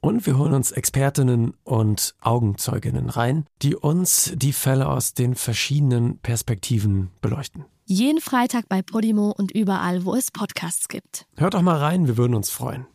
[0.00, 6.18] Und wir holen uns Expertinnen und Augenzeuginnen rein, die uns die Fälle aus den verschiedenen
[6.18, 7.66] Perspektiven beleuchten.
[7.84, 11.26] Jeden Freitag bei Podimo und überall, wo es Podcasts gibt.
[11.36, 12.86] Hört doch mal rein, wir würden uns freuen.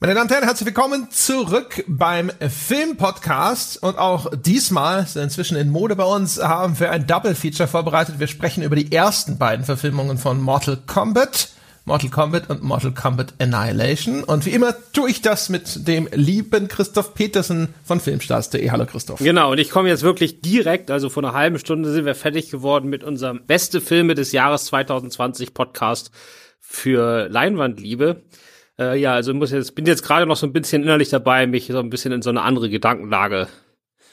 [0.00, 3.80] Meine Damen und Herren, herzlich willkommen zurück beim Filmpodcast.
[3.82, 8.18] Und auch diesmal, ist inzwischen in Mode bei uns, haben wir ein Double Feature vorbereitet.
[8.18, 11.50] Wir sprechen über die ersten beiden Verfilmungen von Mortal Kombat.
[11.84, 14.22] Mortal Kombat und Mortal Kombat Annihilation.
[14.22, 18.70] Und wie immer tue ich das mit dem lieben Christoph Petersen von Filmstars.de.
[18.70, 19.18] Hallo Christoph.
[19.18, 22.50] Genau, und ich komme jetzt wirklich direkt, also vor einer halben Stunde sind wir fertig
[22.50, 26.12] geworden mit unserem Beste Filme des Jahres 2020 Podcast
[26.60, 28.22] für Leinwandliebe.
[28.78, 31.66] Äh, ja, also muss jetzt, bin jetzt gerade noch so ein bisschen innerlich dabei, mich
[31.66, 33.48] so ein bisschen in so eine andere Gedankenlage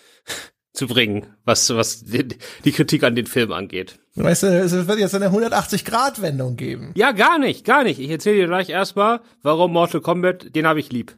[0.73, 2.27] zu bringen, was, was die,
[2.65, 3.99] die Kritik an den Film angeht.
[4.23, 6.91] Weißt du, es wird jetzt eine 180-Grad-Wendung geben.
[6.95, 7.99] Ja, gar nicht, gar nicht.
[7.99, 11.17] Ich erzähle dir gleich erstmal, warum Mortal Kombat, den habe ich lieb.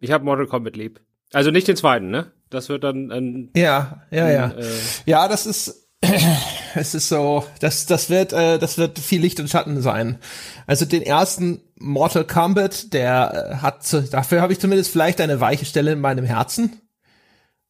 [0.00, 1.00] Ich habe Mortal Kombat lieb.
[1.32, 2.32] Also nicht den zweiten, ne?
[2.48, 3.50] Das wird dann ein.
[3.54, 4.46] Ja, ja, ein, ja.
[4.52, 4.64] Äh,
[5.04, 5.88] ja, das ist.
[6.74, 10.18] es ist so, das, das wird, äh, das wird viel Licht und Schatten sein.
[10.66, 15.64] Also den ersten Mortal Kombat, der äh, hat, dafür habe ich zumindest vielleicht eine weiche
[15.64, 16.80] Stelle in meinem Herzen.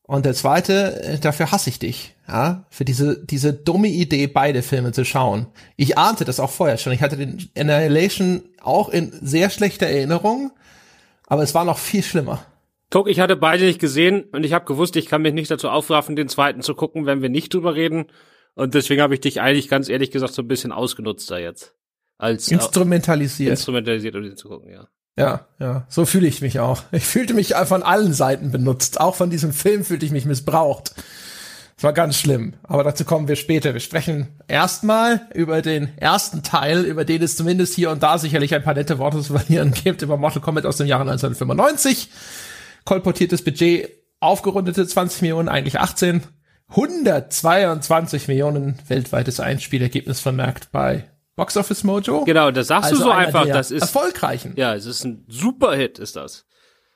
[0.08, 4.62] Und der zweite, äh, dafür hasse ich dich, ja, für diese, diese dumme Idee, beide
[4.62, 5.48] Filme zu schauen.
[5.76, 6.94] Ich ahnte das auch vorher schon.
[6.94, 10.50] Ich hatte den Annihilation auch in sehr schlechter Erinnerung,
[11.26, 12.42] aber es war noch viel schlimmer.
[12.88, 15.68] Guck, ich hatte beide nicht gesehen und ich habe gewusst, ich kann mich nicht dazu
[15.68, 18.06] aufraffen, den zweiten zu gucken, wenn wir nicht drüber reden.
[18.54, 21.74] Und deswegen habe ich dich eigentlich ganz ehrlich gesagt so ein bisschen ausgenutzt da jetzt.
[22.16, 23.50] Als instrumentalisiert.
[23.50, 24.88] Instrumentalisiert, um den zu gucken, ja.
[25.18, 26.82] Ja, ja, so fühle ich mich auch.
[26.92, 29.00] Ich fühlte mich von allen Seiten benutzt.
[29.00, 30.94] Auch von diesem Film fühlte ich mich missbraucht.
[31.74, 32.54] Das war ganz schlimm.
[32.62, 33.72] Aber dazu kommen wir später.
[33.74, 38.54] Wir sprechen erstmal über den ersten Teil, über den es zumindest hier und da sicherlich
[38.54, 42.10] ein paar nette Worte zu verlieren gibt, über Mortal Kombat aus dem Jahre 1995.
[42.84, 43.90] Kolportiertes Budget,
[44.20, 46.22] aufgerundete 20 Millionen, eigentlich 18.
[46.68, 51.04] 122 Millionen weltweites Einspielergebnis vermerkt bei
[51.38, 52.24] Box Office Mojo.
[52.24, 54.54] Genau, das sagst also du so einfach, das ist erfolgreichen.
[54.56, 56.46] Ja, es ist ein Superhit, ist das.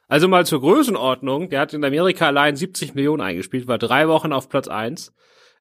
[0.08, 4.32] Also mal zur Größenordnung, der hat in Amerika allein 70 Millionen eingespielt, war drei Wochen
[4.32, 5.12] auf Platz eins.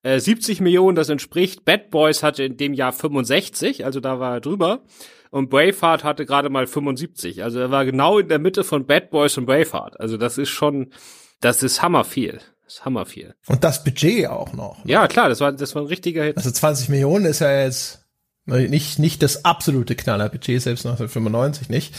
[0.02, 4.34] Äh, 70 Millionen, das entspricht, Bad Boys hatte in dem Jahr 65, also da war
[4.34, 4.81] er drüber.
[5.30, 7.44] Und Braveheart hatte gerade mal 75.
[7.44, 10.00] Also er war genau in der Mitte von Bad Boys und Braveheart.
[10.00, 10.92] Also das ist schon,
[11.40, 12.42] das ist hammer viel.
[12.66, 13.36] Das ist hammer viel.
[13.48, 14.84] Und das Budget auch noch.
[14.84, 14.92] Ne?
[14.92, 16.36] Ja, klar, das war, das war ein richtiger Hit.
[16.36, 18.00] Also 20 Millionen ist ja jetzt
[18.46, 21.94] nicht, nicht das absolute Knallerbudget, selbst 1995 nicht.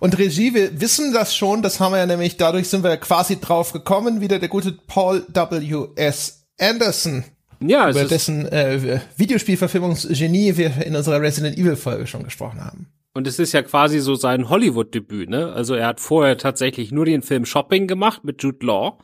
[0.00, 3.40] Und Regie, wir wissen das schon, das haben wir ja nämlich, dadurch sind wir quasi
[3.40, 6.46] drauf gekommen, wieder der gute Paul W.S.
[6.58, 7.24] Anderson.
[7.60, 12.88] Ja, über dessen äh, Videospielverfilmungsgenie wir in unserer Resident Evil Folge schon gesprochen haben.
[13.14, 15.52] Und es ist ja quasi so sein Hollywood-Debüt, ne?
[15.52, 18.98] Also er hat vorher tatsächlich nur den Film Shopping gemacht mit Jude Law.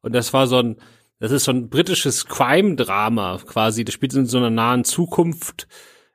[0.00, 0.76] Und das war so ein,
[1.20, 3.84] das ist so ein britisches Crime-Drama quasi.
[3.84, 5.68] Das spielt in so einer nahen Zukunft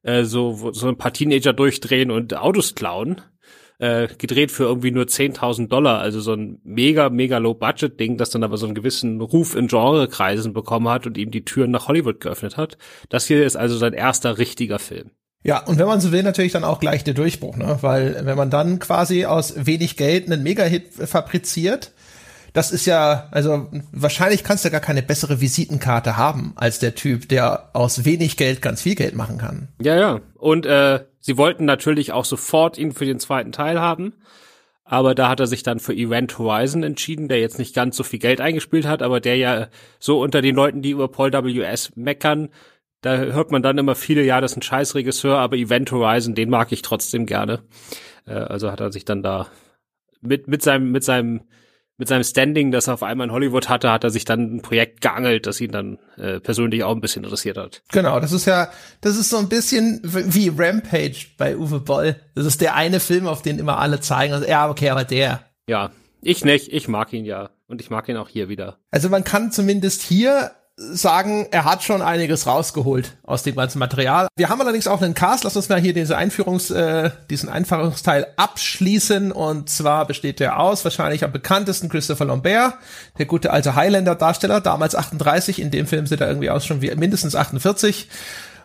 [0.03, 3.21] äh, so, so ein paar Teenager durchdrehen und Autos klauen.
[3.79, 8.43] Äh, gedreht für irgendwie nur 10.000 Dollar, also so ein mega, mega Low-Budget-Ding, das dann
[8.43, 12.19] aber so einen gewissen Ruf in Genrekreisen bekommen hat und ihm die Türen nach Hollywood
[12.19, 12.79] geöffnet hat.
[13.09, 15.11] Das hier ist also sein erster richtiger Film.
[15.43, 17.77] Ja, und wenn man so will, natürlich dann auch gleich der Durchbruch, ne?
[17.81, 21.91] Weil wenn man dann quasi aus wenig Geld einen Mega-Hit fabriziert,
[22.53, 27.29] das ist ja, also wahrscheinlich kannst du gar keine bessere Visitenkarte haben als der Typ,
[27.29, 29.69] der aus wenig Geld ganz viel Geld machen kann.
[29.81, 30.21] Ja, ja.
[30.35, 34.13] Und äh, sie wollten natürlich auch sofort ihn für den zweiten Teil haben.
[34.83, 38.03] Aber da hat er sich dann für Event Horizon entschieden, der jetzt nicht ganz so
[38.03, 39.67] viel Geld eingespielt hat, aber der ja
[39.99, 41.91] so unter den Leuten, die über Paul W.S.
[41.95, 42.49] meckern,
[43.01, 46.49] da hört man dann immer viele, ja, das ist ein Scheißregisseur, aber Event Horizon, den
[46.49, 47.63] mag ich trotzdem gerne.
[48.25, 49.47] Äh, also hat er sich dann da
[50.21, 51.41] mit, mit seinem, mit seinem
[51.97, 54.61] mit seinem Standing, das er auf einmal in Hollywood hatte, hat er sich dann ein
[54.61, 57.81] Projekt geangelt, das ihn dann äh, persönlich auch ein bisschen interessiert hat.
[57.91, 58.69] Genau, das ist ja,
[59.01, 62.15] das ist so ein bisschen wie Rampage bei Uwe Boll.
[62.35, 64.33] Das ist der eine Film, auf den immer alle zeigen.
[64.33, 65.43] Also, ja, okay, aber der.
[65.67, 65.91] Ja,
[66.21, 67.49] ich nicht, ich mag ihn ja.
[67.67, 68.77] Und ich mag ihn auch hier wieder.
[68.91, 74.27] Also man kann zumindest hier sagen, er hat schon einiges rausgeholt aus dem ganzen Material.
[74.35, 75.43] Wir haben allerdings auch einen Cast.
[75.43, 79.31] Lass uns mal hier diese Einführungs, äh, diesen Einfahrungsteil abschließen.
[79.31, 82.75] Und zwar besteht der aus wahrscheinlich am bekanntesten Christopher Lambert,
[83.17, 85.59] der gute alte Highlander-Darsteller, damals 38.
[85.59, 88.07] In dem Film sieht er irgendwie aus schon wie mindestens 48.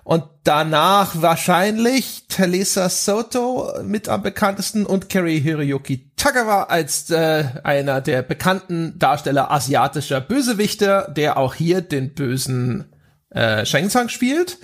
[0.04, 8.00] Und danach wahrscheinlich Talisa Soto mit am bekanntesten und Kerry Hiroyuki Tagawa als äh, einer
[8.00, 12.86] der bekannten Darsteller asiatischer Bösewichte, der auch hier den bösen
[13.28, 14.56] äh, Shang Tsung spielt.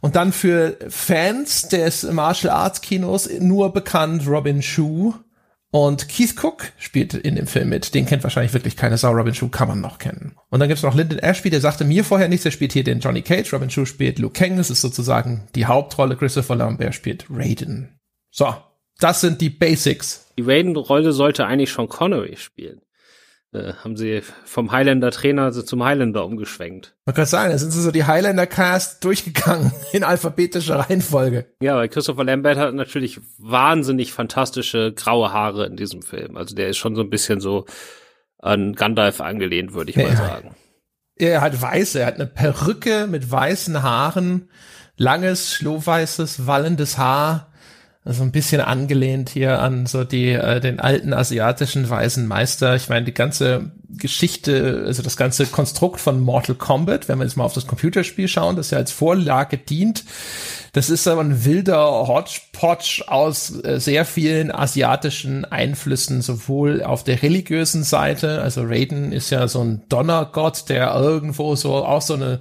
[0.00, 5.14] Und dann für Fans des Martial Arts Kinos nur bekannt Robin Shu,
[5.74, 7.94] und Keith Cook spielt in dem Film mit.
[7.94, 9.10] Den kennt wahrscheinlich wirklich keine Sau.
[9.10, 10.36] Robin Shue kann man noch kennen.
[10.50, 12.42] Und dann gibt's noch Lyndon Ashby, der sagte mir vorher nichts.
[12.42, 13.50] Der spielt hier den Johnny Cage.
[13.54, 14.58] Robin Shue spielt Luke Kang.
[14.58, 16.16] Das ist sozusagen die Hauptrolle.
[16.16, 17.98] Christopher Lambert spielt Raiden.
[18.30, 18.54] So,
[19.00, 20.30] das sind die Basics.
[20.36, 22.82] Die Raiden-Rolle sollte eigentlich Sean Connery spielen.
[23.54, 26.96] Äh, haben sie vom Highlander-Trainer zum Highlander umgeschwenkt.
[27.04, 31.46] Man kann sagen, da sind sie so die Highlander-Cast durchgegangen in alphabetischer Reihenfolge.
[31.60, 36.38] Ja, weil Christopher Lambert hat natürlich wahnsinnig fantastische graue Haare in diesem Film.
[36.38, 37.66] Also der ist schon so ein bisschen so
[38.38, 40.54] an Gandalf angelehnt, würde ich ja, mal sagen.
[41.16, 44.48] Er hat weiß, er hat eine Perücke mit weißen Haaren,
[44.96, 47.51] langes, schlohweißes, wallendes Haar
[48.04, 52.74] also ein bisschen angelehnt hier an so die äh, den alten asiatischen weißen Meister.
[52.74, 57.36] Ich meine, die ganze Geschichte, also das ganze Konstrukt von Mortal Kombat, wenn wir jetzt
[57.36, 60.04] mal auf das Computerspiel schauen, das ja als Vorlage dient,
[60.72, 67.22] das ist aber ein wilder Hodgepodge aus äh, sehr vielen asiatischen Einflüssen, sowohl auf der
[67.22, 72.40] religiösen Seite, also Raiden ist ja so ein Donnergott, der irgendwo so auch so eine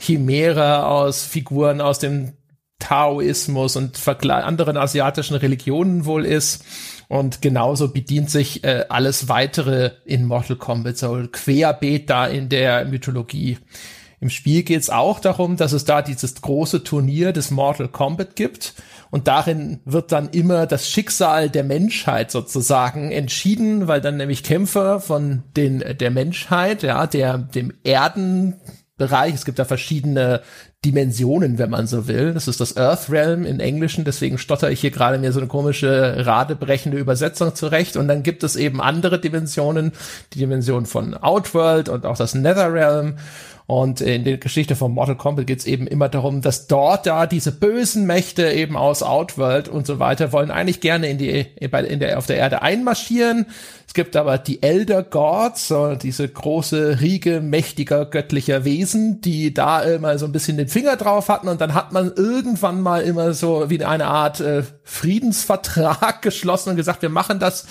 [0.00, 2.32] Chimäre aus Figuren aus dem
[2.78, 6.64] Taoismus und anderen asiatischen Religionen wohl ist.
[7.08, 12.84] Und genauso bedient sich äh, alles weitere in Mortal Kombat, so querbeet da in der
[12.84, 13.58] Mythologie.
[14.20, 18.34] Im Spiel geht es auch darum, dass es da dieses große Turnier des Mortal Kombat
[18.34, 18.74] gibt.
[19.10, 25.00] Und darin wird dann immer das Schicksal der Menschheit sozusagen entschieden, weil dann nämlich Kämpfer
[25.00, 30.42] von den, der Menschheit, ja, der, dem Erdenbereich, es gibt da verschiedene
[30.86, 32.32] Dimensionen, wenn man so will.
[32.32, 35.48] Das ist das Earth Realm in Englischen, deswegen stotter ich hier gerade mir so eine
[35.48, 37.96] komische, radebrechende Übersetzung zurecht.
[37.96, 39.90] Und dann gibt es eben andere Dimensionen,
[40.32, 43.16] die Dimension von Outworld und auch das Nether Realm.
[43.68, 47.26] Und in der Geschichte von Mortal Kombat geht es eben immer darum, dass dort da
[47.26, 51.98] diese bösen Mächte eben aus Outworld und so weiter wollen eigentlich gerne in die in
[51.98, 53.46] der auf der Erde einmarschieren.
[53.88, 60.16] Es gibt aber die Elder Gods, diese große Riege mächtiger göttlicher Wesen, die da immer
[60.18, 63.68] so ein bisschen den Finger drauf hatten und dann hat man irgendwann mal immer so
[63.68, 67.66] wie eine Art äh, Friedensvertrag geschlossen und gesagt, wir machen das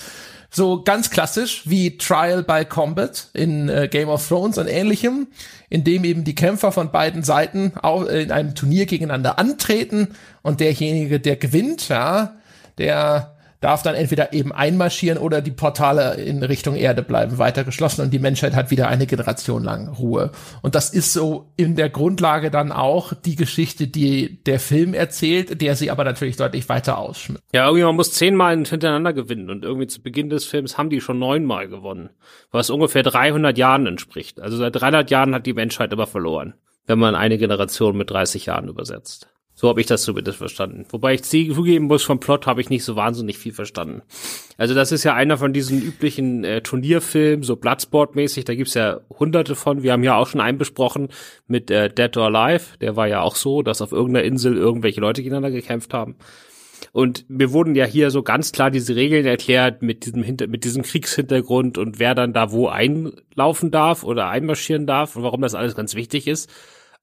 [0.50, 5.28] so ganz klassisch wie Trial by Combat in äh, Game of Thrones und ähnlichem,
[5.68, 10.08] in dem eben die Kämpfer von beiden Seiten auch in einem Turnier gegeneinander antreten
[10.42, 12.36] und derjenige, der gewinnt, ja,
[12.78, 13.35] der
[13.66, 18.12] darf dann entweder eben einmarschieren oder die Portale in Richtung Erde bleiben weiter geschlossen und
[18.12, 20.30] die Menschheit hat wieder eine Generation lang Ruhe.
[20.62, 25.60] Und das ist so in der Grundlage dann auch die Geschichte, die der Film erzählt,
[25.60, 27.42] der sie aber natürlich deutlich weiter ausschmückt.
[27.52, 31.00] Ja, irgendwie man muss zehnmal hintereinander gewinnen und irgendwie zu Beginn des Films haben die
[31.00, 32.10] schon neunmal gewonnen,
[32.52, 34.38] was ungefähr 300 Jahren entspricht.
[34.38, 36.54] Also seit 300 Jahren hat die Menschheit aber verloren,
[36.86, 39.26] wenn man eine Generation mit 30 Jahren übersetzt.
[39.58, 40.84] So habe ich das zumindest verstanden.
[40.90, 44.02] Wobei ich zugeben muss, vom Plot habe ich nicht so wahnsinnig viel verstanden.
[44.58, 49.00] Also das ist ja einer von diesen üblichen äh, Turnierfilmen, so Bloodsport-mäßig, da gibt's ja
[49.18, 49.82] hunderte von.
[49.82, 51.08] Wir haben ja auch schon einen besprochen
[51.46, 52.76] mit äh, Dead or Alive.
[52.82, 56.16] Der war ja auch so, dass auf irgendeiner Insel irgendwelche Leute gegeneinander gekämpft haben.
[56.92, 60.64] Und mir wurden ja hier so ganz klar diese Regeln erklärt mit diesem Hinter mit
[60.64, 65.54] diesem Kriegshintergrund und wer dann da wo einlaufen darf oder einmarschieren darf und warum das
[65.54, 66.50] alles ganz wichtig ist.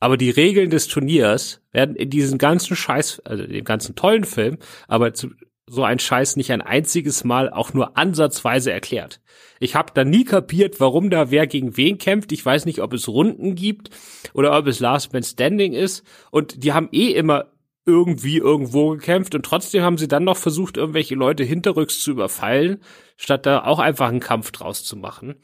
[0.04, 4.58] Aber die Regeln des Turniers werden in diesem ganzen Scheiß, also dem ganzen tollen Film,
[4.90, 5.30] aber zu,
[5.66, 9.22] so ein Scheiß nicht ein einziges Mal auch nur ansatzweise erklärt.
[9.62, 12.34] Ich habe da nie kapiert, warum da wer gegen wen kämpft.
[12.34, 13.92] Ich weiß nicht, ob es Runden gibt
[14.34, 16.04] oder ob es Last Man Standing ist.
[16.32, 17.54] Und die haben eh immer
[17.86, 22.82] irgendwie irgendwo gekämpft und trotzdem haben sie dann noch versucht, irgendwelche Leute hinterrücks zu überfallen,
[23.16, 25.36] statt da auch einfach einen Kampf draus zu machen.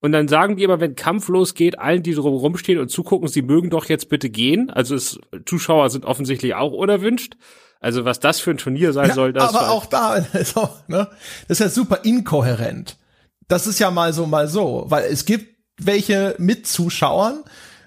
[0.00, 3.42] Und dann sagen die immer, wenn Kampf losgeht, allen, die drum rumstehen und zugucken, sie
[3.42, 4.70] mögen doch jetzt bitte gehen.
[4.70, 7.36] Also es, Zuschauer sind offensichtlich auch unerwünscht.
[7.80, 9.54] Also was das für ein Turnier sein ja, soll, das.
[9.54, 11.08] Aber auch da, also, ne,
[11.48, 12.98] das ist ja super inkohärent.
[13.48, 17.44] Das ist ja mal so, mal so, weil es gibt welche mit Zuschauern,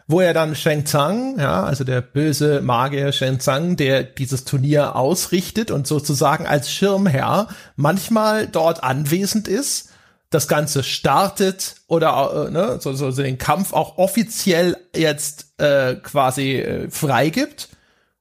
[0.08, 4.96] wo er dann Sheng Tsang, ja, also der böse Magier Sheng Tsang, der dieses Turnier
[4.96, 9.90] ausrichtet und sozusagen als Schirmherr manchmal dort anwesend ist
[10.30, 15.96] das Ganze startet oder äh, ne, so, so, so den Kampf auch offiziell jetzt äh,
[15.96, 17.70] quasi äh, freigibt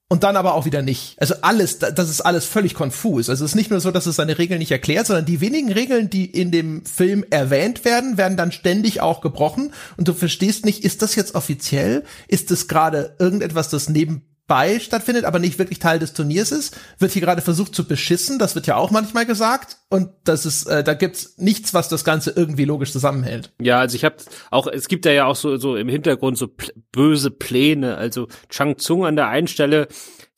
[0.08, 1.16] und dann aber auch wieder nicht.
[1.20, 3.28] Also alles, das ist alles völlig konfus.
[3.28, 5.70] Also es ist nicht nur so, dass es seine Regeln nicht erklärt, sondern die wenigen
[5.70, 10.64] Regeln, die in dem Film erwähnt werden, werden dann ständig auch gebrochen und du verstehst
[10.64, 12.04] nicht, ist das jetzt offiziell?
[12.26, 16.76] Ist das gerade irgendetwas, das neben bei stattfindet, aber nicht wirklich Teil des Turniers ist,
[16.98, 18.38] wird hier gerade versucht zu beschissen.
[18.38, 19.76] Das wird ja auch manchmal gesagt.
[19.90, 23.52] Und das ist, äh, da gibt's nichts, was das Ganze irgendwie logisch zusammenhält.
[23.60, 24.16] Ja, also ich habe
[24.50, 27.96] auch, es gibt ja auch so so im Hintergrund so pl böse Pläne.
[27.96, 29.86] Also Chang Tsung an der einen Stelle,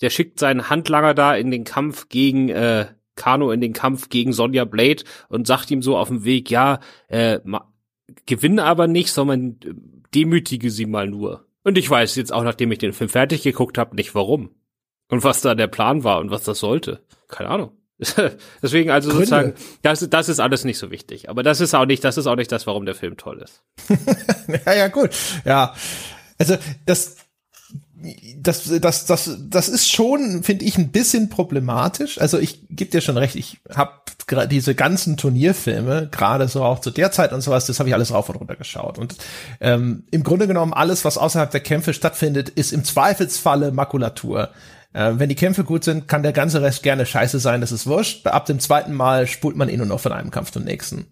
[0.01, 4.33] der schickt seinen Handlanger da in den Kampf gegen äh, Kano in den Kampf gegen
[4.33, 7.39] Sonja Blade und sagt ihm so auf dem Weg, ja, äh,
[8.27, 9.61] gewinne aber nicht, sondern
[10.15, 11.47] demütige sie mal nur.
[11.63, 14.55] Und ich weiß jetzt auch, nachdem ich den Film fertig geguckt habe, nicht warum.
[15.09, 17.05] Und was da der Plan war und was das sollte.
[17.29, 17.73] Keine Ahnung.
[18.63, 19.27] Deswegen also Gründe.
[19.27, 21.29] sozusagen, das, das ist alles nicht so wichtig.
[21.29, 23.63] Aber das ist auch nicht, das ist auch nicht das, warum der Film toll ist.
[24.67, 25.11] ja, ja, gut.
[25.45, 25.75] Ja.
[26.39, 27.17] Also, das,
[28.37, 32.21] das, das, das, das ist schon, finde ich, ein bisschen problematisch.
[32.21, 33.93] Also ich gebe dir schon recht, ich habe
[34.49, 38.13] diese ganzen Turnierfilme, gerade so auch zu der Zeit und sowas, das habe ich alles
[38.13, 38.99] rauf und runter geschaut.
[38.99, 39.17] Und
[39.61, 44.51] ähm, im Grunde genommen, alles, was außerhalb der Kämpfe stattfindet, ist im Zweifelsfalle Makulatur.
[44.93, 47.87] Äh, wenn die Kämpfe gut sind, kann der ganze Rest gerne scheiße sein, das ist
[47.87, 48.27] wurscht.
[48.27, 51.07] Ab dem zweiten Mal spult man eh nur noch von einem Kampf zum nächsten.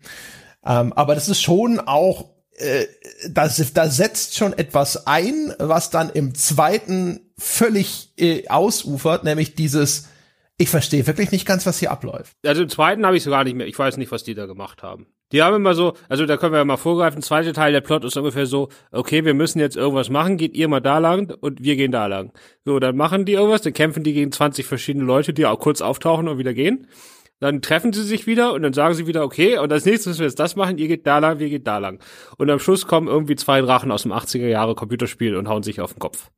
[0.64, 2.86] Ähm, aber das ist schon auch äh,
[3.28, 10.08] da, da setzt schon etwas ein, was dann im zweiten völlig äh, ausufert, nämlich dieses,
[10.56, 12.32] ich verstehe wirklich nicht ganz, was hier abläuft.
[12.44, 14.46] Also im zweiten habe ich so gar nicht mehr, ich weiß nicht, was die da
[14.46, 15.06] gemacht haben.
[15.30, 18.04] Die haben immer so, also da können wir ja mal vorgreifen, zweite Teil der Plot
[18.04, 21.62] ist ungefähr so, okay, wir müssen jetzt irgendwas machen, geht ihr mal da lang und
[21.62, 22.32] wir gehen da lang.
[22.64, 25.82] So, dann machen die irgendwas, dann kämpfen die gegen 20 verschiedene Leute, die auch kurz
[25.82, 26.86] auftauchen und wieder gehen.
[27.40, 30.20] Dann treffen sie sich wieder und dann sagen sie wieder, okay, und als nächstes müssen
[30.20, 32.00] wir jetzt das machen, ihr geht da lang, wir geht da lang.
[32.36, 35.80] Und am Schluss kommen irgendwie zwei Drachen aus dem 80er Jahre Computerspiel und hauen sich
[35.80, 36.30] auf den Kopf.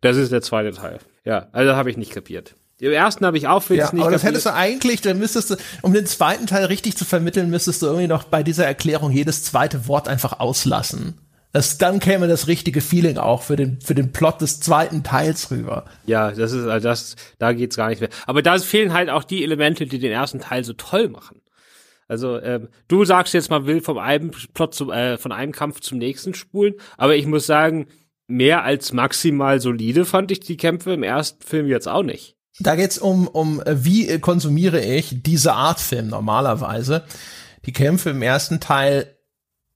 [0.00, 0.98] Das ist der zweite Teil.
[1.24, 2.56] Ja, also habe ich nicht kapiert.
[2.80, 5.56] Im ersten habe ich auch ja, nicht aber das hättest du eigentlich, dann müsstest du,
[5.82, 9.42] um den zweiten Teil richtig zu vermitteln, müsstest du irgendwie noch bei dieser Erklärung jedes
[9.42, 11.20] zweite Wort einfach auslassen.
[11.52, 15.50] Das, dann käme das richtige Feeling auch für den, für den Plot des zweiten Teils
[15.50, 15.86] rüber.
[16.04, 18.10] Ja, das ist, also das, da geht's gar nicht mehr.
[18.26, 21.40] Aber da fehlen halt auch die Elemente, die den ersten Teil so toll machen.
[22.06, 25.80] Also ähm, du sagst jetzt mal, will vom einem Plot zum, äh, von einem Kampf
[25.80, 27.86] zum nächsten spulen, aber ich muss sagen,
[28.26, 32.36] mehr als maximal solide fand ich die Kämpfe im ersten Film jetzt auch nicht.
[32.60, 37.04] Da geht's um, um äh, wie konsumiere ich diese Art Film normalerweise.
[37.66, 39.17] Die Kämpfe im ersten Teil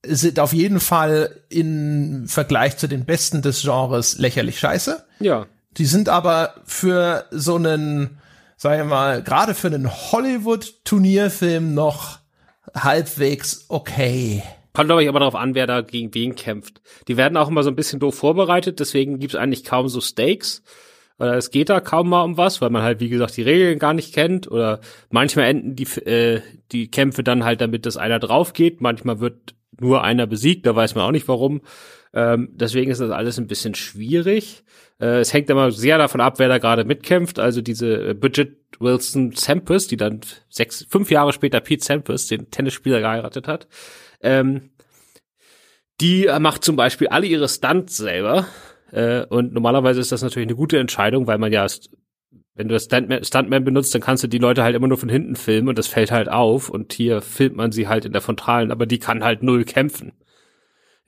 [0.04, 5.04] sind auf jeden Fall im Vergleich zu den besten des Genres lächerlich scheiße.
[5.20, 5.46] Ja.
[5.76, 8.18] Die sind aber für so einen,
[8.56, 12.18] sagen wir mal, gerade für einen Hollywood-Turnierfilm noch
[12.74, 14.42] halbwegs okay.
[14.72, 16.80] Kommt, glaube ich, aber darauf an, wer da gegen wen kämpft.
[17.08, 20.62] Die werden auch immer so ein bisschen doof vorbereitet, deswegen gibt's eigentlich kaum so Stakes.
[21.18, 23.78] Oder es geht da kaum mal um was, weil man halt, wie gesagt, die Regeln
[23.78, 24.50] gar nicht kennt.
[24.50, 24.80] Oder
[25.10, 26.40] manchmal enden die, äh,
[26.72, 28.80] die Kämpfe dann halt damit, dass einer drauf geht.
[28.80, 31.62] Manchmal wird nur einer besiegt, da weiß man auch nicht warum.
[32.14, 34.64] Ähm, deswegen ist das alles ein bisschen schwierig.
[35.00, 37.38] Äh, es hängt immer sehr davon ab, wer da gerade mitkämpft.
[37.38, 42.50] Also diese äh, Bridget Wilson Sampras, die dann sechs, fünf Jahre später Pete Sampras, den
[42.50, 43.66] Tennisspieler, geheiratet hat.
[44.20, 44.70] Ähm,
[46.00, 48.46] die macht zum Beispiel alle ihre Stunts selber.
[48.90, 51.66] Äh, und normalerweise ist das natürlich eine gute Entscheidung, weil man ja
[52.54, 55.08] wenn du das Stuntman, Stuntman benutzt, dann kannst du die Leute halt immer nur von
[55.08, 58.20] hinten filmen und das fällt halt auf und hier filmt man sie halt in der
[58.20, 60.12] Frontalen, aber die kann halt null kämpfen.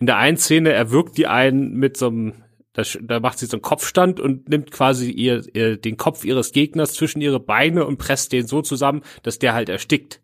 [0.01, 3.57] In der einen Szene erwürgt die einen mit so einem, da, da macht sie so
[3.57, 7.99] einen Kopfstand und nimmt quasi ihr, ihr den Kopf ihres Gegners zwischen ihre Beine und
[7.99, 10.21] presst den so zusammen, dass der halt erstickt.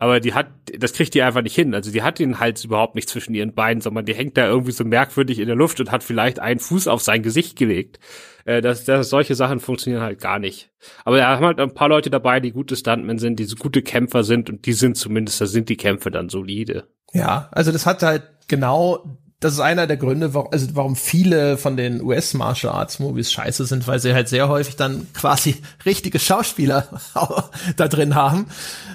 [0.00, 0.46] Aber die hat,
[0.78, 1.74] das kriegt die einfach nicht hin.
[1.74, 4.70] Also die hat den Hals überhaupt nicht zwischen ihren Beinen, sondern die hängt da irgendwie
[4.70, 7.98] so merkwürdig in der Luft und hat vielleicht einen Fuß auf sein Gesicht gelegt.
[8.44, 10.70] Äh, das, das, solche Sachen funktionieren halt gar nicht.
[11.04, 13.82] Aber da haben halt ein paar Leute dabei, die gute Stuntmen sind, die so gute
[13.82, 16.86] Kämpfer sind und die sind zumindest, da sind die Kämpfe dann solide.
[17.12, 21.58] Ja, also das hat halt genau das ist einer der Gründe, warum, also warum viele
[21.58, 25.62] von den US Martial Arts Movies scheiße sind, weil sie halt sehr häufig dann quasi
[25.86, 26.88] richtige Schauspieler
[27.76, 28.46] da drin haben.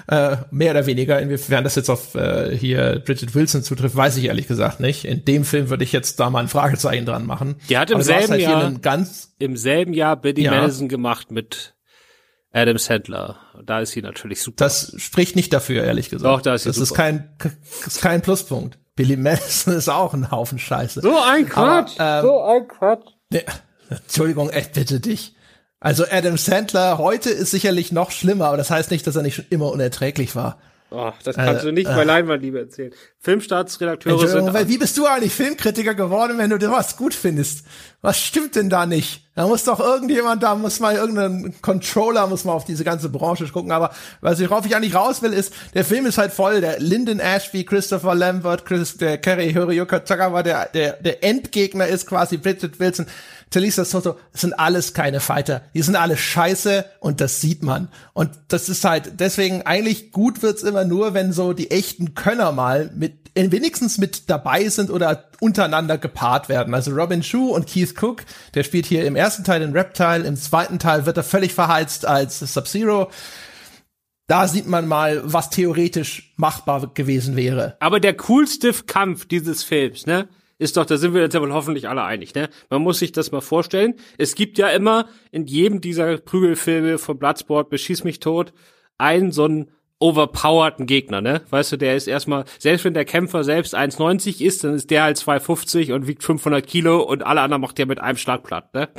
[0.06, 1.18] Äh, mehr oder weniger.
[1.18, 5.06] Inwiefern das jetzt auf äh, hier Bridget Wilson zutrifft, weiß ich ehrlich gesagt nicht.
[5.06, 7.56] In dem Film würde ich jetzt da mal ein Fragezeichen dran machen.
[7.70, 10.50] Die hat im selben halt Jahr ganz im selben Jahr Biddy ja.
[10.50, 11.74] Madison gemacht mit
[12.52, 13.38] Adam Sandler.
[13.64, 14.62] Da ist sie natürlich super.
[14.62, 16.32] Das spricht nicht dafür, ehrlich gesagt.
[16.32, 16.90] Doch, da ist sie Das super.
[16.90, 17.30] ist kein,
[17.86, 18.78] ist kein Pluspunkt.
[18.96, 21.00] Billy Madison ist auch ein Haufen Scheiße.
[21.00, 21.98] So ein Quatsch.
[21.98, 23.08] Aber, ähm, so ein Quatsch.
[23.30, 23.44] Ne,
[23.90, 25.34] Entschuldigung, echt bitte dich.
[25.80, 29.34] Also Adam Sandler heute ist sicherlich noch schlimmer, aber das heißt nicht, dass er nicht
[29.34, 30.58] schon immer unerträglich war.
[30.90, 32.92] Oh, das kannst äh, du nicht äh, bei Leinwandliebe erzählen.
[33.18, 34.54] Filmstaatsredakteure sind.
[34.54, 37.66] Weil, wie bist du eigentlich Filmkritiker geworden, wenn du was gut findest?
[38.04, 39.22] Was stimmt denn da nicht?
[39.34, 43.48] Da muss doch irgendjemand, da muss mal irgendein Controller, muss mal auf diese ganze Branche
[43.48, 43.72] gucken.
[43.72, 46.60] Aber was ich, worauf ich eigentlich raus will, ist, der Film ist halt voll.
[46.60, 52.06] Der Lyndon Ashby, Christopher Lambert, Chris, der Kerry Hiroyuka Tagawa, der, der, der Endgegner ist
[52.06, 53.06] quasi Bridget Wilson.
[53.48, 55.62] Talisa Soto, das sind alles keine Fighter.
[55.72, 57.88] Die sind alle scheiße und das sieht man.
[58.12, 62.52] Und das ist halt, deswegen eigentlich gut wird's immer nur, wenn so die echten Könner
[62.52, 66.74] mal mit wenigstens mit dabei sind oder untereinander gepaart werden.
[66.74, 68.24] Also Robin Shu und Keith Cook,
[68.54, 72.06] der spielt hier im ersten Teil den Reptile, im zweiten Teil wird er völlig verheizt
[72.06, 73.10] als Sub-Zero.
[74.26, 77.76] Da sieht man mal, was theoretisch machbar gewesen wäre.
[77.80, 80.28] Aber der coolste Kampf dieses Films, ne?
[80.56, 82.48] Ist doch, da sind wir uns ja wohl hoffentlich alle einig, ne?
[82.70, 83.94] Man muss sich das mal vorstellen.
[84.16, 88.52] Es gibt ja immer in jedem dieser Prügelfilme von Bloodsport bis Schieß mich tot
[88.96, 89.70] einen so einen
[90.04, 91.40] overpowerten Gegner, ne?
[91.48, 95.04] Weißt du, der ist erstmal, selbst wenn der Kämpfer selbst 1,90 ist, dann ist der
[95.04, 98.74] halt 2,50 und wiegt 500 Kilo und alle anderen macht der mit einem Schlag platt,
[98.74, 98.90] ne?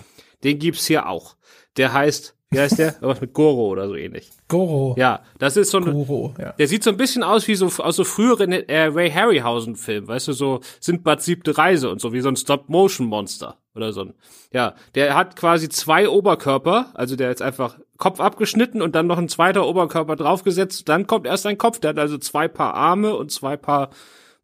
[0.43, 1.35] Den gibt's hier auch.
[1.77, 2.95] Der heißt, wie heißt der?
[3.01, 4.31] Was mit Goro oder so ähnlich.
[4.47, 4.95] Goro.
[4.97, 6.53] Ja, das ist so ein, Goro, ja.
[6.53, 10.07] der sieht so ein bisschen aus wie so, aus so früheren äh, Ray Harryhausen Film,
[10.07, 14.13] weißt du, so Sindbad siebte Reise und so, wie so ein Stop-Motion-Monster oder so ein,
[14.51, 19.17] ja, der hat quasi zwei Oberkörper, also der ist einfach Kopf abgeschnitten und dann noch
[19.17, 20.89] ein zweiter Oberkörper draufgesetzt.
[20.89, 21.79] Dann kommt erst ein Kopf.
[21.79, 23.89] Der hat also zwei Paar Arme und zwei Paar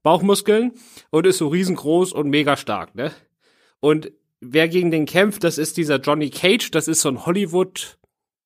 [0.03, 0.73] Bauchmuskeln
[1.09, 3.11] und ist so riesengroß und mega stark, ne?
[3.79, 6.71] Und wer gegen den kämpft, das ist dieser Johnny Cage.
[6.71, 7.97] Das ist so ein Hollywood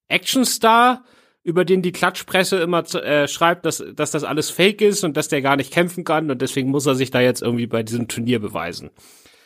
[0.08, 1.04] Actionstar,
[1.44, 5.28] über den die Klatschpresse immer äh, schreibt, dass, dass das alles fake ist und dass
[5.28, 8.08] der gar nicht kämpfen kann und deswegen muss er sich da jetzt irgendwie bei diesem
[8.08, 8.92] Turnier beweisen.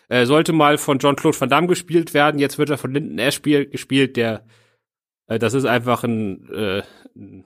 [0.08, 3.66] Äh, sollte mal von John-Claude Van Damme gespielt werden, jetzt wird er von Lyndon Ashby
[3.68, 4.44] gespielt, der
[5.38, 6.82] das ist einfach ein, äh,
[7.16, 7.46] ein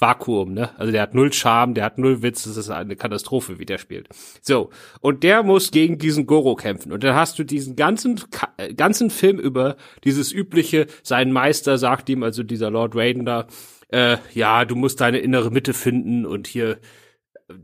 [0.00, 0.70] Vakuum, ne?
[0.78, 3.78] Also der hat null Charme, der hat null Witz, das ist eine Katastrophe, wie der
[3.78, 4.08] spielt.
[4.40, 4.70] So,
[5.00, 6.90] und der muss gegen diesen Goro kämpfen.
[6.90, 8.20] Und dann hast du diesen ganzen
[8.56, 13.46] äh, ganzen Film über dieses übliche, sein Meister sagt ihm, also dieser Lord Raiden da,
[13.88, 16.78] äh, ja, du musst deine innere Mitte finden und hier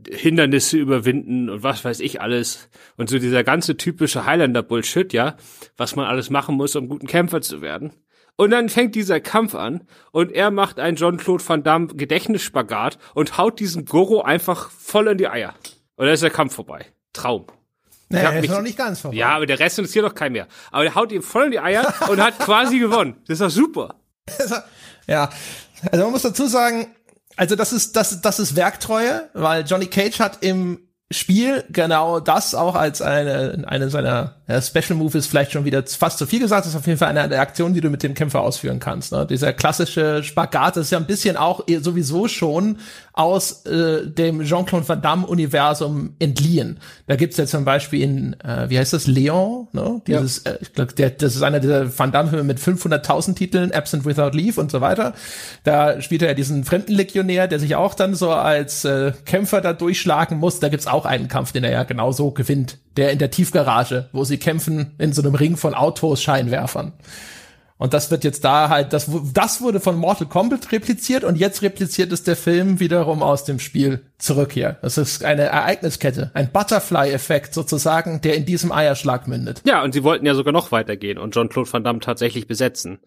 [0.09, 2.69] Hindernisse überwinden und was weiß ich alles.
[2.97, 5.37] Und so dieser ganze typische Highlander-Bullshit, ja,
[5.77, 7.93] was man alles machen muss, um guten Kämpfer zu werden.
[8.37, 13.37] Und dann fängt dieser Kampf an und er macht einen Jean-Claude Van Damme Gedächtnisspagat und
[13.37, 15.55] haut diesen Goro einfach voll in die Eier.
[15.95, 16.85] Und dann ist der Kampf vorbei.
[17.13, 17.47] Traum.
[18.09, 19.17] Naja, er ist noch nicht ganz vorbei.
[19.17, 20.47] Ja, aber der Rest interessiert doch kein mehr.
[20.71, 23.17] Aber der haut ihm voll in die Eier und hat quasi gewonnen.
[23.27, 23.95] Das ist doch super.
[25.07, 25.29] ja,
[25.91, 26.87] also man muss dazu sagen,
[27.35, 32.53] also das ist, das, das ist Werktreue, weil Johnny Cage hat im Spiel genau das
[32.53, 36.41] auch als eine, eine seiner ja, Special Move ist vielleicht schon wieder fast zu viel
[36.41, 38.79] gesagt, das ist auf jeden Fall eine der Aktionen, die du mit dem Kämpfer ausführen
[38.79, 39.13] kannst.
[39.13, 39.25] Ne?
[39.25, 42.79] Dieser klassische Spagat ist ja ein bisschen auch sowieso schon
[43.17, 46.79] aus äh, dem Jean-Claude Van Damme-Universum entliehen.
[47.07, 50.01] Da gibt's ja zum Beispiel in, äh, wie heißt das, Leon, ne?
[50.05, 50.51] Dieses, ja.
[50.51, 54.37] äh, ich glaub, der, das ist einer dieser Van Damme-Filme mit 500.000 Titeln, Absent Without
[54.37, 55.13] Leave und so weiter.
[55.63, 59.73] Da spielt er ja diesen Fremdenlegionär, der sich auch dann so als äh, Kämpfer da
[59.73, 60.59] durchschlagen muss.
[60.59, 64.23] Da gibt's auch einen Kampf, den er ja genauso gewinnt der in der Tiefgarage, wo
[64.23, 66.93] sie kämpfen in so einem Ring von Autos, Scheinwerfern.
[67.77, 71.61] Und das wird jetzt da halt, das, das wurde von Mortal Kombat repliziert und jetzt
[71.61, 74.77] repliziert es der Film wiederum aus dem Spiel zurück hier.
[74.81, 79.61] Das ist eine Ereigniskette, ein Butterfly-Effekt sozusagen, der in diesem Eierschlag mündet.
[79.65, 82.99] Ja, und sie wollten ja sogar noch weitergehen und Jean-Claude Van Damme tatsächlich besetzen.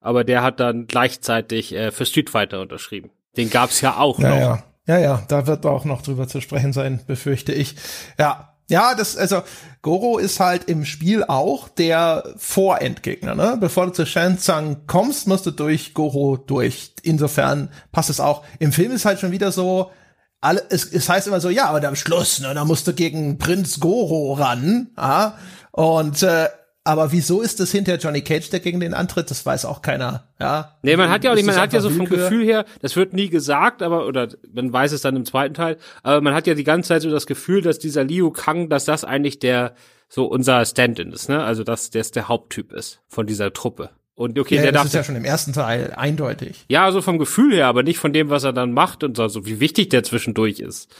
[0.00, 3.10] Aber der hat dann gleichzeitig äh, für Street Fighter unterschrieben.
[3.36, 4.38] Den gab's ja auch ja, noch.
[4.38, 4.64] Ja.
[4.86, 7.76] ja, ja, da wird auch noch drüber zu sprechen sein, befürchte ich.
[8.18, 9.42] Ja, ja, das, also,
[9.82, 13.56] Goro ist halt im Spiel auch der Vorendgegner, ne?
[13.60, 16.92] Bevor du zu Shansang kommst, musst du durch Goro durch.
[17.02, 18.44] Insofern passt es auch.
[18.58, 19.92] Im Film ist halt schon wieder so,
[20.40, 23.38] alle, es, es heißt immer so, ja, aber am Schluss, ne, da musst du gegen
[23.38, 25.38] Prinz Goro ran, ja?
[25.70, 26.48] Und äh,
[26.86, 29.30] aber wieso ist das hinter Johnny Cage, der gegen den antritt?
[29.30, 30.28] Das weiß auch keiner.
[30.38, 30.76] Ja.
[30.82, 33.12] Nee, man hat ja auch nicht, man hat ja so vom Gefühl her, das wird
[33.12, 36.54] nie gesagt, aber, oder man weiß es dann im zweiten Teil, aber man hat ja
[36.54, 39.74] die ganze Zeit so das Gefühl, dass dieser Liu Kang, dass das eigentlich der,
[40.08, 41.42] so unser Stand-in ist, ne?
[41.42, 43.90] Also, dass der der Haupttyp ist von dieser Truppe.
[44.14, 44.86] Und okay, ja, der das darf.
[44.86, 46.64] ist ja schon im ersten Teil eindeutig.
[46.68, 49.28] Ja, also vom Gefühl her, aber nicht von dem, was er dann macht und so,
[49.28, 50.94] so wie wichtig der zwischendurch ist.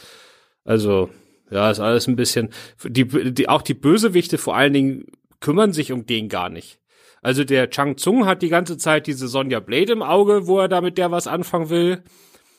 [0.65, 1.09] Also,
[1.49, 2.49] ja, ist alles ein bisschen,
[2.83, 5.05] die, die, auch die Bösewichte vor allen Dingen
[5.39, 6.79] kümmern sich um den gar nicht.
[7.21, 10.67] Also der Chang Tsung hat die ganze Zeit diese Sonja Blade im Auge, wo er
[10.67, 12.03] da mit der was anfangen will.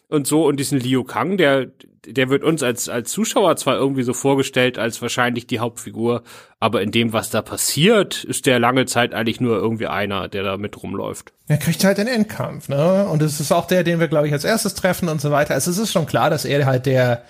[0.09, 1.67] Und so, und diesen Liu Kang, der,
[2.07, 6.23] der wird uns als, als Zuschauer zwar irgendwie so vorgestellt als wahrscheinlich die Hauptfigur,
[6.59, 10.45] aber in dem, was da passiert, ist der lange Zeit eigentlich nur irgendwie einer, der
[10.45, 11.35] da mit rumläuft.
[11.47, 13.07] Er kriegt halt den Endkampf, ne?
[13.07, 15.53] Und es ist auch der, den wir, glaube ich, als erstes treffen und so weiter.
[15.53, 17.25] Also es ist schon klar, dass er halt der,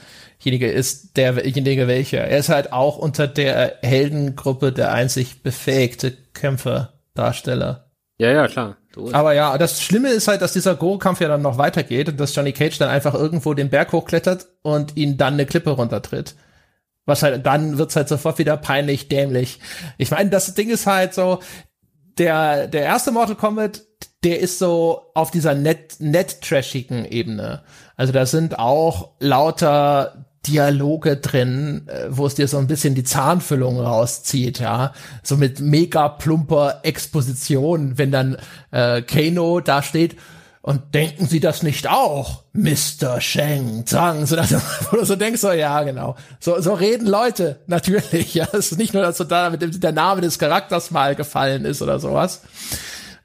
[0.45, 2.25] derjenige ist, derjenige welcher.
[2.25, 8.77] Er ist halt auch unter der Heldengruppe der einzig befähigte Kämpferdarsteller Ja, ja, klar.
[9.13, 12.35] Aber ja, das Schlimme ist halt, dass dieser Go-Kampf ja dann noch weitergeht und dass
[12.35, 16.35] Johnny Cage dann einfach irgendwo den Berg hochklettert und ihn dann eine Klippe runtertritt.
[17.07, 19.61] Was halt, dann wird's halt sofort wieder peinlich, dämlich.
[19.99, 21.39] Ich meine, das Ding ist halt so,
[22.19, 23.83] der, der erste Mortal Kombat,
[24.25, 27.63] der ist so auf dieser net, net trashigen Ebene.
[27.97, 33.05] Also da sind auch lauter Dialoge drin, äh, wo es dir so ein bisschen die
[33.05, 34.93] Zahnfüllung rauszieht, ja.
[35.23, 38.37] So mit mega plumper Exposition, wenn dann
[38.71, 40.17] äh, Kano da steht
[40.69, 43.21] und denken Sie das nicht auch, Mr.
[43.21, 44.27] Sheng Zhang?
[44.27, 44.53] So, dass,
[44.91, 46.15] wo du so denkst, so, ja, genau.
[46.41, 48.47] So, so reden Leute, natürlich, ja.
[48.53, 51.65] Es ist nicht nur, dass so da mit dem, der Name des Charakters mal gefallen
[51.65, 52.43] ist oder sowas.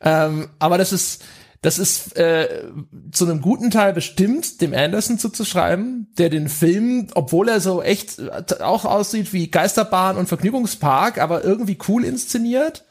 [0.01, 1.23] Ähm, aber das ist,
[1.63, 2.65] das ist äh,
[3.13, 8.19] zu einem guten Teil bestimmt dem Anderson zuzuschreiben, der den Film, obwohl er so echt
[8.19, 12.83] äh, auch aussieht wie Geisterbahn und Vergnügungspark, aber irgendwie cool inszeniert,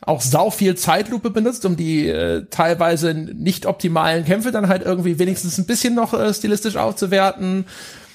[0.00, 5.20] auch sau viel Zeitlupe benutzt, um die äh, teilweise nicht optimalen Kämpfe dann halt irgendwie
[5.20, 7.66] wenigstens ein bisschen noch äh, stilistisch aufzuwerten.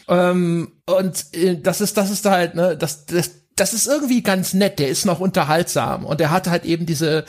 [0.09, 4.53] Ähm, und äh, das ist, das ist halt, ne, das, das, das ist irgendwie ganz
[4.53, 7.23] nett, der ist noch unterhaltsam und der hat halt eben diese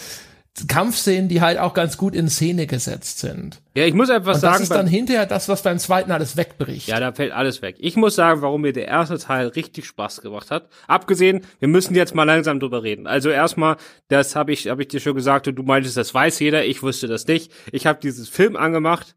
[0.69, 3.61] Kampfszenen, die halt auch ganz gut in Szene gesetzt sind.
[3.75, 4.55] Ja, ich muss einfach und sagen.
[4.55, 6.87] Das ist dann hinterher das, was beim zweiten alles wegbricht.
[6.87, 7.75] Ja, da fällt alles weg.
[7.81, 10.69] Ich muss sagen, warum mir der erste Teil richtig Spaß gemacht hat.
[10.87, 13.09] Abgesehen, wir müssen jetzt mal langsam drüber reden.
[13.09, 13.77] Also erstmal,
[14.09, 16.65] das habe ich, hab ich dir schon gesagt und du meintest, das weiß jeder.
[16.65, 17.51] Ich wusste das nicht.
[17.73, 19.17] Ich habe dieses Film angemacht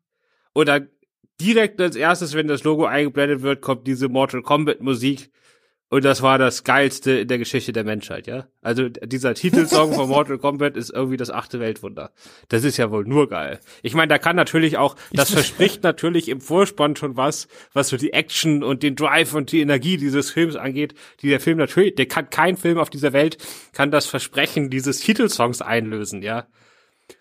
[0.56, 0.82] oder
[1.40, 5.30] direkt als erstes, wenn das Logo eingeblendet wird, kommt diese Mortal Kombat Musik
[5.90, 8.48] und das war das geilste in der Geschichte der Menschheit, ja.
[8.62, 12.12] Also dieser Titelsong von Mortal Kombat ist irgendwie das achte Weltwunder.
[12.50, 13.60] Das ist ja wohl nur geil.
[13.84, 17.96] Ich meine, da kann natürlich auch, das verspricht natürlich im Vorspann schon was, was so
[17.96, 21.96] die Action und den Drive und die Energie dieses Films angeht, die der Film natürlich,
[21.96, 23.38] der kann kein Film auf dieser Welt
[23.72, 26.48] kann das Versprechen dieses Titelsongs einlösen, ja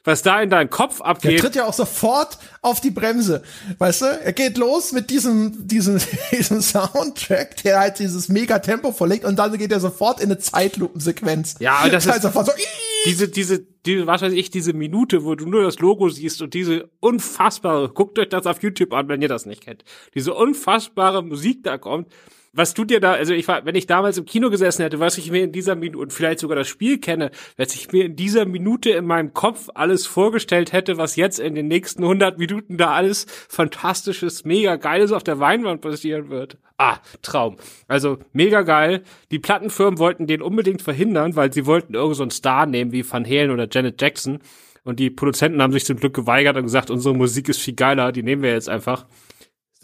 [0.06, 1.32] was da in deinem Kopf abgeht.
[1.32, 3.42] Er tritt ja auch sofort auf die Bremse.
[3.78, 4.06] Weißt du?
[4.06, 5.98] Er geht los mit diesem, diesem,
[6.32, 10.38] diesem Soundtrack, der halt dieses mega Tempo verlegt und dann geht er sofort in eine
[10.38, 11.56] Zeitlupensequenz.
[11.58, 12.52] Ja, das ist sofort so,
[13.06, 16.54] diese, diese, diese, was weiß ich, diese Minute, wo du nur das Logo siehst und
[16.54, 19.84] diese unfassbare, guckt euch das auf YouTube an, wenn ihr das nicht kennt.
[20.14, 22.12] Diese unfassbare Musik da kommt
[22.56, 25.18] was du dir da, also ich war, wenn ich damals im Kino gesessen hätte, was
[25.18, 28.16] ich mir in dieser Minute und vielleicht sogar das Spiel kenne, was ich mir in
[28.16, 32.78] dieser Minute in meinem Kopf alles vorgestellt hätte, was jetzt in den nächsten 100 Minuten
[32.78, 36.58] da alles fantastisches, mega geiles auf der Weinwand passieren wird.
[36.78, 37.56] Ah, Traum.
[37.88, 39.02] Also mega geil.
[39.30, 43.24] Die Plattenfirmen wollten den unbedingt verhindern, weil sie wollten irgendeinen so Star nehmen wie Van
[43.24, 44.40] Halen oder Janet Jackson.
[44.84, 48.12] Und die Produzenten haben sich zum Glück geweigert und gesagt, unsere Musik ist viel geiler,
[48.12, 49.06] die nehmen wir jetzt einfach.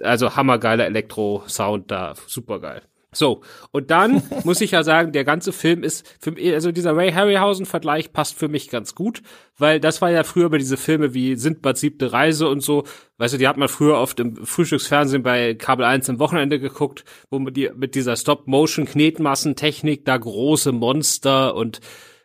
[0.01, 2.83] Also hammergeiler Elektro-Sound da, supergeil.
[3.15, 7.13] So, und dann muss ich ja sagen, der ganze Film ist, für, also dieser Ray
[7.13, 9.23] Harryhausen-Vergleich passt für mich ganz gut,
[9.59, 12.85] weil das war ja früher bei diese Filme wie Sindbad siebte Reise und so,
[13.19, 17.05] weißt du, die hat man früher oft im Frühstücksfernsehen bei Kabel 1 am Wochenende geguckt,
[17.31, 21.81] wo man die mit dieser Stop-Motion-Knetmassentechnik da große Monster und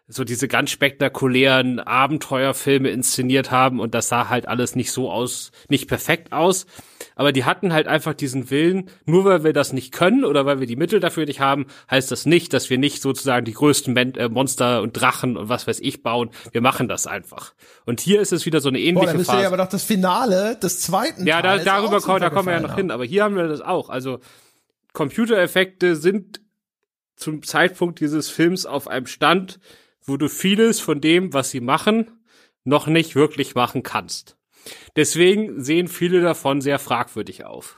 [0.08, 5.52] so diese ganz spektakulären Abenteuerfilme inszeniert haben und das sah halt alles nicht so aus,
[5.70, 6.65] nicht perfekt aus
[7.17, 10.60] aber die hatten halt einfach diesen Willen, nur weil wir das nicht können oder weil
[10.60, 13.91] wir die Mittel dafür nicht haben, heißt das nicht, dass wir nicht sozusagen die größten
[13.91, 16.30] Men äh, Monster und Drachen und was weiß ich bauen.
[16.52, 17.56] Wir machen das einfach.
[17.86, 19.41] Und hier ist es wieder so eine ähnliche Boah, dann Phase.
[19.41, 22.60] Ja aber doch das Finale des zweiten Ja, da, darüber kommen, da kommen wir ja
[22.60, 22.91] noch hin.
[22.91, 23.89] Aber hier haben wir das auch.
[23.89, 24.20] Also
[24.93, 26.39] Computereffekte sind
[27.15, 29.60] zum Zeitpunkt dieses Films auf einem Stand,
[30.08, 32.12] wo du vieles von dem, was sie machen,
[32.63, 34.38] noch nicht wirklich machen kannst.
[34.96, 37.78] Deswegen sehen viele davon sehr fragwürdig auf.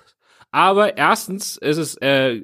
[0.51, 2.43] Aber erstens ist es, äh,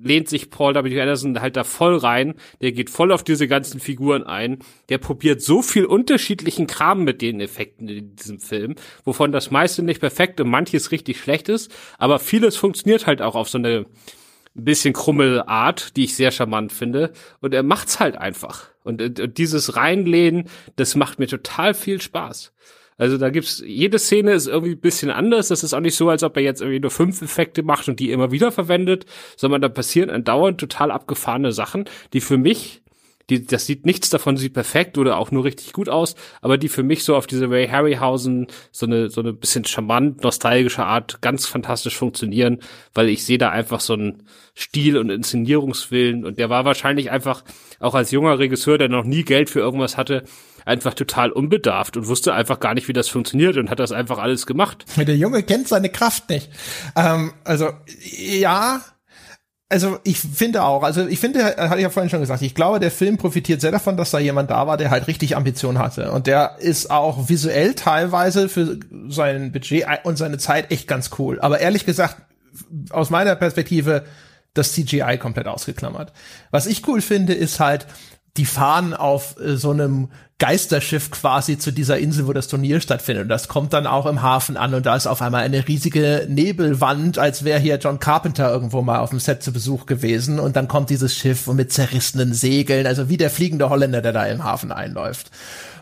[0.00, 1.00] lehnt sich Paul W.
[1.00, 2.34] Anderson halt da voll rein.
[2.60, 4.58] Der geht voll auf diese ganzen Figuren ein.
[4.88, 9.82] Der probiert so viel unterschiedlichen Kram mit den Effekten in diesem Film, wovon das meiste
[9.82, 11.72] nicht perfekt und manches richtig schlecht ist.
[11.98, 13.86] Aber vieles funktioniert halt auch auf so eine
[14.64, 17.12] bisschen krummel Art, die ich sehr charmant finde.
[17.40, 18.66] Und er macht's halt einfach.
[18.84, 22.52] Und, und dieses Reinlehnen, das macht mir total viel Spaß.
[22.98, 25.48] Also da gibt's, jede Szene ist irgendwie ein bisschen anders.
[25.48, 28.00] Das ist auch nicht so, als ob er jetzt irgendwie nur fünf Effekte macht und
[28.00, 32.82] die immer wieder verwendet, sondern da passieren andauernd total abgefahrene Sachen, die für mich
[33.30, 36.68] die, das sieht nichts davon sieht perfekt oder auch nur richtig gut aus, aber die
[36.68, 41.20] für mich so auf diese Ray Harryhausen so eine so eine bisschen charmant nostalgische Art
[41.20, 42.60] ganz fantastisch funktionieren,
[42.94, 44.24] weil ich sehe da einfach so einen
[44.56, 47.44] Stil und Inszenierungswillen und der war wahrscheinlich einfach
[47.80, 50.24] auch als junger Regisseur, der noch nie Geld für irgendwas hatte,
[50.64, 54.18] einfach total unbedarft und wusste einfach gar nicht, wie das funktioniert und hat das einfach
[54.18, 54.84] alles gemacht.
[54.96, 56.50] Der Junge kennt seine Kraft nicht.
[56.96, 58.82] Ähm, also ja,
[59.70, 62.80] also ich finde auch, also ich finde, hatte ich ja vorhin schon gesagt, ich glaube,
[62.80, 66.10] der Film profitiert sehr davon, dass da jemand da war, der halt richtig Ambition hatte.
[66.12, 68.78] Und der ist auch visuell teilweise für
[69.08, 71.38] sein Budget und seine Zeit echt ganz cool.
[71.40, 72.16] Aber ehrlich gesagt,
[72.90, 74.04] aus meiner Perspektive,
[74.54, 76.12] das CGI komplett ausgeklammert.
[76.50, 77.86] Was ich cool finde, ist halt,
[78.36, 83.24] die fahren auf äh, so einem Geisterschiff quasi zu dieser Insel, wo das Turnier stattfindet.
[83.24, 86.26] Und das kommt dann auch im Hafen an und da ist auf einmal eine riesige
[86.28, 90.38] Nebelwand, als wäre hier John Carpenter irgendwo mal auf dem Set zu Besuch gewesen.
[90.38, 94.26] Und dann kommt dieses Schiff mit zerrissenen Segeln, also wie der fliegende Holländer, der da
[94.26, 95.32] im Hafen einläuft.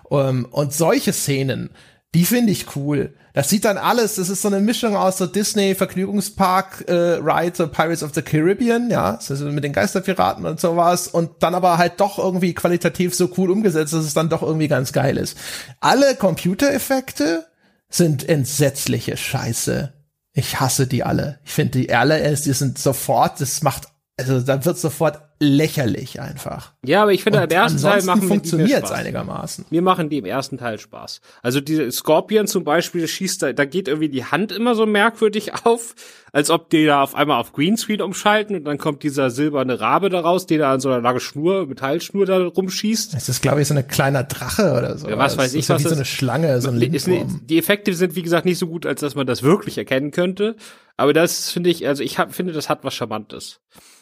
[0.04, 1.70] Um, ähm, und solche Szenen,
[2.14, 3.14] die finde ich cool.
[3.36, 7.54] Das sieht dann alles, das ist so eine Mischung aus so Disney Vergnügungspark äh, Ride,
[7.54, 11.76] so Pirates of the Caribbean, ja, ist mit den Geisterpiraten und sowas und dann aber
[11.76, 15.36] halt doch irgendwie qualitativ so cool umgesetzt, dass es dann doch irgendwie ganz geil ist.
[15.80, 17.44] Alle Computereffekte
[17.90, 19.92] sind entsetzliche Scheiße.
[20.32, 21.38] Ich hasse die alle.
[21.44, 26.72] Ich finde die alle, die sind sofort, das macht also da wird sofort lächerlich einfach.
[26.84, 29.66] Ja, aber ich finde, im ersten Teil machen funktioniert es einigermaßen.
[29.70, 31.20] Mir machen die im ersten Teil Spaß.
[31.42, 35.52] Also diese Scorpion zum Beispiel schießt da, da geht irgendwie die Hand immer so merkwürdig
[35.66, 35.94] auf,
[36.32, 40.08] als ob die da auf einmal auf Greenscreen umschalten und dann kommt dieser silberne Rabe
[40.08, 43.14] daraus, der da an so einer lange Schnur, Metallschnur da rumschießt.
[43.14, 45.08] Das ist, glaube ich, so ein kleiner Drache oder so.
[45.08, 47.42] Ja, was weiß ich, was wie so eine Schlange, so ein Lindwurm.
[47.44, 50.56] Die Effekte sind, wie gesagt, nicht so gut, als dass man das wirklich erkennen könnte.
[50.96, 53.60] Aber das finde ich, also ich hab, finde, das hat was Charmantes.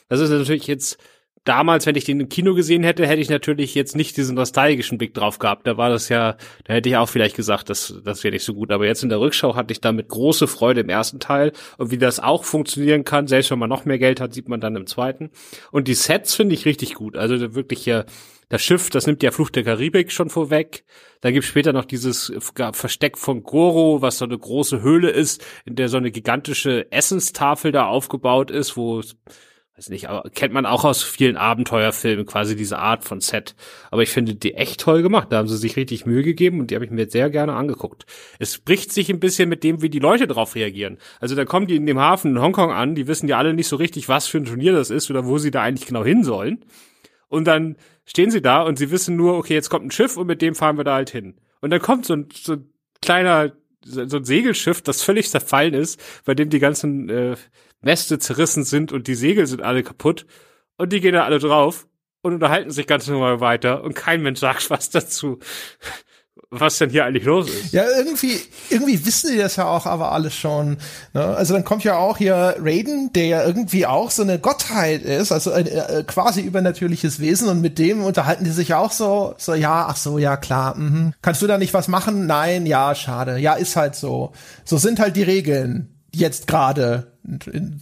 [0.08, 0.98] Das ist natürlich jetzt
[1.44, 4.98] damals, wenn ich den im Kino gesehen hätte, hätte ich natürlich jetzt nicht diesen nostalgischen
[4.98, 5.66] Blick drauf gehabt.
[5.66, 8.54] Da war das ja, da hätte ich auch vielleicht gesagt, das, das wäre nicht so
[8.54, 8.72] gut.
[8.72, 11.52] Aber jetzt in der Rückschau hatte ich damit große Freude im ersten Teil.
[11.78, 14.60] Und wie das auch funktionieren kann, selbst wenn man noch mehr Geld hat, sieht man
[14.60, 15.30] dann im zweiten.
[15.70, 17.16] Und die Sets finde ich richtig gut.
[17.16, 18.06] Also wirklich hier,
[18.48, 20.84] das Schiff, das nimmt ja Fluch der Karibik schon vorweg.
[21.20, 22.32] Da gibt später noch dieses
[22.72, 27.72] Versteck von Goro, was so eine große Höhle ist, in der so eine gigantische Essenstafel
[27.72, 29.02] da aufgebaut ist, wo
[29.76, 33.56] weiß nicht, aber kennt man auch aus vielen Abenteuerfilmen quasi diese Art von Set.
[33.90, 35.28] Aber ich finde die echt toll gemacht.
[35.30, 38.06] Da haben sie sich richtig Mühe gegeben und die habe ich mir sehr gerne angeguckt.
[38.38, 40.98] Es bricht sich ein bisschen mit dem, wie die Leute darauf reagieren.
[41.18, 43.66] Also da kommen die in dem Hafen in Hongkong an, die wissen ja alle nicht
[43.66, 46.22] so richtig, was für ein Turnier das ist oder wo sie da eigentlich genau hin
[46.22, 46.64] sollen.
[47.28, 50.28] Und dann stehen sie da und sie wissen nur, okay, jetzt kommt ein Schiff und
[50.28, 51.34] mit dem fahren wir da halt hin.
[51.60, 52.68] Und dann kommt so ein, so ein
[53.02, 53.52] kleiner
[53.86, 57.36] so ein Segelschiff, das völlig zerfallen ist, bei dem die ganzen äh,
[57.84, 60.26] Mäste zerrissen sind und die Segel sind alle kaputt
[60.76, 61.86] und die gehen da alle drauf
[62.22, 65.38] und unterhalten sich ganz normal weiter und kein Mensch sagt was dazu.
[66.50, 67.72] Was denn hier eigentlich los ist?
[67.72, 70.78] Ja, irgendwie, irgendwie wissen die das ja auch aber alles schon.
[71.12, 71.24] Ne?
[71.24, 75.32] Also dann kommt ja auch hier Raiden, der ja irgendwie auch so eine Gottheit ist,
[75.32, 79.54] also ein äh, quasi übernatürliches Wesen und mit dem unterhalten die sich auch so, so
[79.54, 81.14] ja, ach so, ja klar, mhm.
[81.22, 82.26] kannst du da nicht was machen?
[82.26, 84.32] Nein, ja, schade, ja, ist halt so.
[84.64, 87.12] So sind halt die Regeln jetzt gerade.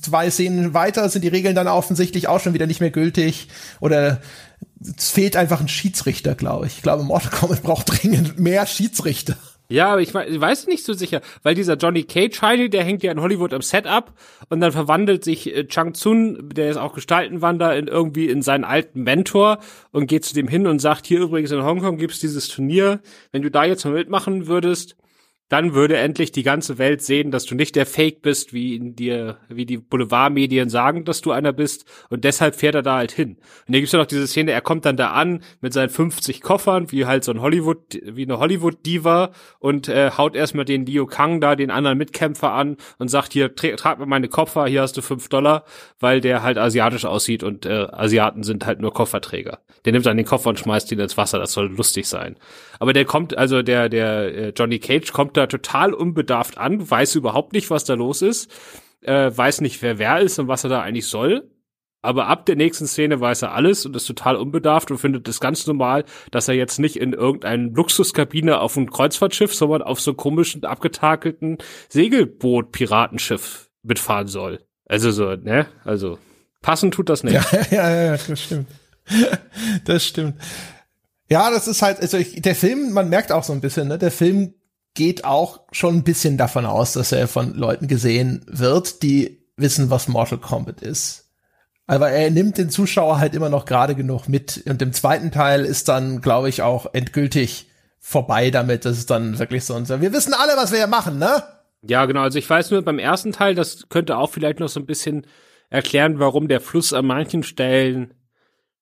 [0.01, 3.49] Zwei Szenen weiter sind die Regeln dann offensichtlich auch schon wieder nicht mehr gültig
[3.81, 4.21] oder
[4.97, 6.77] es fehlt einfach ein Schiedsrichter, glaube ich.
[6.77, 9.37] Ich glaube, Mortal Kombat braucht dringend mehr Schiedsrichter.
[9.73, 13.11] Ja, aber ich, weiß nicht so sicher, weil dieser Johnny Cage Heidi, der hängt ja
[13.11, 14.13] in Hollywood am Setup
[14.51, 18.65] und dann verwandelt sich äh, Chang Tsung, der ist auch Gestaltenwander, in irgendwie in seinen
[18.65, 22.49] alten Mentor und geht zu dem hin und sagt, hier übrigens in Hongkong gibt's dieses
[22.49, 24.95] Turnier, wenn du da jetzt mal mitmachen würdest,
[25.53, 28.97] dann würde endlich die ganze Welt sehen, dass du nicht der Fake bist, wie in
[28.97, 31.85] dir, wie die Boulevardmedien sagen, dass du einer bist.
[32.09, 33.37] Und deshalb fährt er da halt hin.
[33.67, 36.41] Und da gibt's ja noch diese Szene, er kommt dann da an mit seinen 50
[36.41, 41.05] Koffern, wie halt so ein Hollywood, wie eine Hollywood-Diva und äh, haut erstmal den Liu
[41.05, 44.81] Kang da, den anderen Mitkämpfer an und sagt, hier, tra trag mir meine Koffer, hier
[44.81, 45.67] hast du fünf Dollar,
[46.01, 49.59] weil der halt asiatisch aussieht und äh, Asiaten sind halt nur Kofferträger.
[49.85, 52.37] Der nimmt dann den Koffer und schmeißt ihn ins Wasser, das soll lustig sein.
[52.83, 57.15] Aber der kommt, also der, der äh, Johnny Cage kommt da total unbedarft an, weiß
[57.15, 58.51] überhaupt nicht, was da los ist,
[59.03, 61.49] äh, weiß nicht, wer wer ist und was er da eigentlich soll.
[62.01, 65.39] Aber ab der nächsten Szene weiß er alles und ist total unbedarft und findet es
[65.39, 70.15] ganz normal, dass er jetzt nicht in irgendeinem Luxuskabine auf einem Kreuzfahrtschiff, sondern auf so
[70.15, 74.59] komischen, abgetakelten Segelboot-Piratenschiff mitfahren soll.
[74.87, 75.69] Also so, ne?
[75.85, 76.19] Also
[76.63, 77.35] passend tut das nicht.
[77.35, 78.67] Ja, ja, ja, das stimmt.
[79.85, 80.35] das stimmt.
[81.29, 83.99] Ja, das ist halt, also ich, der Film, man merkt auch so ein bisschen, ne?
[83.99, 84.55] Der Film
[84.95, 89.91] geht auch schon ein bisschen davon aus, dass er von Leuten gesehen wird, die wissen,
[89.91, 91.31] was Mortal Kombat ist.
[91.87, 94.63] Aber er nimmt den Zuschauer halt immer noch gerade genug mit.
[94.67, 98.85] Und im zweiten Teil ist dann, glaube ich, auch endgültig vorbei damit.
[98.85, 101.43] Das ist dann wirklich so unser, wir wissen alle, was wir hier machen, ne?
[101.83, 102.23] Ja, genau.
[102.23, 105.27] Also ich weiß nur beim ersten Teil, das könnte auch vielleicht noch so ein bisschen
[105.71, 108.15] erklären, warum der Fluss an manchen Stellen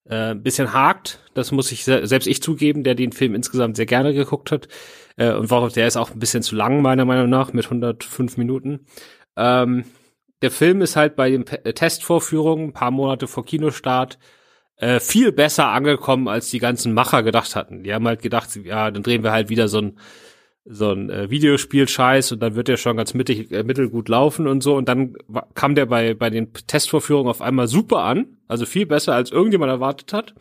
[0.09, 1.21] äh, ein bisschen hakt.
[1.35, 4.69] Das muss ich selbst ich zugeben, der den Film insgesamt sehr gerne geguckt hat.
[5.17, 8.37] Äh, und warum der ist auch ein bisschen zu lang, meiner Meinung nach, mit 105
[8.37, 8.87] Minuten.
[9.37, 9.85] Ähm,
[10.43, 14.19] der Film ist halt bei den äh, Testvorführungen, ein paar Monate vor Kinostart,
[14.77, 17.83] äh, viel besser angekommen, als die ganzen Macher gedacht hatten.
[17.83, 19.99] Die haben halt gedacht, ja, dann drehen wir halt wieder so ein
[20.65, 24.63] so ein äh, Videospiel-Scheiß und dann wird der schon ganz mittig, äh, mittelgut laufen und
[24.63, 24.77] so.
[24.77, 25.17] Und dann
[25.55, 29.71] kam der bei, bei den Testvorführungen auf einmal super an, also viel besser, als irgendjemand
[29.71, 30.35] erwartet hat.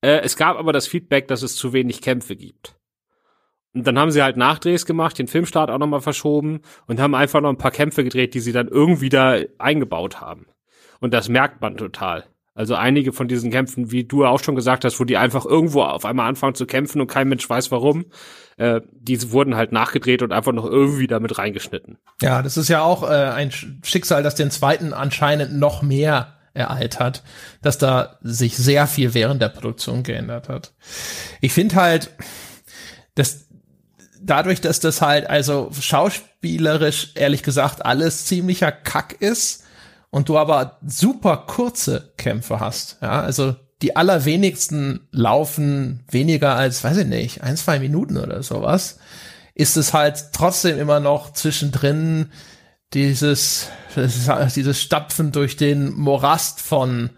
[0.00, 2.76] Äh, es gab aber das Feedback, dass es zu wenig Kämpfe gibt.
[3.74, 7.40] Und dann haben sie halt Nachdrehs gemacht, den Filmstart auch nochmal verschoben und haben einfach
[7.40, 10.46] noch ein paar Kämpfe gedreht, die sie dann irgendwie da eingebaut haben.
[11.00, 12.24] Und das merkt man total.
[12.58, 15.82] Also einige von diesen Kämpfen, wie du auch schon gesagt hast, wo die einfach irgendwo
[15.82, 18.06] auf einmal anfangen zu kämpfen und kein Mensch weiß warum,
[18.56, 21.98] äh, die wurden halt nachgedreht und einfach noch irgendwie damit reingeschnitten.
[22.20, 23.52] Ja, das ist ja auch äh, ein
[23.84, 27.22] Schicksal, das den zweiten anscheinend noch mehr ereilt hat,
[27.62, 30.72] dass da sich sehr viel während der Produktion geändert hat.
[31.40, 32.10] Ich finde halt,
[33.14, 33.46] dass
[34.20, 39.62] dadurch, dass das halt also schauspielerisch ehrlich gesagt alles ziemlicher Kack ist,
[40.10, 46.98] und du aber super kurze Kämpfe hast, ja, also die allerwenigsten laufen weniger als, weiß
[46.98, 48.98] ich nicht, ein, zwei Minuten oder sowas,
[49.54, 52.30] ist es halt trotzdem immer noch zwischendrin
[52.94, 53.68] dieses,
[54.56, 57.10] dieses Stapfen durch den Morast von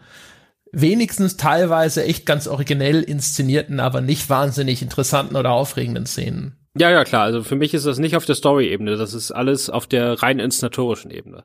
[0.73, 6.57] wenigstens teilweise echt ganz originell inszenierten, aber nicht wahnsinnig interessanten oder aufregenden Szenen.
[6.77, 7.25] Ja, ja, klar.
[7.25, 8.97] Also für mich ist das nicht auf der Story-Ebene.
[8.97, 11.45] Das ist alles auf der rein inszenatorischen Ebene.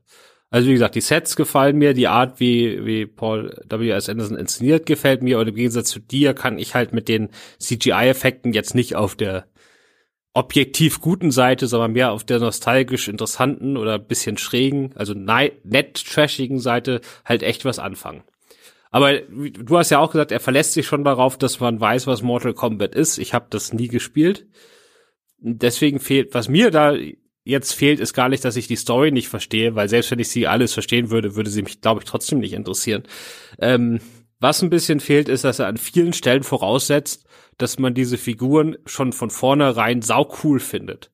[0.55, 4.07] Also wie gesagt, die Sets gefallen mir, die Art, wie, wie Paul W.S.
[4.07, 5.37] Anderson inszeniert, gefällt mir.
[5.37, 7.27] Und im Gegensatz zu dir kann ich halt mit den
[7.59, 9.47] CGI-Effekten jetzt nicht auf der
[10.31, 16.59] objektiv guten Seite, sondern mehr auf der nostalgisch interessanten oder bisschen schrägen, also nett trashigen
[16.59, 18.23] Seite halt echt was anfangen.
[18.91, 22.21] Aber du hast ja auch gesagt, er verlässt sich schon darauf, dass man weiß, was
[22.21, 23.17] Mortal Kombat ist.
[23.17, 24.47] Ich habe das nie gespielt.
[25.37, 26.95] Deswegen fehlt, was mir da
[27.45, 30.29] jetzt fehlt, ist gar nicht, dass ich die Story nicht verstehe, weil selbst wenn ich
[30.29, 33.03] sie alles verstehen würde, würde sie mich, glaube ich, trotzdem nicht interessieren.
[33.59, 34.01] Ähm,
[34.39, 37.25] was ein bisschen fehlt, ist, dass er an vielen Stellen voraussetzt,
[37.57, 41.11] dass man diese Figuren schon von vornherein saucool findet.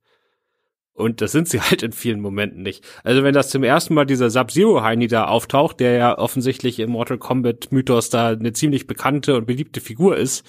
[0.94, 2.84] Und das sind sie halt in vielen Momenten nicht.
[3.04, 7.18] Also wenn das zum ersten Mal dieser Sub-Zero-Heini da auftaucht, der ja offensichtlich im Mortal
[7.18, 10.46] Kombat-Mythos da eine ziemlich bekannte und beliebte Figur ist,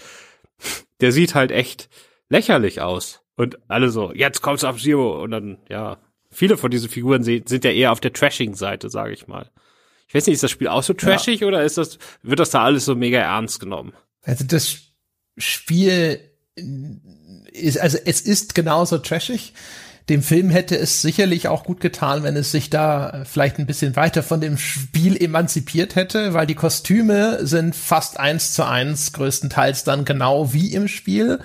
[1.00, 1.88] der sieht halt echt
[2.28, 3.21] lächerlich aus.
[3.42, 5.20] Und alle so, jetzt kommt's auf Zero.
[5.20, 5.98] Und dann, ja,
[6.31, 9.50] viele von diesen Figuren sind ja eher auf der Trashing-Seite, sage ich mal.
[10.07, 11.48] Ich weiß nicht, ist das Spiel auch so trashig ja.
[11.48, 13.94] oder ist das, wird das da alles so mega ernst genommen?
[14.22, 14.76] Also das
[15.37, 16.20] Spiel
[17.50, 19.55] ist, also es ist genauso trashig
[20.08, 23.66] dem Film hätte es sicherlich auch gut getan, wenn es sich da äh, vielleicht ein
[23.66, 29.12] bisschen weiter von dem Spiel emanzipiert hätte, weil die Kostüme sind fast eins zu eins
[29.12, 31.38] größtenteils dann genau wie im Spiel.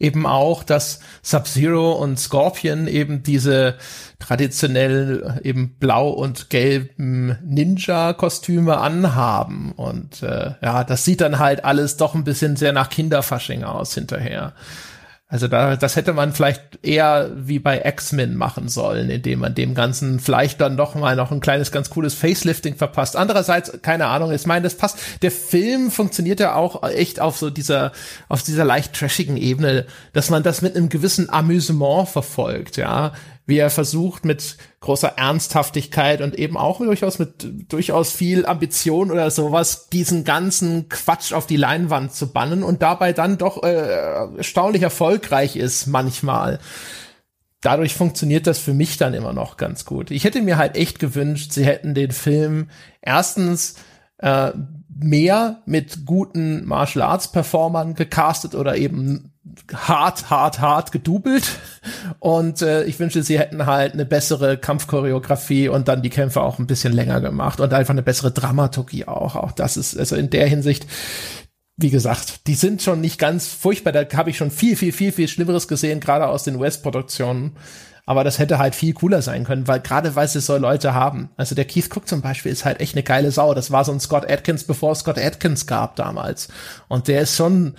[0.00, 3.76] Eben auch, dass Sub-Zero und Scorpion eben diese
[4.18, 9.72] traditionell eben blau und gelben Ninja-Kostüme anhaben.
[9.72, 13.94] Und äh, ja, das sieht dann halt alles doch ein bisschen sehr nach Kinderfasching aus
[13.94, 14.54] hinterher.
[15.32, 19.76] Also da, das hätte man vielleicht eher wie bei X-Men machen sollen, indem man dem
[19.76, 23.14] Ganzen vielleicht dann doch mal noch ein kleines, ganz cooles Facelifting verpasst.
[23.14, 24.98] Andererseits, keine Ahnung, ich meine, das passt.
[25.22, 27.92] Der Film funktioniert ja auch echt auf so dieser,
[28.28, 33.12] auf dieser leicht trashigen Ebene, dass man das mit einem gewissen Amüsement verfolgt, ja
[33.50, 39.30] wie er versucht mit großer Ernsthaftigkeit und eben auch durchaus mit durchaus viel Ambition oder
[39.30, 44.82] sowas diesen ganzen Quatsch auf die Leinwand zu bannen und dabei dann doch äh, erstaunlich
[44.82, 46.60] erfolgreich ist manchmal.
[47.60, 50.10] Dadurch funktioniert das für mich dann immer noch ganz gut.
[50.10, 52.70] Ich hätte mir halt echt gewünscht, sie hätten den Film
[53.02, 53.74] erstens
[54.16, 54.52] äh,
[54.88, 59.29] mehr mit guten Martial Arts Performern gecastet oder eben
[59.74, 61.58] hart, hart, hart gedoubelt.
[62.18, 66.58] Und äh, ich wünsche, sie hätten halt eine bessere Kampfchoreografie und dann die Kämpfe auch
[66.58, 69.36] ein bisschen länger gemacht und einfach eine bessere Dramaturgie auch.
[69.36, 70.86] Auch das ist also in der Hinsicht,
[71.76, 73.92] wie gesagt, die sind schon nicht ganz furchtbar.
[73.92, 77.56] Da habe ich schon viel, viel, viel, viel Schlimmeres gesehen, gerade aus den US-Produktionen.
[78.06, 81.30] Aber das hätte halt viel cooler sein können, weil gerade weil sie so Leute haben.
[81.36, 83.54] Also der Keith Cook zum Beispiel ist halt echt eine geile Sau.
[83.54, 86.48] Das war so ein Scott Atkins, bevor es Scott Atkins gab damals.
[86.88, 87.76] Und der ist schon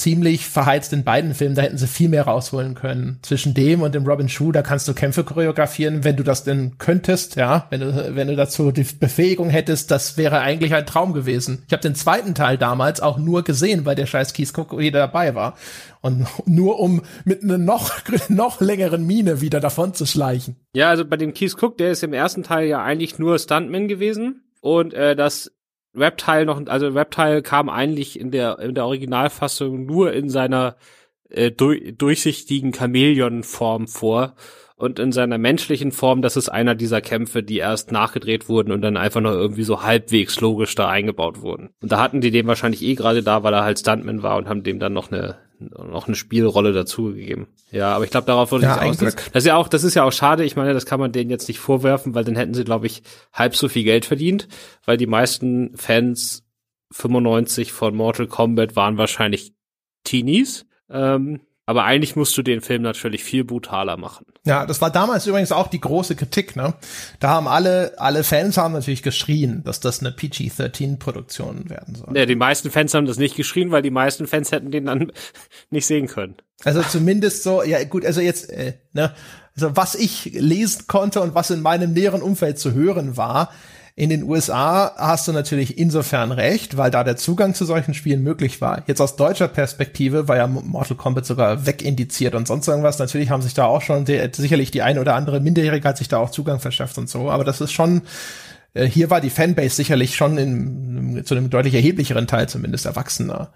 [0.00, 1.54] ziemlich verheizt in beiden Filmen.
[1.54, 3.18] Da hätten sie viel mehr rausholen können.
[3.22, 6.78] Zwischen dem und dem Robin Shu, da kannst du Kämpfe choreografieren, wenn du das denn
[6.78, 11.12] könntest, ja, wenn du, wenn du dazu die Befähigung hättest, das wäre eigentlich ein Traum
[11.12, 11.62] gewesen.
[11.66, 15.34] Ich habe den zweiten Teil damals auch nur gesehen, weil der scheiß Cook wieder dabei
[15.34, 15.56] war.
[16.00, 17.92] Und nur um mit einer noch,
[18.28, 20.56] noch längeren Mine wieder davon zu schleichen.
[20.72, 23.88] Ja, also bei dem Keith Cook, der ist im ersten Teil ja eigentlich nur Stuntman
[23.88, 24.42] gewesen.
[24.60, 25.52] Und äh, das
[25.94, 30.76] Reptile noch, also Reptile kam eigentlich in der, in der Originalfassung nur in seiner
[31.28, 34.34] äh, durch, durchsichtigen Chamäleon-Form vor.
[34.76, 38.80] und in seiner menschlichen Form, das ist einer dieser Kämpfe, die erst nachgedreht wurden und
[38.80, 41.70] dann einfach nur irgendwie so halbwegs logisch da eingebaut wurden.
[41.82, 44.48] Und da hatten die den wahrscheinlich eh gerade da, weil er halt Stuntman war und
[44.48, 47.46] haben dem dann noch eine noch eine Spielrolle dazugegeben.
[47.70, 48.96] Ja, aber ich glaube, darauf würde ja, ich aus.
[48.96, 50.44] Das, das ist ja auch, das ist ja auch schade.
[50.44, 53.02] Ich meine, das kann man denen jetzt nicht vorwerfen, weil dann hätten sie, glaube ich,
[53.32, 54.48] halb so viel Geld verdient,
[54.84, 56.44] weil die meisten Fans
[56.92, 59.54] 95 von Mortal Kombat waren wahrscheinlich
[60.04, 60.66] Teenies.
[60.88, 61.40] Ähm,
[61.70, 64.26] aber eigentlich musst du den Film natürlich viel brutaler machen.
[64.44, 66.74] Ja, das war damals übrigens auch die große Kritik, ne?
[67.20, 72.16] Da haben alle, alle Fans haben natürlich geschrien, dass das eine PG-13-Produktion werden soll.
[72.16, 75.12] Ja, die meisten Fans haben das nicht geschrien, weil die meisten Fans hätten den dann
[75.70, 76.38] nicht sehen können.
[76.64, 79.14] Also zumindest so, ja gut, also jetzt, äh, ne?
[79.54, 83.52] Also was ich lesen konnte und was in meinem näheren Umfeld zu hören war,
[83.96, 88.22] in den USA hast du natürlich insofern recht, weil da der Zugang zu solchen Spielen
[88.22, 88.82] möglich war.
[88.86, 92.98] Jetzt aus deutscher Perspektive war ja Mortal Kombat sogar wegindiziert und sonst irgendwas.
[92.98, 96.08] Natürlich haben sich da auch schon die, sicherlich die eine oder andere Minderjährige hat sich
[96.08, 97.30] da auch Zugang verschafft und so.
[97.30, 98.02] Aber das ist schon,
[98.74, 103.52] äh, hier war die Fanbase sicherlich schon in, zu einem deutlich erheblicheren Teil zumindest erwachsener.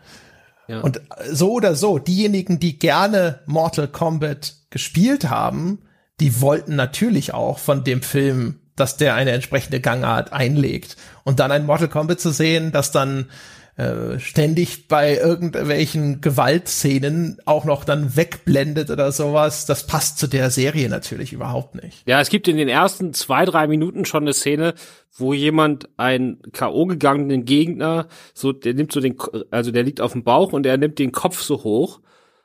[0.66, 0.80] Ja.
[0.80, 5.82] Und so oder so, diejenigen, die gerne Mortal Kombat gespielt haben,
[6.20, 10.96] die wollten natürlich auch von dem Film dass der eine entsprechende Gangart einlegt.
[11.24, 13.26] Und dann ein Mortal Kombat zu sehen, das dann
[13.76, 20.50] äh, ständig bei irgendwelchen Gewaltszenen auch noch dann wegblendet oder sowas, das passt zu der
[20.50, 22.06] Serie natürlich überhaupt nicht.
[22.06, 24.74] Ja, es gibt in den ersten zwei, drei Minuten schon eine Szene,
[25.16, 26.86] wo jemand einen K.O.
[26.86, 29.16] gegangenen Gegner, so, der nimmt so den,
[29.50, 32.00] also der liegt auf dem Bauch und er nimmt den Kopf so hoch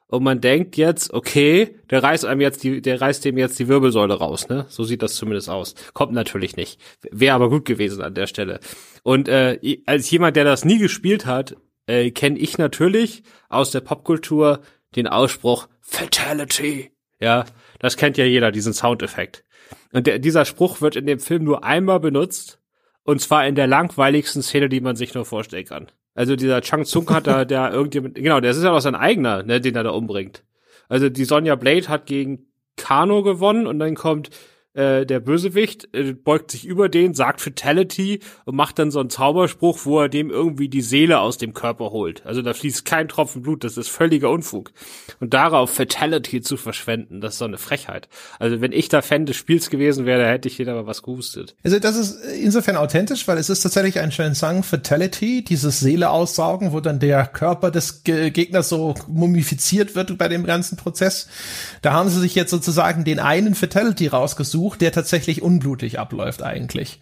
[0.10, 3.68] und man denkt jetzt, okay, der reißt einem jetzt die, der reißt dem jetzt die
[3.68, 4.66] Wirbelsäule raus, ne?
[4.68, 5.76] So sieht das zumindest aus.
[5.93, 6.82] Kommt natürlich nicht.
[7.12, 8.60] Wäre aber gut gewesen an der Stelle.
[9.03, 11.55] Und äh, als jemand, der das nie gespielt hat,
[11.86, 14.62] äh, kenne ich natürlich aus der Popkultur
[14.95, 16.91] den Ausspruch Fatality.
[17.20, 17.45] Ja,
[17.78, 19.43] das kennt ja jeder, diesen Soundeffekt.
[19.91, 22.60] Und der, dieser Spruch wird in dem Film nur einmal benutzt,
[23.03, 25.91] und zwar in der langweiligsten Szene, die man sich nur vorstellen kann.
[26.20, 29.41] Also dieser Chang Tsung hat da, der irgendjemand, genau, das ist ja auch sein eigener,
[29.43, 30.43] ne, den er da umbringt.
[30.89, 34.30] Also die Sonja Blade hat gegen Kano gewonnen und dann kommt
[34.74, 39.09] äh, der Bösewicht äh, beugt sich über den, sagt Fatality und macht dann so einen
[39.09, 42.26] Zauberspruch, wo er dem irgendwie die Seele aus dem Körper holt.
[42.26, 44.72] Also da fließt kein Tropfen Blut, das ist völliger Unfug.
[45.20, 48.09] Und darauf Fatality zu verschwenden, das ist so eine Frechheit.
[48.38, 51.55] Also wenn ich da Fan des Spiels gewesen wäre, hätte ich jeder aber was gehustet.
[51.63, 56.74] Also das ist insofern authentisch, weil es ist tatsächlich ein Song Fatality, dieses Seele aussaugen,
[56.74, 61.28] wo dann der Körper des Ge Gegners so mumifiziert wird bei dem ganzen Prozess.
[61.82, 66.43] Da haben sie sich jetzt sozusagen den einen Fatality rausgesucht, gesucht, der tatsächlich unblutig abläuft
[66.43, 66.99] eigentlich.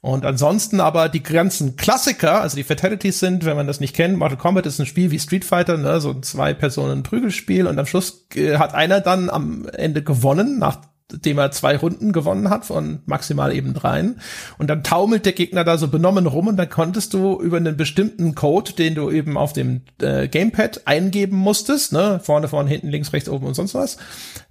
[0.00, 4.16] Und ansonsten aber die ganzen Klassiker, also die Fatalities sind, wenn man das nicht kennt,
[4.16, 7.78] Mortal Kombat ist ein Spiel wie Street Fighter, ne, so ein zwei Personen Prügelspiel und
[7.78, 10.78] am Schluss äh, hat einer dann am Ende gewonnen nach
[11.12, 14.20] dem er zwei Runden gewonnen hat von maximal eben dreien.
[14.58, 17.76] Und dann taumelt der Gegner da so benommen rum und dann konntest du über einen
[17.76, 22.88] bestimmten Code, den du eben auf dem äh, Gamepad eingeben musstest, ne, vorne, vorne, hinten,
[22.88, 23.98] links, rechts, oben und sonst was,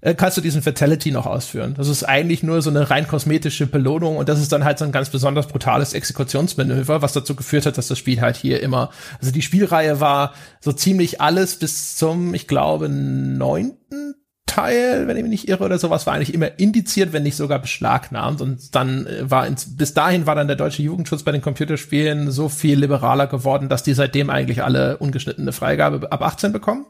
[0.02, 1.74] äh, kannst du diesen Fatality noch ausführen.
[1.78, 4.86] Das ist eigentlich nur so eine rein kosmetische Belohnung und das ist dann halt so
[4.86, 8.90] ein ganz besonders brutales Exekutionsmanöver, was dazu geführt hat, dass das Spiel halt hier immer,
[9.20, 14.16] also die Spielreihe war so ziemlich alles bis zum, ich glaube, neunten
[14.50, 17.60] Teil, wenn ich mich nicht irre oder sowas, war eigentlich immer indiziert, wenn nicht sogar
[17.60, 18.42] beschlagnahmt.
[18.42, 22.32] Und dann äh, war ins, bis dahin war dann der deutsche Jugendschutz bei den Computerspielen
[22.32, 26.86] so viel liberaler geworden, dass die seitdem eigentlich alle ungeschnittene Freigabe ab 18 bekommen.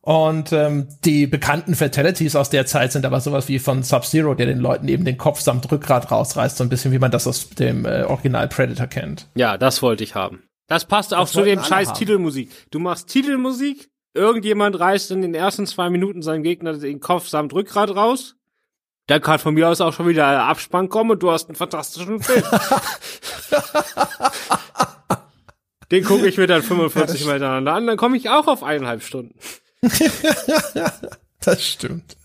[0.00, 4.46] Und ähm, die bekannten Fatalities aus der Zeit sind aber sowas wie von Sub-Zero, der
[4.46, 7.48] den Leuten eben den Kopf samt Rückgrat rausreißt, so ein bisschen wie man das aus
[7.50, 9.28] dem äh, Original Predator kennt.
[9.34, 10.42] Ja, das wollte ich haben.
[10.66, 11.98] Das passt auch das zu dem scheiß haben.
[11.98, 12.50] Titelmusik.
[12.70, 17.52] Du machst Titelmusik, Irgendjemand reißt in den ersten zwei Minuten seinem Gegner den Kopf samt
[17.52, 18.36] Rückgrat raus.
[19.08, 22.22] Dann kann von mir aus auch schon wieder Abspann kommen und du hast einen fantastischen
[22.22, 22.42] Film.
[25.90, 28.62] den gucke ich mir dann 45 ja, Mal hintereinander an, dann komme ich auch auf
[28.62, 29.34] eineinhalb Stunden.
[31.40, 32.16] das stimmt.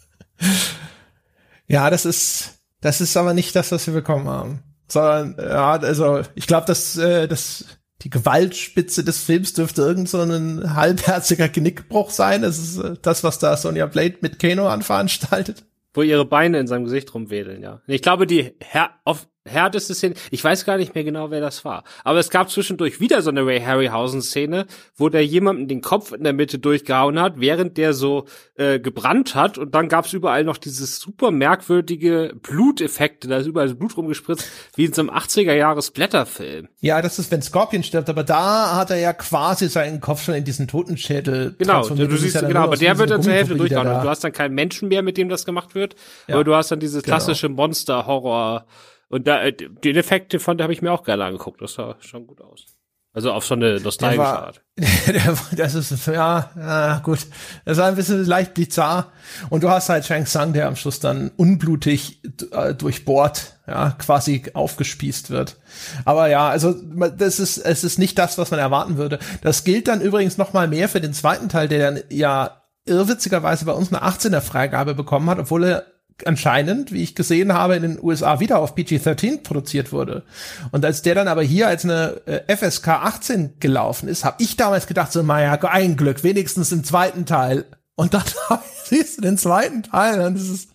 [1.67, 4.63] Ja, das ist, das ist aber nicht das, was wir bekommen haben.
[4.87, 7.65] Sondern, ja, also, ich glaube, dass, äh, das,
[8.01, 12.41] die Gewaltspitze des Films dürfte irgend so ein halbherziger Genickbruch sein.
[12.41, 15.65] Das ist äh, das, was da Sonja Blade mit Kano anveranstaltet.
[15.93, 17.81] Wo ihre Beine in seinem Gesicht rumwedeln, ja.
[17.87, 20.15] Ich glaube, die Her auf härteste Szene.
[20.31, 21.83] Ich weiß gar nicht mehr genau, wer das war.
[22.03, 24.65] Aber es gab zwischendurch wieder so eine Ray Harryhausen-Szene,
[24.95, 28.25] wo der jemanden den Kopf in der Mitte durchgehauen hat, während der so
[28.55, 29.57] äh, gebrannt hat.
[29.57, 33.27] Und dann gab's überall noch dieses super merkwürdige Bluteffekte.
[33.27, 36.67] Da ist überall Blut rumgespritzt, wie in so einem 80er-Jahres-Blätterfilm.
[36.79, 38.09] Ja, das ist, wenn Scorpion stirbt.
[38.09, 42.35] Aber da hat er ja quasi seinen Kopf schon in diesen Totenschädel Genau, du siehst,
[42.35, 44.01] ja genau, aber der wird dann zur Hälfte durchgehauen.
[44.01, 45.95] Du hast dann keinen Menschen mehr, mit dem das gemacht wird.
[46.27, 47.15] Ja, aber du hast dann dieses genau.
[47.15, 47.63] klassische genau.
[47.63, 48.65] Monster-Horror-
[49.09, 51.61] und da, äh, den Effekte von, der habe ich mir auch gerne angeguckt.
[51.61, 52.65] Das sah schon gut aus.
[53.11, 54.61] Also auf so eine nostalgische war, Art.
[55.07, 57.19] Der, das ist, ja, ja, gut.
[57.65, 59.11] Das war ein bisschen leicht bizarr.
[59.49, 64.43] Und du hast halt Shang Tsung, der am Schluss dann unblutig äh, durchbohrt, ja, quasi
[64.53, 65.57] aufgespießt wird.
[66.05, 66.75] Aber ja, also,
[67.17, 69.17] das ist, es ist nicht das, was man erwarten würde.
[69.41, 73.65] Das gilt dann übrigens noch mal mehr für den zweiten Teil, der dann ja irrwitzigerweise
[73.65, 75.85] bei uns eine 18er Freigabe bekommen hat, obwohl er
[76.25, 80.23] anscheinend, wie ich gesehen habe, in den USA wieder auf PG-13 produziert wurde.
[80.71, 84.57] Und als der dann aber hier als eine äh, FSK 18 gelaufen ist, habe ich
[84.57, 87.65] damals gedacht, so, naja, ein Glück, wenigstens im zweiten Teil.
[87.95, 88.23] Und dann
[88.85, 90.69] siehst du den zweiten Teil, und das ist,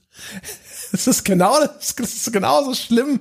[0.92, 3.20] das ist genau, das ist genauso schlimm.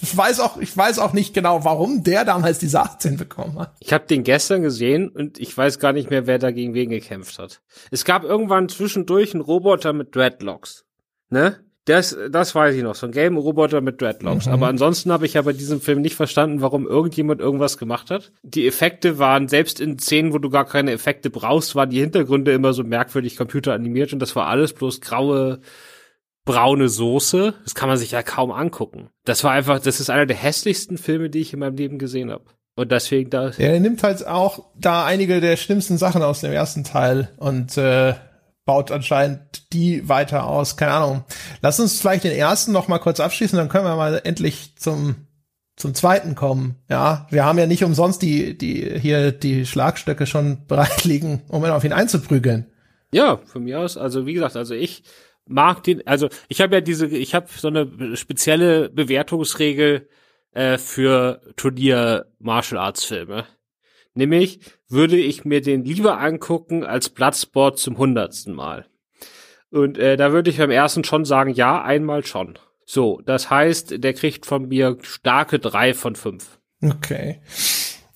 [0.00, 3.74] Ich weiß auch, ich weiß auch nicht genau, warum der damals diese 18 bekommen hat.
[3.80, 6.88] Ich habe den gestern gesehen und ich weiß gar nicht mehr, wer da gegen wen
[6.88, 7.60] gekämpft hat.
[7.90, 10.86] Es gab irgendwann zwischendurch einen Roboter mit Dreadlocks.
[11.30, 11.56] Ne?
[11.86, 14.46] Das, das weiß ich noch, so ein gelben Roboter mit Dreadlocks.
[14.46, 14.52] Mhm.
[14.52, 18.32] Aber ansonsten habe ich ja bei diesem Film nicht verstanden, warum irgendjemand irgendwas gemacht hat.
[18.42, 22.52] Die Effekte waren, selbst in Szenen, wo du gar keine Effekte brauchst, waren die Hintergründe
[22.52, 25.60] immer so merkwürdig computeranimiert und das war alles bloß graue,
[26.44, 27.54] braune Soße.
[27.64, 29.08] Das kann man sich ja kaum angucken.
[29.24, 32.30] Das war einfach, das ist einer der hässlichsten Filme, die ich in meinem Leben gesehen
[32.30, 32.44] habe.
[32.76, 33.50] Und deswegen da.
[33.50, 37.76] Ja, er nimmt halt auch da einige der schlimmsten Sachen aus dem ersten Teil und
[37.76, 38.14] äh,
[38.70, 40.76] baut anscheinend die weiter aus.
[40.76, 41.24] Keine Ahnung.
[41.60, 45.26] Lass uns vielleicht den ersten noch mal kurz abschließen, dann können wir mal endlich zum
[45.74, 46.76] zum zweiten kommen.
[46.88, 51.64] Ja, wir haben ja nicht umsonst die die hier die Schlagstöcke schon bereit liegen, um
[51.64, 52.66] auf ihn einzuprügeln.
[53.12, 53.96] Ja, von mir aus.
[53.96, 55.02] Also wie gesagt, also ich
[55.46, 56.06] mag den.
[56.06, 60.08] Also ich habe ja diese, ich habe so eine spezielle Bewertungsregel
[60.52, 63.46] äh, für Turnier Martial Arts Filme.
[64.14, 68.86] Nämlich würde ich mir den lieber angucken als Bloodsport zum hundertsten Mal.
[69.70, 72.58] Und äh, da würde ich beim ersten schon sagen, ja, einmal schon.
[72.84, 76.58] So, das heißt, der kriegt von mir starke drei von fünf.
[76.82, 77.40] Okay.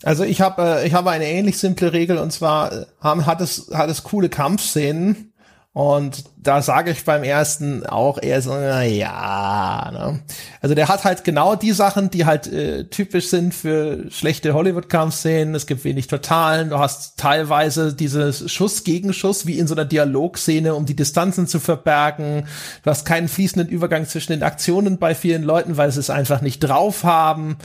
[0.03, 3.40] Also ich habe äh, ich habe eine ähnlich simple Regel und zwar äh, haben, hat
[3.40, 5.32] es hat es coole Kampfszenen
[5.75, 10.20] und da sage ich beim ersten auch eher so, na ja, ne?
[10.61, 15.53] Also der hat halt genau die Sachen, die halt äh, typisch sind für schlechte Hollywood-Kampfszenen.
[15.57, 16.70] Es gibt wenig Totalen.
[16.70, 21.49] Du hast teilweise dieses Schuss gegen Schuss, wie in so einer Dialogszene, um die Distanzen
[21.49, 22.47] zu verbergen.
[22.85, 26.41] Du hast keinen fließenden Übergang zwischen den Aktionen bei vielen Leuten, weil sie es einfach
[26.41, 27.57] nicht drauf haben.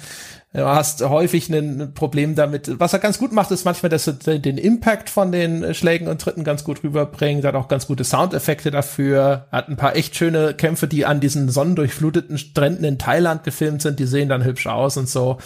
[0.52, 2.80] Du hast häufig ein Problem damit.
[2.80, 6.20] Was er ganz gut macht, ist manchmal, dass er den Impact von den Schlägen und
[6.20, 7.43] Tritten ganz gut rüberbringt.
[7.43, 9.45] Er hat auch ganz gute Soundeffekte dafür.
[9.52, 13.84] Er hat ein paar echt schöne Kämpfe, die an diesen sonnendurchfluteten Stränden in Thailand gefilmt
[13.84, 14.00] sind.
[14.00, 15.38] Die sehen dann hübsch aus und so.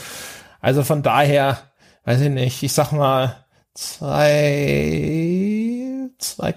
[0.62, 1.58] Also von daher,
[2.06, 3.44] weiß ich nicht, ich sag mal
[3.74, 5.34] zwei,
[6.18, 6.54] zwei,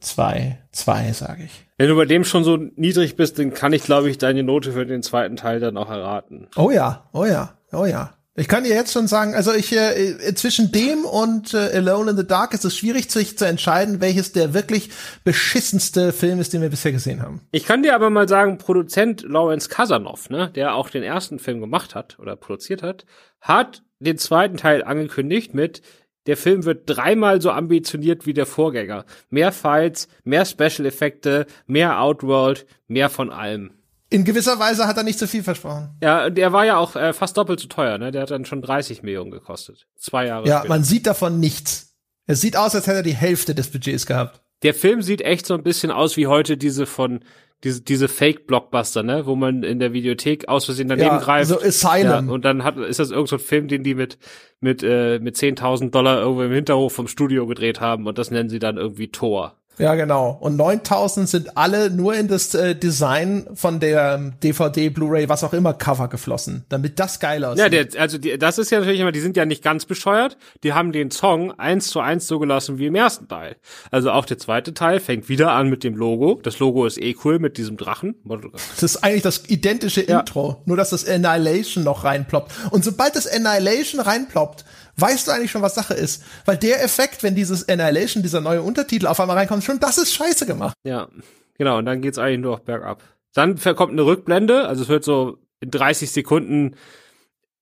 [0.00, 1.66] zwei, zwei, sage ich.
[1.76, 4.72] Wenn du bei dem schon so niedrig bist, dann kann ich, glaube ich, deine Note
[4.72, 6.48] für den zweiten Teil dann auch erraten.
[6.56, 7.57] Oh ja, oh ja.
[7.72, 8.14] Oh ja.
[8.34, 12.16] Ich kann dir jetzt schon sagen, also ich äh, zwischen dem und äh, Alone in
[12.16, 14.90] the Dark ist es schwierig, sich zu entscheiden, welches der wirklich
[15.24, 17.40] beschissenste Film ist, den wir bisher gesehen haben.
[17.50, 21.58] Ich kann dir aber mal sagen, Produzent Lawrence Kasanov, ne, der auch den ersten Film
[21.60, 23.06] gemacht hat oder produziert hat,
[23.40, 25.82] hat den zweiten Teil angekündigt mit
[26.28, 29.06] der Film wird dreimal so ambitioniert wie der Vorgänger.
[29.30, 33.77] Mehr Fights, mehr Special Effekte, mehr Outworld, mehr von allem
[34.10, 35.96] in gewisser Weise hat er nicht zu so viel versprochen.
[36.02, 38.10] Ja, der war ja auch äh, fast doppelt so teuer, ne?
[38.10, 39.86] Der hat dann schon 30 Millionen gekostet.
[39.96, 40.74] Zwei Jahre Ja, später.
[40.74, 41.96] man sieht davon nichts.
[42.26, 44.42] Es sieht aus, als hätte er die Hälfte des Budgets gehabt.
[44.62, 47.20] Der Film sieht echt so ein bisschen aus wie heute diese von
[47.64, 51.48] diese, diese Fake-Blockbuster, ne, wo man in der Videothek aus Versehen daneben ja, greift.
[51.48, 52.28] So Asylum.
[52.28, 54.18] Ja, und dann hat, ist das irgendein so Film, den die mit,
[54.60, 58.48] mit, äh, mit 10.000 Dollar irgendwo im Hinterhof vom Studio gedreht haben und das nennen
[58.48, 59.57] sie dann irgendwie Tor.
[59.78, 60.36] Ja, genau.
[60.40, 65.44] Und 9000 sind alle nur in das äh, Design von der DVD, ähm, Blu-ray, was
[65.44, 67.62] auch immer Cover geflossen, damit das geil aussieht.
[67.62, 70.36] Ja, der, also die, das ist ja natürlich immer, die sind ja nicht ganz bescheuert.
[70.64, 73.56] Die haben den Song eins zu eins so gelassen wie im ersten Teil.
[73.90, 76.40] Also auch der zweite Teil fängt wieder an mit dem Logo.
[76.42, 78.16] Das Logo ist eh cool mit diesem Drachen.
[78.24, 80.20] Das ist eigentlich das identische ja.
[80.20, 82.52] Intro, nur dass das Annihilation noch reinploppt.
[82.70, 84.64] Und sobald das Annihilation reinploppt,
[84.98, 86.22] weißt du eigentlich schon, was Sache ist.
[86.44, 90.12] Weil der Effekt, wenn dieses Annihilation, dieser neue Untertitel auf einmal reinkommt, schon das ist
[90.12, 90.74] scheiße gemacht.
[90.84, 91.08] Ja,
[91.56, 91.78] genau.
[91.78, 93.02] Und dann geht's eigentlich nur noch bergab.
[93.34, 96.74] Dann kommt eine Rückblende, also es wird so in 30 Sekunden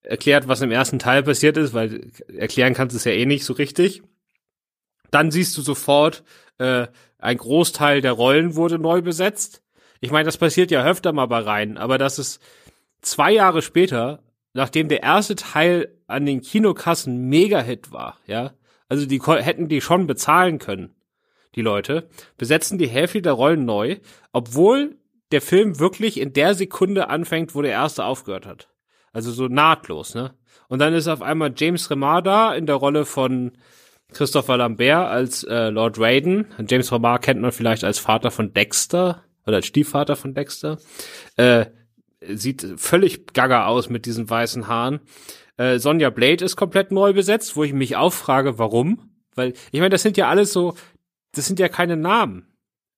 [0.02, 3.44] erklärt, was im ersten Teil passiert ist, weil erklären kannst du es ja eh nicht
[3.44, 4.02] so richtig.
[5.10, 6.22] Dann siehst du sofort,
[6.58, 6.86] äh,
[7.18, 9.62] ein Großteil der Rollen wurde neu besetzt.
[10.00, 12.40] Ich meine, das passiert ja öfter mal bei Reihen, aber das ist
[13.00, 14.20] zwei Jahre später,
[14.56, 18.52] nachdem der erste Teil an den Kinokassen Mega-Hit war, ja,
[18.88, 20.94] also die hätten die schon bezahlen können,
[21.54, 23.96] die Leute, besetzen die Hälfte der Rollen neu,
[24.32, 24.96] obwohl
[25.30, 28.68] der Film wirklich in der Sekunde anfängt, wo der erste aufgehört hat.
[29.12, 30.34] Also so nahtlos, ne?
[30.68, 33.52] Und dann ist auf einmal James Remar da in der Rolle von
[34.12, 36.46] Christopher Lambert als äh, Lord Raiden.
[36.68, 40.78] James Remar kennt man vielleicht als Vater von Dexter oder als Stiefvater von Dexter.
[41.36, 41.66] Äh,
[42.34, 45.00] sieht völlig gaga aus mit diesen weißen Haaren.
[45.56, 49.10] Äh, Sonja Blade ist komplett neu besetzt, wo ich mich auch frage, warum?
[49.34, 50.74] Weil, ich meine, das sind ja alles so,
[51.32, 52.46] das sind ja keine Namen.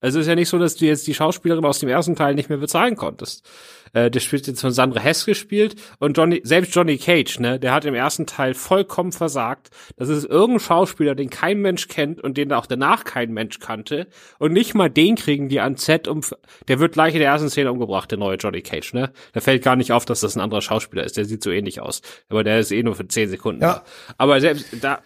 [0.01, 2.49] Also ist ja nicht so, dass du jetzt die Schauspielerin aus dem ersten Teil nicht
[2.49, 3.47] mehr bezahlen konntest.
[3.93, 7.73] Äh, der spielt jetzt von Sandra Hess gespielt und Johnny, selbst Johnny Cage, ne, der
[7.73, 9.69] hat im ersten Teil vollkommen versagt.
[9.97, 14.07] Das ist irgendein Schauspieler, den kein Mensch kennt und den auch danach kein Mensch kannte.
[14.37, 16.21] Und nicht mal den kriegen die an Z um,
[16.67, 19.11] der wird gleich in der ersten Szene umgebracht, der neue Johnny Cage, ne.
[19.33, 21.17] Da fällt gar nicht auf, dass das ein anderer Schauspieler ist.
[21.17, 22.01] Der sieht so ähnlich aus.
[22.29, 23.61] Aber der ist eh nur für zehn Sekunden.
[23.61, 23.83] Ja.
[24.17, 24.99] Aber selbst da,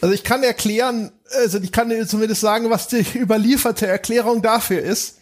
[0.00, 1.12] also ich kann erklären,
[1.42, 5.18] also ich kann zumindest sagen, was die überlieferte Erklärung dafür ist.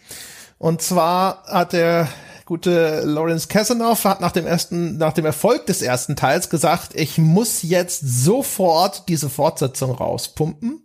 [0.59, 2.07] Und zwar hat der
[2.47, 7.17] gute Lawrence Kasanoff hat nach dem ersten, nach dem Erfolg des ersten Teils gesagt, ich
[7.17, 10.81] muss jetzt sofort diese Fortsetzung rauspumpen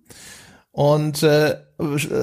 [0.73, 1.57] und äh,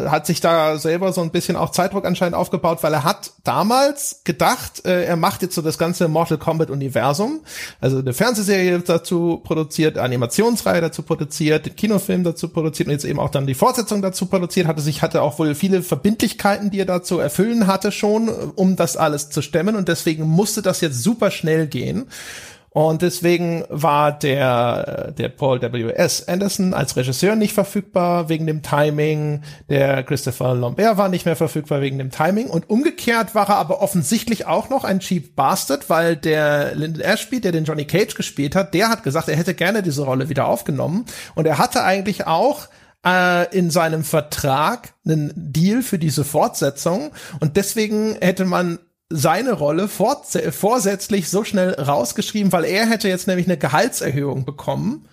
[0.07, 4.21] hat sich da selber so ein bisschen auch Zeitdruck anscheinend aufgebaut, weil er hat damals
[4.23, 7.41] gedacht, äh, er macht jetzt so das ganze Mortal Kombat Universum,
[7.79, 13.19] also eine Fernsehserie dazu produziert, Animationsreihe dazu produziert, den Kinofilm dazu produziert und jetzt eben
[13.19, 16.85] auch dann die Fortsetzung dazu produziert, hatte sich hatte auch wohl viele Verbindlichkeiten, die er
[16.85, 19.75] dazu erfüllen hatte schon, um das alles zu stemmen.
[19.75, 22.07] Und deswegen musste das jetzt super schnell gehen.
[22.71, 26.27] Und deswegen war der, der Paul W.S.
[26.27, 29.41] Anderson als Regisseur nicht verfügbar wegen dem Timing.
[29.69, 32.47] Der Christopher Lambert war nicht mehr verfügbar wegen dem Timing.
[32.47, 37.41] Und umgekehrt war er aber offensichtlich auch noch ein Cheap Bastard, weil der Lyndon Ashby,
[37.41, 40.47] der den Johnny Cage gespielt hat, der hat gesagt, er hätte gerne diese Rolle wieder
[40.47, 41.05] aufgenommen.
[41.33, 42.67] Und er hatte eigentlich auch
[43.05, 48.79] äh, in seinem Vertrag einen Deal für diese Fortsetzung und deswegen hätte man
[49.09, 55.07] seine Rolle vorsätzlich so schnell rausgeschrieben, weil er hätte jetzt nämlich eine Gehaltserhöhung bekommen,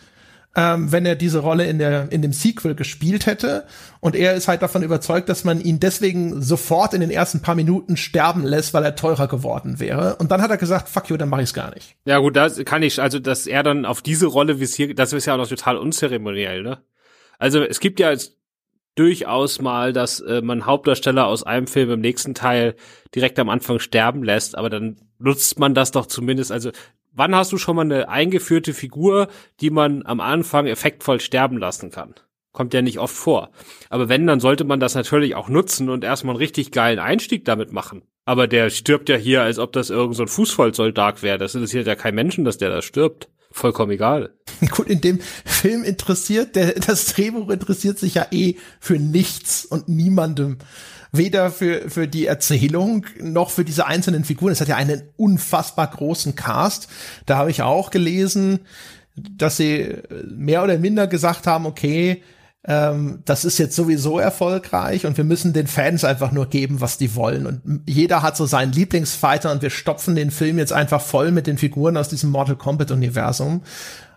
[0.55, 3.64] ähm, wenn er diese Rolle in der in dem Sequel gespielt hätte.
[4.01, 7.55] Und er ist halt davon überzeugt, dass man ihn deswegen sofort in den ersten paar
[7.55, 10.16] Minuten sterben lässt, weil er teurer geworden wäre.
[10.16, 11.97] Und dann hat er gesagt, fuck you, dann mach ich's gar nicht.
[12.05, 14.94] Ja gut, das kann ich, also dass er dann auf diese Rolle, wie es hier,
[14.94, 16.78] das ist ja auch noch total unzeremoniell, ne?
[17.38, 18.14] Also es gibt ja
[18.97, 22.74] durchaus mal, dass äh, man Hauptdarsteller aus einem Film im nächsten Teil
[23.14, 26.70] direkt am Anfang sterben lässt, aber dann nutzt man das doch zumindest, also
[27.12, 29.28] wann hast du schon mal eine eingeführte Figur,
[29.61, 32.14] die man am Anfang effektvoll sterben lassen kann?
[32.53, 33.51] Kommt ja nicht oft vor.
[33.90, 37.44] Aber wenn, dann sollte man das natürlich auch nutzen und erstmal einen richtig geilen Einstieg
[37.44, 38.03] damit machen.
[38.24, 41.38] Aber der stirbt ja hier, als ob das irgend so Fußvollsoldat wäre.
[41.38, 44.30] Das interessiert ja kein Menschen, dass der da stirbt vollkommen egal.
[44.70, 49.88] Gut, in dem Film interessiert, der, das Drehbuch interessiert sich ja eh für nichts und
[49.88, 50.59] niemandem.
[51.12, 54.52] Weder für, für die Erzählung noch für diese einzelnen Figuren.
[54.52, 56.88] Es hat ja einen unfassbar großen Cast.
[57.24, 58.61] Da habe ich auch gelesen,
[59.14, 59.96] dass sie
[60.28, 62.22] mehr oder minder gesagt haben, okay,
[62.66, 66.98] ähm, das ist jetzt sowieso erfolgreich und wir müssen den Fans einfach nur geben, was
[66.98, 67.46] die wollen.
[67.46, 71.46] Und jeder hat so seinen Lieblingsfighter und wir stopfen den Film jetzt einfach voll mit
[71.46, 73.62] den Figuren aus diesem Mortal Kombat Universum.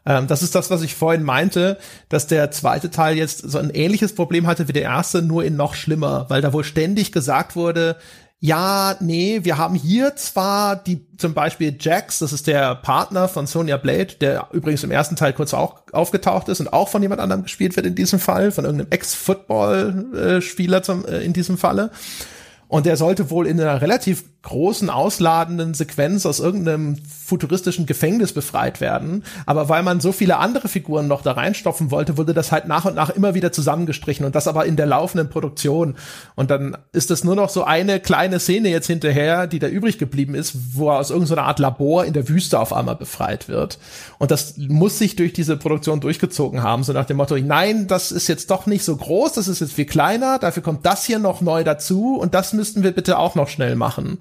[0.06, 1.78] Ähm, das ist das, was ich vorhin meinte,
[2.10, 5.56] dass der zweite Teil jetzt so ein ähnliches Problem hatte wie der erste, nur in
[5.56, 7.98] noch schlimmer, weil da wohl ständig gesagt wurde,
[8.42, 13.48] ja, nee, wir haben hier zwar die, zum Beispiel Jax, das ist der Partner von
[13.48, 17.20] Sonya Blade, der übrigens im ersten Teil kurz auch aufgetaucht ist und auch von jemand
[17.20, 21.92] anderem gespielt wird in diesem Fall, von irgendeinem Ex-Football-Spieler zum, äh, in diesem Falle.
[22.70, 28.80] Und der sollte wohl in einer relativ großen, ausladenden Sequenz aus irgendeinem futuristischen Gefängnis befreit
[28.80, 29.24] werden.
[29.46, 32.86] Aber weil man so viele andere Figuren noch da reinstopfen wollte, wurde das halt nach
[32.86, 35.96] und nach immer wieder zusammengestrichen und das aber in der laufenden Produktion.
[36.36, 39.98] Und dann ist es nur noch so eine kleine Szene jetzt hinterher, die da übrig
[39.98, 43.80] geblieben ist, wo er aus irgendeiner Art Labor in der Wüste auf einmal befreit wird.
[44.20, 48.12] Und das muss sich durch diese Produktion durchgezogen haben, so nach dem Motto, nein, das
[48.12, 51.20] ist jetzt doch nicht so groß, das ist jetzt viel kleiner, dafür kommt das hier
[51.20, 54.20] noch neu dazu und das müssten wir bitte auch noch schnell machen.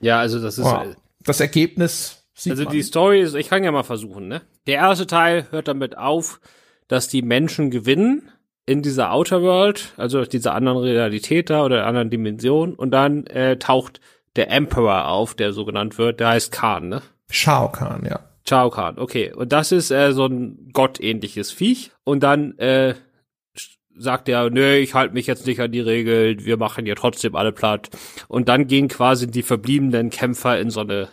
[0.00, 0.64] Ja, also das ist.
[0.64, 0.82] Oh,
[1.24, 2.24] das Ergebnis.
[2.48, 2.72] also man.
[2.72, 4.40] die Story ist, ich kann ja mal versuchen, ne?
[4.66, 6.40] Der erste Teil hört damit auf,
[6.88, 8.30] dass die Menschen gewinnen
[8.66, 13.58] in dieser Outer World, also dieser anderen Realität da oder anderen Dimension, und dann äh,
[13.58, 14.00] taucht
[14.36, 16.20] der Emperor auf, der so genannt wird.
[16.20, 17.02] Der heißt Khan, ne?
[17.30, 18.20] Shao Khan, ja.
[18.48, 19.32] Shao Khan, okay.
[19.32, 21.90] Und das ist äh, so ein gottähnliches Viech.
[22.04, 22.94] Und dann äh,
[23.98, 27.34] sagt er, nee, ich halte mich jetzt nicht an die Regeln, wir machen hier trotzdem
[27.34, 27.90] alle platt.
[28.28, 31.08] Und dann gehen quasi die verbliebenen Kämpfer in so eine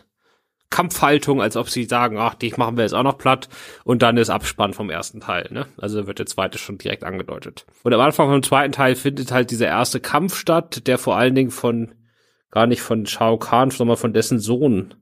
[0.69, 3.47] Kampfhaltung, als ob sie sagen, ach, dich machen wir jetzt auch noch platt.
[3.83, 5.67] Und dann ist Abspann vom ersten Teil, ne?
[5.77, 7.67] Also wird der zweite schon direkt angedeutet.
[7.83, 11.35] Und am Anfang vom zweiten Teil findet halt dieser erste Kampf statt, der vor allen
[11.35, 11.93] Dingen von,
[12.49, 14.95] gar nicht von Shao Kahn, sondern von dessen Sohn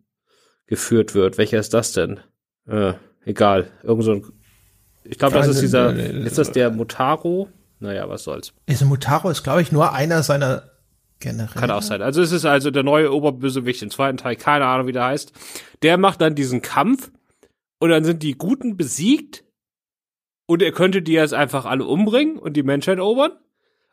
[0.67, 1.37] geführt wird.
[1.37, 2.19] Welcher ist das denn?
[2.67, 3.71] Äh, egal.
[3.81, 4.25] Irgend so ein,
[5.05, 7.47] ich glaube, das ist dieser, ist das der Mutaro?
[7.81, 8.53] Naja, was soll's.
[8.67, 10.71] Ist Mutaro ist, glaube ich, nur einer seiner
[11.21, 11.61] Generell.
[11.61, 12.01] Kann auch sein.
[12.01, 15.31] Also es ist also der neue Oberbösewicht im zweiten Teil, keine Ahnung, wie der heißt.
[15.83, 17.11] Der macht dann diesen Kampf
[17.79, 19.43] und dann sind die Guten besiegt
[20.47, 23.33] und er könnte die jetzt einfach alle umbringen und die Menschheit erobern.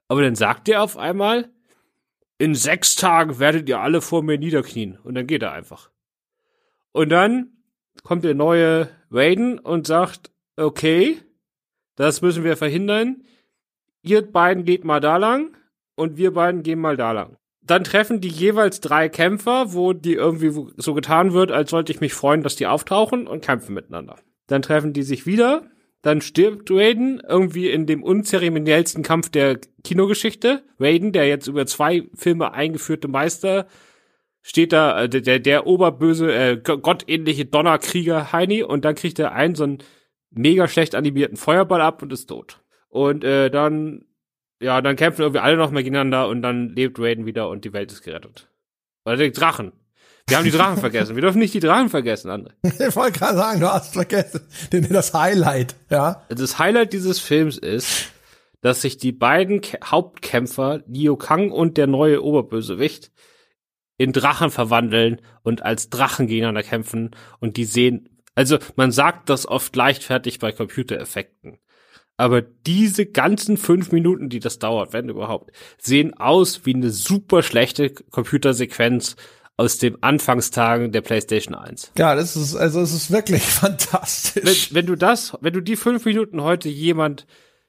[0.09, 1.51] Aber dann sagt er auf einmal,
[2.39, 4.99] in sechs Tagen werdet ihr alle vor mir niederknien.
[5.05, 5.91] Und dann geht er einfach.
[6.93, 7.59] Und dann
[8.05, 11.18] kommt der neue Raiden und sagt, okay,
[11.95, 13.22] das müssen wir verhindern.
[14.03, 15.57] Ihr beiden geht mal da lang
[15.96, 17.36] und wir beiden gehen mal da lang.
[17.62, 22.01] Dann treffen die jeweils drei Kämpfer, wo die irgendwie so getan wird, als sollte ich
[22.01, 24.16] mich freuen, dass die auftauchen und kämpfen miteinander.
[24.46, 25.68] Dann treffen die sich wieder,
[26.01, 30.62] dann stirbt Raiden irgendwie in dem unzeremoniellsten Kampf der Kinogeschichte.
[30.78, 33.66] Raiden, der jetzt über zwei Filme eingeführte Meister,
[34.42, 39.57] steht da, äh, der, der oberböse, äh, gottähnliche Donnerkrieger Heini und dann kriegt er einen
[39.57, 39.78] so einen
[40.30, 42.61] mega schlecht animierten Feuerball ab und ist tot.
[42.89, 44.05] Und äh, dann
[44.61, 47.72] ja, dann kämpfen irgendwie alle noch mal gegeneinander und dann lebt Raiden wieder und die
[47.72, 48.49] Welt ist gerettet.
[49.05, 49.72] Oder die Drachen.
[50.26, 51.14] Wir haben die Drachen vergessen.
[51.14, 52.53] Wir dürfen nicht die Drachen vergessen, André.
[52.89, 54.41] Ich wollte gerade sagen, du hast vergessen.
[54.91, 56.26] Das Highlight, ja.
[56.28, 58.12] Das Highlight dieses Films ist,
[58.61, 63.12] dass sich die beiden K Hauptkämpfer, Liu Kang und der neue Oberbösewicht,
[63.97, 69.47] in Drachen verwandeln und als Drachen gegeneinander kämpfen und die sehen, also man sagt das
[69.47, 71.59] oft leichtfertig bei Computereffekten.
[72.19, 77.45] Aber diese ganzen fünf Minuten, die das dauert, wenn überhaupt, sehen aus wie eine super
[77.45, 79.14] schlechte Computersequenz
[79.57, 81.93] aus den Anfangstagen der PlayStation 1.
[81.97, 84.71] Ja, das ist, also es ist wirklich fantastisch.
[84.73, 87.27] Wenn, wenn du das, wenn du die fünf Minuten heute jemand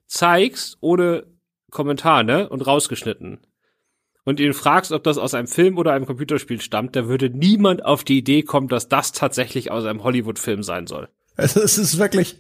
[0.08, 1.28] zeigst, ohne
[1.70, 3.41] Kommentar, ne, und rausgeschnitten,
[4.26, 7.86] und ihn fragst, ob das aus einem Film oder einem Computerspiel stammt, da würde niemand
[7.86, 11.10] auf die Idee kommen, dass das tatsächlich aus einem Hollywood-Film sein soll.
[11.40, 12.38] Also es ist wirklich,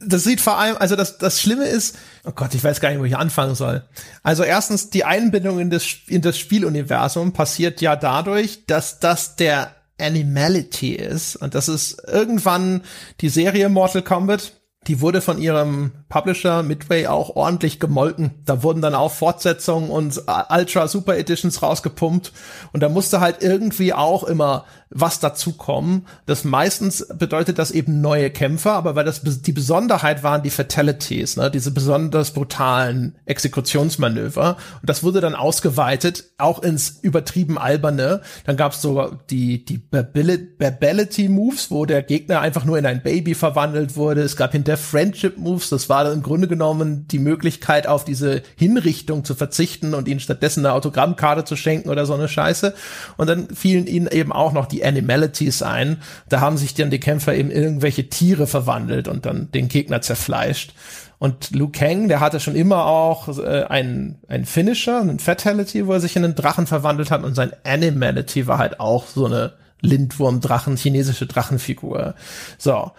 [0.00, 2.98] das sieht vor allem, also das, das Schlimme ist, oh Gott, ich weiß gar nicht,
[2.98, 3.84] wo ich anfangen soll.
[4.22, 9.74] Also erstens, die Einbindung in das, in das Spieluniversum passiert ja dadurch, dass das der
[10.00, 11.36] Animality ist.
[11.36, 12.82] Und das ist irgendwann
[13.20, 14.52] die Serie Mortal Kombat,
[14.86, 18.30] die wurde von ihrem Publisher Midway auch ordentlich gemolken.
[18.46, 22.32] Da wurden dann auch Fortsetzungen und Ultra Super Editions rausgepumpt
[22.72, 26.06] und da musste halt irgendwie auch immer was dazukommen.
[26.26, 31.36] Das meistens bedeutet das eben neue Kämpfer, aber weil das die Besonderheit waren die Fatalities,
[31.36, 38.22] ne, diese besonders brutalen Exekutionsmanöver und das wurde dann ausgeweitet auch ins übertrieben alberne.
[38.46, 43.02] Dann gab es so die die Babbility Moves, wo der Gegner einfach nur in ein
[43.02, 44.22] Baby verwandelt wurde.
[44.22, 49.24] Es gab hinter Friendship Moves, das war im Grunde genommen die Möglichkeit, auf diese Hinrichtung
[49.24, 52.74] zu verzichten und ihnen stattdessen eine Autogrammkarte zu schenken oder so eine Scheiße.
[53.16, 55.98] Und dann fielen ihnen eben auch noch die Animalities ein.
[56.28, 60.74] Da haben sich dann die Kämpfer eben irgendwelche Tiere verwandelt und dann den Gegner zerfleischt.
[61.18, 65.92] Und Liu Kang, der hatte schon immer auch äh, einen, einen Finisher, einen Fatality, wo
[65.92, 69.52] er sich in einen Drachen verwandelt hat und sein Animality war halt auch so eine
[69.82, 72.14] Lindwurm-Drachen, chinesische Drachenfigur.
[72.58, 72.92] So.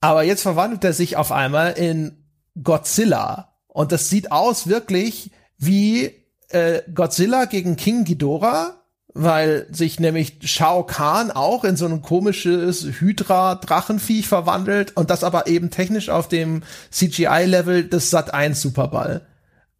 [0.00, 2.24] Aber jetzt verwandelt er sich auf einmal in
[2.62, 3.54] Godzilla.
[3.66, 6.12] Und das sieht aus wirklich wie
[6.48, 8.82] äh, Godzilla gegen King Ghidorah,
[9.14, 15.46] weil sich nämlich Shao Kahn auch in so ein komisches Hydra-Drachenviech verwandelt und das aber
[15.46, 19.26] eben technisch auf dem CGI-Level des Sat 1 Superball.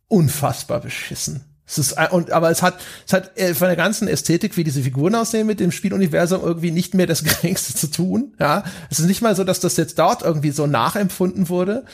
[0.08, 1.47] Unfassbar beschissen.
[1.68, 4.82] Es ist, und, aber es hat, es hat äh, von der ganzen Ästhetik, wie diese
[4.82, 8.34] Figuren aussehen, mit dem Spieluniversum irgendwie nicht mehr das geringste zu tun.
[8.40, 11.84] Ja, es ist nicht mal so, dass das jetzt dort irgendwie so nachempfunden wurde.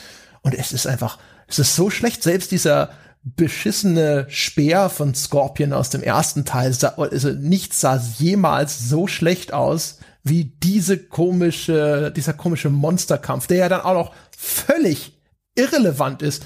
[0.41, 2.23] Und es ist einfach, es ist so schlecht.
[2.23, 2.91] Selbst dieser
[3.23, 9.97] beschissene Speer von Scorpion aus dem ersten Teil, also nichts sah jemals so schlecht aus
[10.23, 15.19] wie diese komische, dieser komische Monsterkampf, der ja dann auch noch völlig
[15.55, 16.45] irrelevant ist.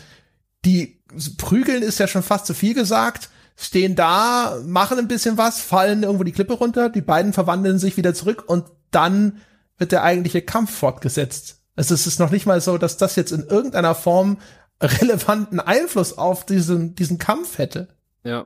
[0.66, 0.99] Die
[1.38, 6.04] prügeln ist ja schon fast zu viel gesagt, stehen da, machen ein bisschen was, fallen
[6.04, 9.42] irgendwo die Klippe runter, die beiden verwandeln sich wieder zurück und dann
[9.78, 11.62] wird der eigentliche Kampf fortgesetzt.
[11.76, 14.38] Also es ist noch nicht mal so, dass das jetzt in irgendeiner Form
[14.82, 17.90] relevanten Einfluss auf diesen, diesen Kampf hätte.
[18.24, 18.46] Ja.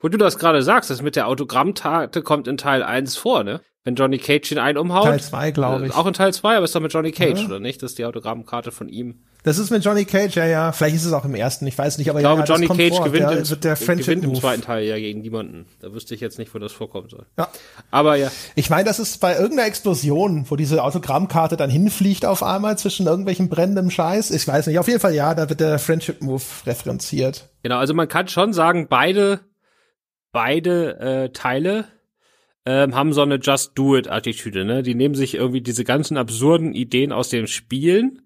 [0.00, 3.60] Wo du das gerade sagst, das mit der Autogrammtate kommt in Teil 1 vor, ne?
[3.86, 5.04] Wenn Johnny Cage ihn einen umhaut.
[5.04, 5.94] Teil 2, glaube ich.
[5.94, 7.46] Auch in Teil 2, aber ist doch mit Johnny Cage, ja.
[7.46, 7.80] oder nicht?
[7.84, 9.20] Das ist die Autogrammkarte von ihm.
[9.44, 10.72] Das ist mit Johnny Cage, ja, ja.
[10.72, 12.96] Vielleicht ist es auch im ersten, ich weiß nicht, aber ich glaube, ja, Johnny Cage
[12.96, 13.04] vor.
[13.04, 15.66] gewinnt, der, im, der gewinnt im zweiten Teil ja gegen niemanden.
[15.78, 17.26] Da wüsste ich jetzt nicht, wo das vorkommen soll.
[17.38, 17.48] Ja.
[17.92, 18.32] Aber ja.
[18.56, 23.06] Ich meine, das ist bei irgendeiner Explosion, wo diese Autogrammkarte dann hinfliegt auf einmal zwischen
[23.06, 24.32] irgendwelchen brennendem Scheiß.
[24.32, 24.80] Ich weiß nicht.
[24.80, 27.48] Auf jeden Fall, ja, da wird der Friendship Move referenziert.
[27.62, 29.42] Genau, also man kann schon sagen, beide,
[30.32, 31.84] beide äh, Teile
[32.66, 34.82] ähm, haben so eine Just Do It Attitüde, ne?
[34.82, 38.22] Die nehmen sich irgendwie diese ganzen absurden Ideen aus den Spielen.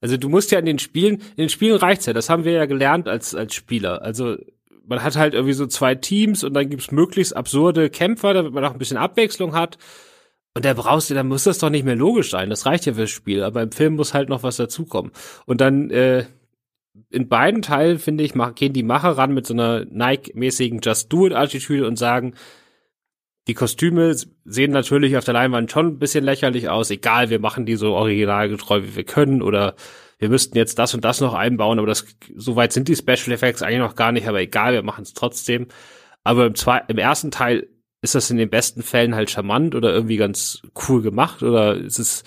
[0.00, 2.52] Also du musst ja in den Spielen, in den Spielen reicht's ja, das haben wir
[2.52, 4.02] ja gelernt als, als Spieler.
[4.02, 4.36] Also
[4.86, 8.64] man hat halt irgendwie so zwei Teams und dann gibt's möglichst absurde Kämpfer, damit man
[8.64, 9.78] auch ein bisschen Abwechslung hat.
[10.54, 12.50] Und da brauchst du, dann muss das doch nicht mehr logisch sein.
[12.50, 13.42] Das reicht ja fürs Spiel.
[13.42, 15.12] Aber im Film muss halt noch was dazukommen.
[15.46, 16.26] Und dann, äh,
[17.08, 21.26] in beiden Teilen, finde ich, gehen die Macher ran mit so einer Nike-mäßigen Just Do
[21.26, 22.34] It-Attitüde und sagen,
[23.48, 24.14] die Kostüme
[24.44, 26.90] sehen natürlich auf der Leinwand schon ein bisschen lächerlich aus.
[26.90, 29.42] Egal, wir machen die so originalgetreu, wie wir können.
[29.42, 29.74] Oder
[30.18, 31.78] wir müssten jetzt das und das noch einbauen.
[31.78, 34.28] Aber das, so weit sind die Special Effects eigentlich noch gar nicht.
[34.28, 35.66] Aber egal, wir machen es trotzdem.
[36.22, 37.68] Aber im, zwei, im ersten Teil
[38.00, 41.42] ist das in den besten Fällen halt charmant oder irgendwie ganz cool gemacht.
[41.42, 42.22] Oder ist es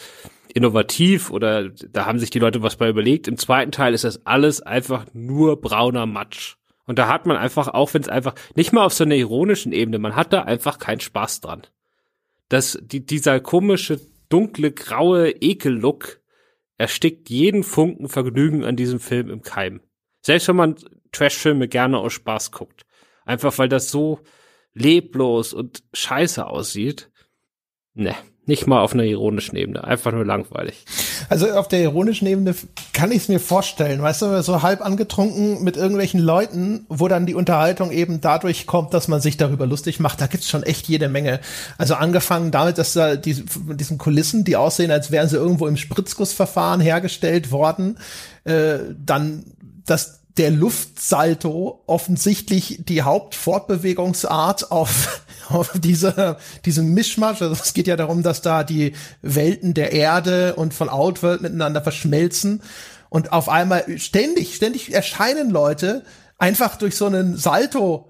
[0.54, 3.28] innovativ oder da haben sich die Leute was bei überlegt.
[3.28, 6.56] Im zweiten Teil ist das alles einfach nur brauner Matsch.
[6.86, 9.72] Und da hat man einfach, auch wenn es einfach, nicht mal auf so einer ironischen
[9.72, 11.64] Ebene, man hat da einfach keinen Spaß dran.
[12.50, 16.22] Das, die, dieser komische, dunkle, graue Ekel-Look
[16.78, 19.82] erstickt jeden Funken Vergnügen an diesem Film im Keim.
[20.22, 20.76] Selbst wenn man
[21.12, 22.86] Trash-Filme gerne aus Spaß guckt.
[23.26, 24.20] Einfach weil das so
[24.74, 27.10] leblos und scheiße aussieht.
[27.94, 28.16] Ne.
[28.48, 30.86] Nicht mal auf einer ironischen Ebene, einfach nur langweilig.
[31.30, 32.54] Also auf der ironischen Ebene
[32.94, 37.26] kann ich es mir vorstellen, weißt du, so halb angetrunken mit irgendwelchen Leuten, wo dann
[37.26, 40.88] die Unterhaltung eben dadurch kommt, dass man sich darüber lustig macht, da gibt's schon echt
[40.88, 41.40] jede Menge.
[41.80, 43.44] Also angefangen damit, dass da die,
[43.74, 47.98] diesen Kulissen, die aussehen, als wären sie irgendwo im Spritzgussverfahren hergestellt worden,
[48.44, 49.46] äh, dann
[49.86, 57.42] das der Luftsalto offensichtlich die Hauptfortbewegungsart auf, auf diese, diesem Mischmasch.
[57.42, 61.82] Also es geht ja darum, dass da die Welten der Erde und von Outworld miteinander
[61.82, 62.62] verschmelzen.
[63.10, 66.04] Und auf einmal ständig, ständig erscheinen Leute
[66.38, 68.10] einfach durch so einen Salto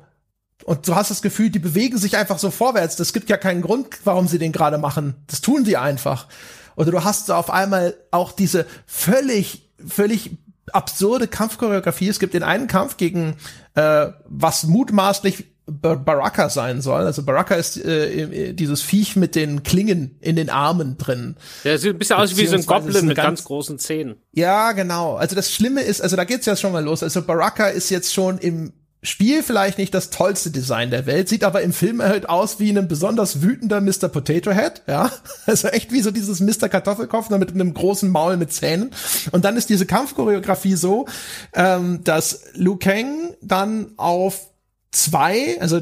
[0.63, 2.95] und du hast das Gefühl, die bewegen sich einfach so vorwärts.
[2.95, 5.15] Das gibt ja keinen Grund, warum sie den gerade machen.
[5.27, 6.27] Das tun sie einfach.
[6.75, 10.37] Oder du hast auf einmal auch diese völlig, völlig
[10.71, 12.09] absurde Kampfchoreografie.
[12.09, 13.35] Es gibt den einen Kampf gegen
[13.75, 17.05] äh, was mutmaßlich Baraka sein soll.
[17.05, 21.35] Also Baraka ist äh, dieses Viech mit den Klingen in den Armen drin.
[21.63, 24.15] Der sieht ein bisschen aus wie so ein Goblin mit ganz, ganz, großen Zähnen.
[24.31, 25.15] Ja, genau.
[25.15, 27.01] Also das Schlimme ist, also da geht's ja schon mal los.
[27.01, 31.43] Also Baraka ist jetzt schon im Spiel vielleicht nicht das tollste Design der Welt, sieht
[31.43, 34.07] aber im Film halt aus wie ein besonders wütender Mr.
[34.09, 35.11] Potato Head, ja.
[35.45, 36.69] Also echt wie so dieses Mr.
[36.69, 38.91] Kartoffelkopf nur mit einem großen Maul mit Zähnen.
[39.31, 41.05] Und dann ist diese Kampfchoreografie so,
[41.53, 44.49] ähm, dass Liu Kang dann auf
[44.95, 45.81] zwei, also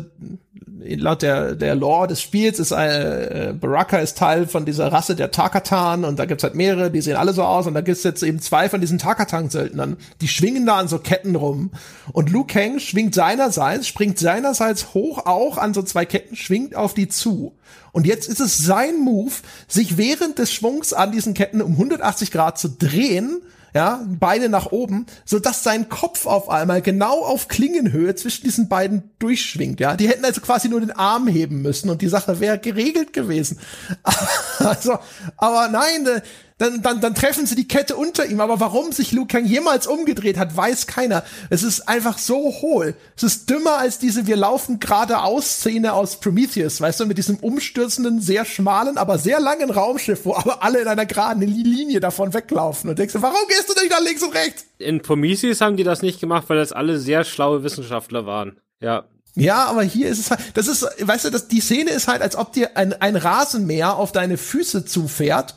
[0.84, 5.32] laut der, der Lore des Spiels ist äh, Baraka ist Teil von dieser Rasse der
[5.32, 8.24] Takatan und da gibt's halt mehrere, die sehen alle so aus und da gibt's jetzt
[8.24, 11.72] eben zwei von diesen Takatan-Söldnern, die schwingen da an so Ketten rum
[12.12, 16.94] und Liu Kang schwingt seinerseits, springt seinerseits hoch auch an so zwei Ketten, schwingt auf
[16.94, 17.54] die zu.
[17.92, 19.34] Und jetzt ist es sein Move,
[19.68, 23.42] sich während des Schwungs an diesen Ketten um 180 Grad zu drehen
[23.74, 28.70] ja, Beine nach oben, so dass sein Kopf auf einmal genau auf Klingenhöhe zwischen diesen
[28.70, 29.96] beiden durchschwingt, ja.
[29.96, 33.60] Die hätten also quasi nur den Arm heben müssen und die Sache wäre geregelt gewesen.
[34.60, 34.98] also,
[35.38, 36.22] aber nein, äh,
[36.64, 38.40] dann, dann, dann treffen sie die Kette unter ihm.
[38.40, 41.24] Aber warum sich Liu Kang jemals umgedreht hat, weiß keiner.
[41.50, 42.96] Es ist einfach so hohl.
[43.18, 47.38] Es ist dümmer als diese Wir laufen geradeaus Szene aus Prometheus, weißt du, mit diesem
[47.38, 52.34] umstürzenden, sehr schmalen, aber sehr langen Raumschiff, wo aber alle in einer geraden Linie davon
[52.34, 52.90] weglaufen.
[52.90, 54.66] Und denkst du, warum gehst du nicht nach links und rechts?
[54.78, 58.58] In Prometheus haben die das nicht gemacht, weil das alle sehr schlaue Wissenschaftler waren.
[58.80, 59.06] Ja,
[59.36, 62.22] ja, aber hier ist es halt, das ist, weißt du, das, die Szene ist halt,
[62.22, 65.56] als ob dir ein, ein Rasenmäher auf deine Füße zufährt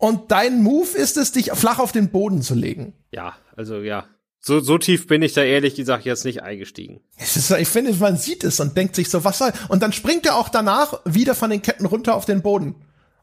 [0.00, 2.94] und dein Move ist es, dich flach auf den Boden zu legen.
[3.12, 4.06] Ja, also ja.
[4.40, 7.02] So, so tief bin ich da ehrlich gesagt jetzt nicht eingestiegen.
[7.18, 9.52] Es ist, ich finde, man sieht es und denkt sich so, was soll.
[9.68, 12.76] Und dann springt er auch danach wieder von den Ketten runter auf den Boden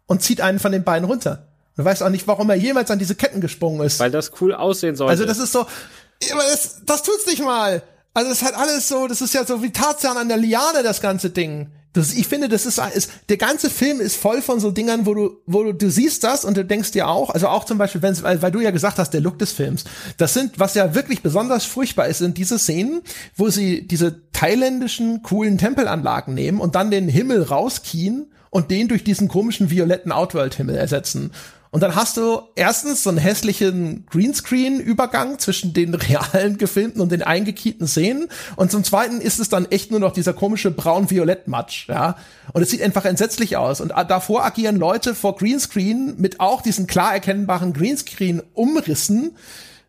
[0.06, 1.48] und zieht einen von den Beinen runter.
[1.78, 4.00] Du weißt auch nicht, warum er jemals an diese Ketten gesprungen ist.
[4.00, 5.10] Weil das cool aussehen soll.
[5.10, 7.82] Also das ist so, aber das, das tut's nicht mal.
[8.14, 11.02] Also es hat alles so, das ist ja so wie Tarzan an der Liane, das
[11.02, 11.72] ganze Ding.
[11.94, 15.14] Das, ich finde, das ist, ist, der ganze Film ist voll von so Dingern, wo
[15.14, 18.02] du, wo du, du siehst das und du denkst dir auch, also auch zum Beispiel,
[18.02, 19.86] wenn, weil, weil du ja gesagt hast, der Look des Films,
[20.18, 23.02] das sind, was ja wirklich besonders furchtbar ist, sind diese Szenen,
[23.36, 29.04] wo sie diese thailändischen coolen Tempelanlagen nehmen und dann den Himmel rauskien und den durch
[29.04, 31.32] diesen komischen violetten Outworld-Himmel ersetzen.
[31.78, 37.22] Und dann hast du erstens so einen hässlichen Greenscreen-Übergang zwischen den realen gefilmten und den
[37.22, 38.30] eingekieten Szenen.
[38.56, 42.18] Und zum zweiten ist es dann echt nur noch dieser komische braun-violett-Matsch, ja.
[42.52, 43.80] Und es sieht einfach entsetzlich aus.
[43.80, 49.38] Und davor agieren Leute vor Greenscreen mit auch diesen klar erkennbaren Greenscreen-Umrissen,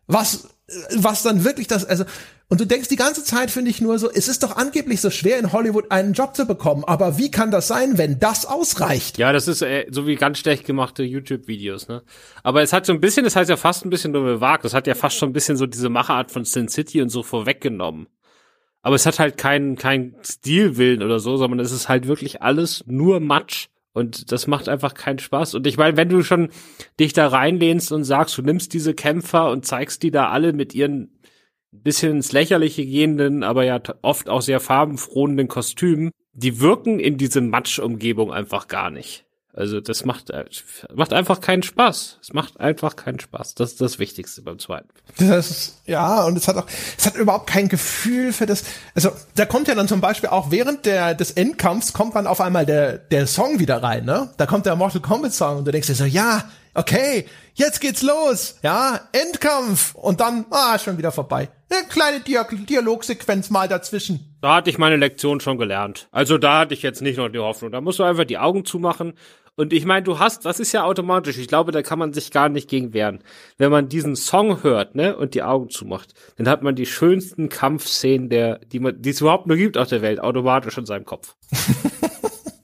[0.05, 0.47] was,
[0.95, 2.05] was dann wirklich das, also,
[2.47, 5.09] und du denkst die ganze Zeit, finde ich nur so, es ist doch angeblich so
[5.09, 9.17] schwer in Hollywood einen Job zu bekommen, aber wie kann das sein, wenn das ausreicht?
[9.17, 12.03] Ja, das ist äh, so wie ganz schlecht gemachte YouTube-Videos, ne?
[12.43, 14.73] Aber es hat so ein bisschen, das heißt ja fast ein bisschen nur bewagt, das
[14.73, 18.07] hat ja fast schon ein bisschen so diese Machart von Sin City und so vorweggenommen.
[18.81, 22.83] Aber es hat halt keinen keinen Stilwillen oder so, sondern es ist halt wirklich alles
[22.87, 23.67] nur Matsch.
[23.93, 25.55] Und das macht einfach keinen Spaß.
[25.55, 26.49] Und ich meine, wenn du schon
[26.99, 30.75] dich da reinlehnst und sagst, du nimmst diese Kämpfer und zeigst die da alle mit
[30.75, 31.19] ihren
[31.71, 37.41] bisschen ins Lächerliche gehenden, aber ja oft auch sehr farbenfrohenden Kostümen, die wirken in diese
[37.41, 39.25] Matschumgebung einfach gar nicht.
[39.53, 40.45] Also das macht, äh,
[40.93, 42.19] macht einfach keinen Spaß.
[42.21, 43.55] Es macht einfach keinen Spaß.
[43.55, 44.87] Das ist das Wichtigste beim zweiten.
[45.17, 48.63] Das ist, ja, und es hat auch, es hat überhaupt kein Gefühl für das.
[48.93, 52.41] Also da kommt ja dann zum Beispiel auch während der des Endkampfs kommt dann auf
[52.41, 54.29] einmal der der Song wieder rein, ne?
[54.37, 56.43] Da kommt der Mortal Kombat Song und du denkst dir so, ja,
[56.79, 57.25] okay,
[57.55, 61.49] jetzt geht's los, ja, Endkampf und dann, ah, schon wieder vorbei.
[61.69, 64.37] Eine kleine Dialog Dialogsequenz mal dazwischen.
[64.41, 66.07] Da hatte ich meine Lektion schon gelernt.
[66.11, 67.71] Also da hatte ich jetzt nicht noch die Hoffnung.
[67.71, 69.13] Da musst du einfach die Augen zumachen.
[69.55, 71.37] Und ich meine, du hast, das ist ja automatisch.
[71.37, 73.19] Ich glaube, da kann man sich gar nicht gegen wehren.
[73.57, 77.49] Wenn man diesen Song hört, ne, und die Augen zumacht, dann hat man die schönsten
[77.49, 81.05] Kampfszenen der, die man, die es überhaupt nur gibt auf der Welt, automatisch in seinem
[81.05, 81.35] Kopf.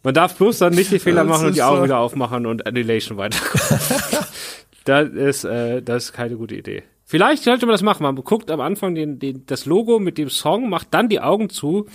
[0.05, 1.83] Man darf bloß dann nicht die Fehler machen und die Augen so.
[1.85, 3.81] wieder aufmachen und Annihilation weiterkommen.
[4.85, 6.83] das ist, äh, das ist keine gute Idee.
[7.05, 8.03] Vielleicht sollte man das machen.
[8.03, 11.49] Man guckt am Anfang den, den, das Logo mit dem Song, macht dann die Augen
[11.49, 11.87] zu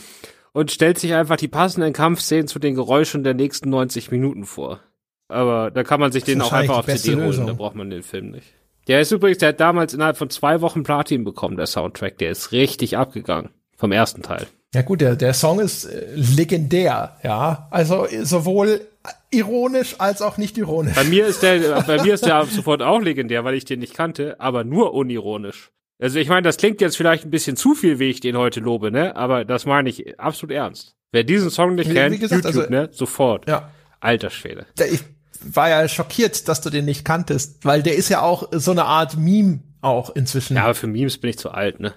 [0.50, 4.80] und stellt sich einfach die passenden Kampfszenen zu den Geräuschen der nächsten 90 Minuten vor.
[5.28, 7.46] Aber da kann man sich den auch einfach auf CD holen, Lösung.
[7.46, 8.54] da braucht man den Film nicht.
[8.88, 12.18] Der ist übrigens, der hat damals innerhalb von zwei Wochen Platin bekommen, der Soundtrack.
[12.18, 13.50] Der ist richtig abgegangen.
[13.76, 14.48] Vom ersten Teil.
[14.74, 17.68] Ja gut, der, der Song ist äh, legendär, ja.
[17.70, 18.82] Also sowohl
[19.30, 20.94] ironisch als auch nicht ironisch.
[20.94, 23.94] Bei mir ist der, bei mir ist der sofort auch legendär, weil ich den nicht
[23.94, 25.70] kannte, aber nur unironisch.
[26.00, 28.60] Also ich meine, das klingt jetzt vielleicht ein bisschen zu viel, wie ich den heute
[28.60, 29.16] lobe, ne?
[29.16, 30.94] Aber das meine ich absolut ernst.
[31.12, 32.88] Wer diesen Song nicht kennt, gesagt, YouTube, also, ne?
[32.92, 33.48] Sofort.
[33.48, 33.70] Ja.
[33.98, 34.66] Alter Schwede.
[34.90, 35.02] Ich
[35.42, 38.84] war ja schockiert, dass du den nicht kanntest, weil der ist ja auch so eine
[38.84, 40.56] Art Meme auch inzwischen.
[40.56, 41.92] Ja, aber für Memes bin ich zu alt, ne?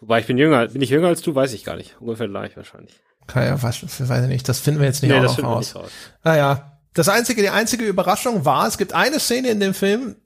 [0.00, 1.96] Wobei ich bin jünger, bin ich jünger als du, weiß ich gar nicht.
[2.00, 3.00] Ungefähr gleich wahrscheinlich.
[3.34, 5.74] Ja, was, weiß ich nicht, das finden wir jetzt nicht nee, auch noch raus.
[5.74, 5.90] raus.
[6.24, 10.16] Naja, das einzige, die einzige Überraschung war, es gibt eine Szene in dem Film,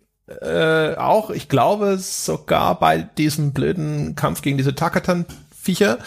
[0.40, 5.98] äh, auch, ich glaube, sogar bei diesem blöden Kampf gegen diese Takatan-Viecher.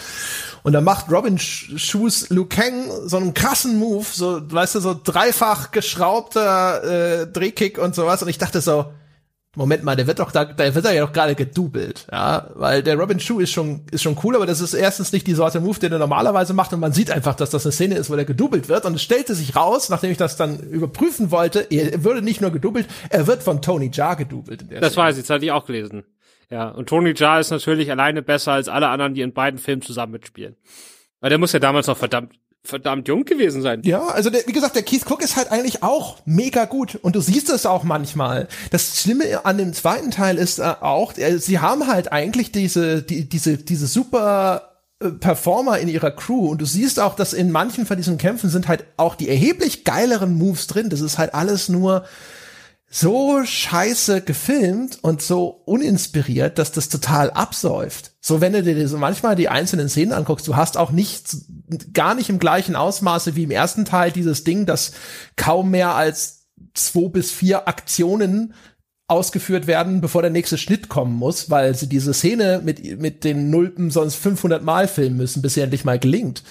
[0.62, 4.98] Und da macht Robin Shoes Liu Kang so einen krassen Move, so, weißt du, so
[5.00, 8.22] dreifach geschraubter äh, Drehkick und sowas.
[8.22, 8.86] Und ich dachte so,
[9.56, 12.82] Moment mal, der wird doch da, der wird da ja doch gerade gedoubelt, ja, weil
[12.82, 15.60] der Robin Shu ist schon, ist schon cool, aber das ist erstens nicht die Sorte
[15.60, 18.16] Move, den er normalerweise macht und man sieht einfach, dass das eine Szene ist, wo
[18.16, 22.04] der gedoubelt wird und es stellte sich raus, nachdem ich das dann überprüfen wollte, er
[22.04, 24.66] würde nicht nur gedoubelt, er wird von Tony Jaa gedoubelt.
[24.70, 25.04] das Szene.
[25.04, 26.04] weiß ich, das hatte ich auch gelesen.
[26.50, 29.82] Ja, und Tony Jaa ist natürlich alleine besser als alle anderen, die in beiden Filmen
[29.82, 30.56] zusammen mitspielen.
[31.20, 32.34] Weil der muss ja damals noch verdammt
[32.66, 33.82] verdammt jung gewesen sein.
[33.84, 37.16] Ja, also der, wie gesagt, der Keith Cook ist halt eigentlich auch mega gut und
[37.16, 38.48] du siehst es auch manchmal.
[38.70, 43.02] Das Schlimme an dem zweiten Teil ist äh, auch, äh, sie haben halt eigentlich diese
[43.02, 47.50] die, diese diese super äh, Performer in ihrer Crew und du siehst auch, dass in
[47.50, 50.90] manchen von diesen Kämpfen sind halt auch die erheblich geileren Moves drin.
[50.90, 52.04] Das ist halt alles nur
[52.88, 58.12] so scheiße gefilmt und so uninspiriert, dass das total absäuft.
[58.28, 61.36] So, wenn du dir so manchmal die einzelnen Szenen anguckst, du hast auch nicht,
[61.92, 64.94] gar nicht im gleichen Ausmaße wie im ersten Teil dieses Ding, das
[65.36, 68.52] kaum mehr als zwei bis vier Aktionen
[69.06, 73.48] ausgeführt werden, bevor der nächste Schnitt kommen muss, weil sie diese Szene mit, mit den
[73.48, 76.42] Nulpen sonst 500 Mal filmen müssen, bis sie endlich mal gelingt.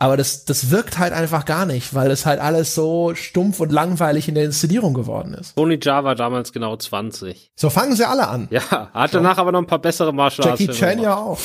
[0.00, 3.72] Aber das, das wirkt halt einfach gar nicht, weil es halt alles so stumpf und
[3.72, 5.56] langweilig in der Inszenierung geworden ist.
[5.56, 7.50] Tony Jaa war damals genau 20.
[7.56, 8.46] So fangen sie alle an.
[8.52, 9.42] Ja, hat danach so.
[9.42, 10.60] aber noch ein paar bessere Martial Arts.
[10.60, 11.40] Jackie Chan ja auch.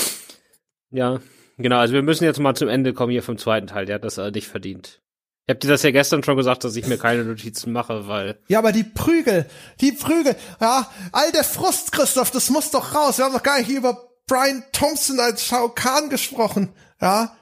[0.92, 1.20] Ja,
[1.58, 1.78] genau.
[1.80, 3.88] Also wir müssen jetzt mal zum Ende kommen hier vom zweiten Teil.
[3.88, 5.02] Der hat das äh, nicht verdient.
[5.48, 8.38] Ich hab dir das ja gestern schon gesagt, dass ich mir keine Notizen mache, weil.
[8.48, 9.48] Ja, aber die Prügel,
[9.82, 13.18] die Prügel, ja, all der Frust, Christoph, das muss doch raus.
[13.18, 13.98] Wir haben doch gar nicht über
[14.28, 16.70] Brian Thompson als Shao Kahn gesprochen,
[17.02, 17.36] ja.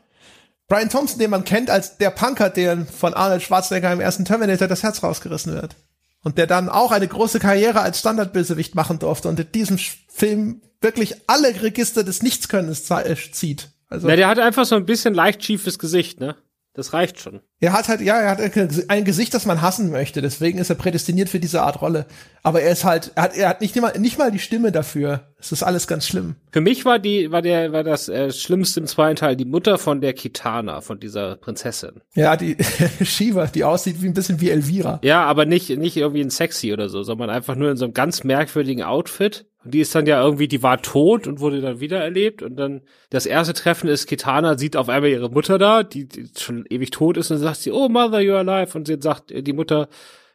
[0.72, 4.70] Brian Thompson, den man kennt als der Punker, der von Arnold Schwarzenegger im ersten Terminator
[4.70, 5.76] das Herz rausgerissen wird.
[6.24, 10.62] Und der dann auch eine große Karriere als Standardbösewicht machen durfte und in diesem Film
[10.80, 12.86] wirklich alle Register des Nichtskönnens
[13.34, 13.72] zieht.
[13.90, 14.08] Also.
[14.08, 16.38] Na, der hat einfach so ein bisschen leicht schiefes Gesicht, ne?
[16.74, 17.42] Das reicht schon.
[17.62, 18.42] Er hat halt, ja, er hat
[18.90, 20.24] ein Gesicht, das man hassen möchte.
[20.24, 22.08] Deswegen ist er prädestiniert für diese Art Rolle.
[22.42, 25.28] Aber er ist halt, er hat, er hat nicht mal, nicht mal die Stimme dafür.
[25.40, 26.36] Es ist alles ganz schlimm.
[26.52, 29.78] Für mich war die, war der, war das äh, Schlimmste im zweiten Teil die Mutter
[29.78, 32.02] von der Kitana, von dieser Prinzessin.
[32.16, 32.58] Ja, die
[33.04, 35.00] Shiva, die aussieht wie ein bisschen wie Elvira.
[35.04, 37.94] Ja, aber nicht, nicht irgendwie in sexy oder so, sondern einfach nur in so einem
[37.94, 39.46] ganz merkwürdigen Outfit.
[39.64, 42.42] Und die ist dann ja irgendwie, die war tot und wurde dann wiedererlebt.
[42.42, 42.82] Und dann
[43.12, 46.90] das erste Treffen ist, Kitana sieht auf einmal ihre Mutter da, die, die schon ewig
[46.90, 48.78] tot ist, und dann sagt sie, oh Mother, you're alive.
[48.78, 49.88] Und sie sagt die Mutter,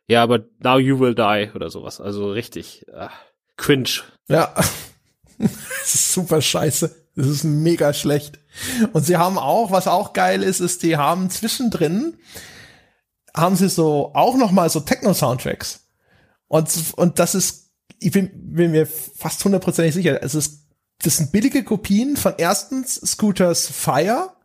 [0.06, 2.00] ja, aber now you will die oder sowas.
[2.00, 3.12] Also richtig ach,
[3.56, 4.02] cringe.
[4.28, 4.54] Ja.
[5.38, 6.94] das ist super scheiße.
[7.16, 8.38] Das ist mega schlecht.
[8.92, 12.18] Und sie haben auch, was auch geil ist, ist, die haben zwischendrin,
[13.34, 15.86] haben sie so auch noch mal so Techno-Soundtracks.
[16.48, 17.66] Und, und das ist
[17.98, 20.66] ich bin, bin mir fast hundertprozentig sicher, es ist,
[21.02, 24.35] das sind billige Kopien von erstens Scooters Fire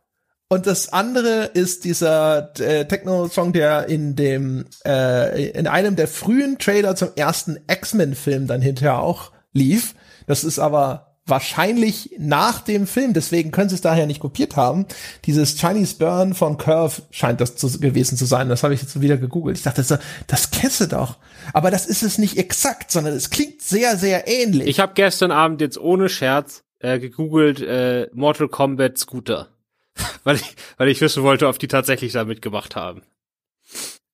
[0.52, 6.58] und das andere ist dieser äh, Techno-Song, der in dem äh, in einem der frühen
[6.58, 9.94] Trailer zum ersten X-Men-Film dann hinterher auch lief.
[10.26, 14.84] Das ist aber wahrscheinlich nach dem Film, deswegen können sie es daher nicht kopiert haben.
[15.24, 18.50] Dieses Chinese Burn von Curve scheint das zu, gewesen zu sein.
[18.50, 19.56] Das habe ich jetzt wieder gegoogelt.
[19.56, 19.82] Ich dachte
[20.26, 21.16] das kennst du doch.
[21.54, 24.68] Aber das ist es nicht exakt, sondern es klingt sehr, sehr ähnlich.
[24.68, 29.51] Ich habe gestern Abend jetzt ohne Scherz äh, gegoogelt äh, Mortal Kombat Scooter.
[30.24, 33.02] weil, ich, weil ich wissen wollte, ob die tatsächlich da mitgemacht haben.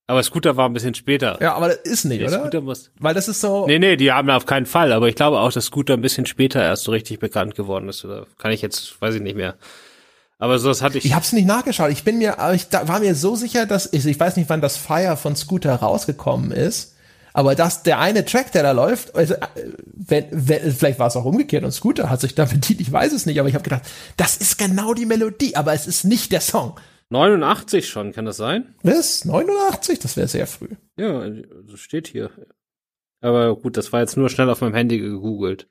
[0.06, 1.38] Aber Scooter war ein bisschen später.
[1.42, 2.40] Ja, aber das ist nicht, nee, oder?
[2.40, 2.90] Scooter muss.
[2.98, 3.66] Weil das ist so.
[3.66, 4.92] Nee, nee, die haben auf keinen Fall.
[4.92, 8.06] Aber ich glaube auch, dass Scooter ein bisschen später erst so richtig bekannt geworden ist.
[8.06, 9.56] Oder kann ich jetzt, weiß ich nicht mehr.
[10.38, 11.04] Aber so das hatte ich.
[11.04, 11.90] Ich hab's nicht nachgeschaut.
[11.90, 14.62] Ich bin mir, ich da war mir so sicher, dass ich, ich weiß nicht, wann
[14.62, 16.94] das Fire von Scooter rausgekommen ist.
[17.38, 19.38] Aber dass der eine Track, der da läuft, also, äh,
[19.84, 23.12] wenn, wenn, vielleicht war es auch umgekehrt und Scooter hat sich da bedient, ich weiß
[23.12, 23.82] es nicht, aber ich habe gedacht,
[24.16, 26.74] das ist genau die Melodie, aber es ist nicht der Song.
[27.10, 28.74] 89 schon, kann das sein?
[28.82, 29.24] Was?
[29.24, 30.00] 89?
[30.00, 30.70] Das wäre sehr früh.
[30.98, 32.32] Ja, also steht hier.
[33.20, 35.68] Aber gut, das war jetzt nur schnell auf meinem Handy gegoogelt.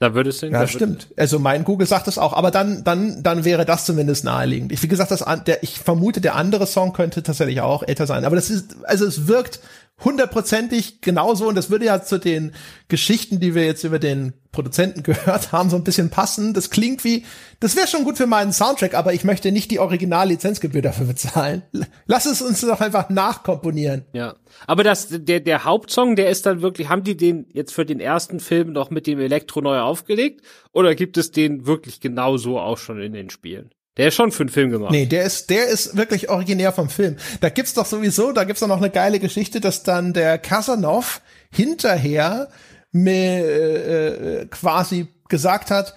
[0.00, 0.52] Da würde es denn.
[0.52, 1.08] Ja, stimmt.
[1.16, 4.72] Also mein Google sagt es auch, aber dann, dann, dann wäre das zumindest naheliegend.
[4.72, 8.24] Ich, wie gesagt, das, der, ich vermute, der andere Song könnte tatsächlich auch älter sein.
[8.24, 9.60] Aber das ist, also es wirkt
[10.04, 12.52] hundertprozentig genauso und das würde ja zu den
[12.88, 16.52] Geschichten, die wir jetzt über den Produzenten gehört haben, so ein bisschen passen.
[16.52, 17.24] Das klingt wie,
[17.60, 21.62] das wäre schon gut für meinen Soundtrack, aber ich möchte nicht die Original-Lizenzgebühr dafür bezahlen.
[22.06, 24.04] Lass es uns doch einfach nachkomponieren.
[24.12, 24.36] Ja,
[24.66, 28.00] aber das, der, der Hauptsong, der ist dann wirklich, haben die den jetzt für den
[28.00, 30.42] ersten Film noch mit dem Elektro neu aufgelegt
[30.72, 33.70] oder gibt es den wirklich genauso auch schon in den Spielen?
[33.96, 34.90] Der ist schon für einen Film gemacht.
[34.90, 37.16] Nee, der ist, der ist wirklich originär vom Film.
[37.40, 41.22] Da gibt's doch sowieso, da gibt's doch noch eine geile Geschichte, dass dann der Kasanov
[41.50, 42.48] hinterher
[42.92, 45.94] mir, äh, äh, quasi gesagt hat,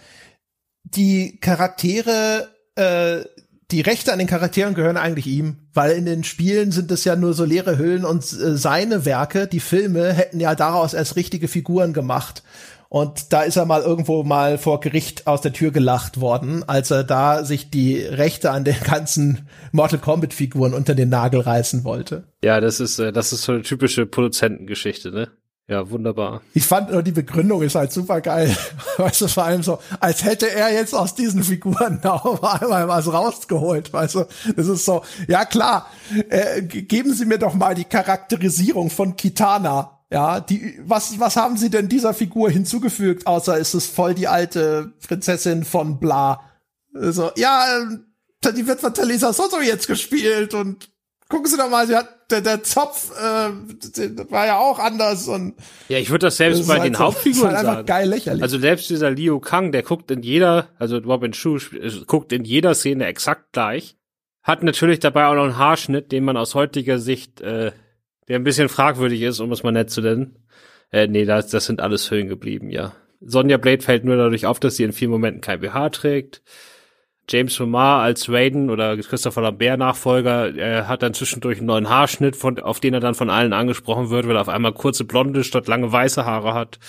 [0.83, 3.25] die Charaktere, äh,
[3.71, 7.15] die Rechte an den Charakteren gehören eigentlich ihm, weil in den Spielen sind es ja
[7.15, 11.47] nur so leere Hüllen und äh, seine Werke, die Filme, hätten ja daraus erst richtige
[11.47, 12.43] Figuren gemacht.
[12.89, 16.89] Und da ist er mal irgendwo mal vor Gericht aus der Tür gelacht worden, als
[16.89, 21.83] er da sich die Rechte an den ganzen Mortal Kombat Figuren unter den Nagel reißen
[21.83, 22.23] wollte.
[22.43, 25.29] Ja, das ist, äh, das ist so eine typische Produzentengeschichte, ne?
[25.67, 26.41] Ja, wunderbar.
[26.55, 28.57] Ich fand nur die Begründung ist halt super geil.
[28.97, 33.13] Weißt du, vor allem so, als hätte er jetzt aus diesen Figuren auf einmal was
[33.13, 33.93] rausgeholt.
[33.93, 34.25] Weißt du,
[34.55, 35.85] das ist so, ja klar,
[36.29, 39.98] äh, geben Sie mir doch mal die Charakterisierung von Kitana.
[40.11, 44.27] Ja, die, was, was haben sie denn dieser Figur hinzugefügt, außer ist es voll die
[44.27, 46.41] alte Prinzessin von bla.
[46.93, 47.65] So, ja,
[48.43, 50.89] äh, die wird von Talisa Soto jetzt gespielt und
[51.29, 55.53] gucken Sie doch mal, sie hat, der, der Zopf, äh, war ja auch anders und.
[55.87, 57.85] Ja, ich würde das selbst das bei halt den so, Hauptfiguren halt sagen.
[57.85, 58.43] geil lächerlich.
[58.43, 62.43] Also selbst dieser Liu Kang, der guckt in jeder, also Robin Shu äh, guckt in
[62.43, 63.95] jeder Szene exakt gleich.
[64.41, 67.71] Hat natürlich dabei auch noch einen Haarschnitt, den man aus heutiger Sicht, äh,
[68.29, 70.37] der ein bisschen fragwürdig ist, um es mal nett zu nennen.
[70.91, 72.93] Äh, nee, das, das sind alles Höhen geblieben, ja.
[73.21, 76.41] Sonja Blade fällt nur dadurch auf, dass sie in vielen Momenten kein BH trägt.
[77.29, 82.35] James Romar als Raiden oder Christopher Lambert Nachfolger, er hat dann zwischendurch einen neuen Haarschnitt,
[82.35, 85.43] von, auf den er dann von allen angesprochen wird, weil er auf einmal kurze blonde
[85.43, 86.79] statt lange weiße Haare hat.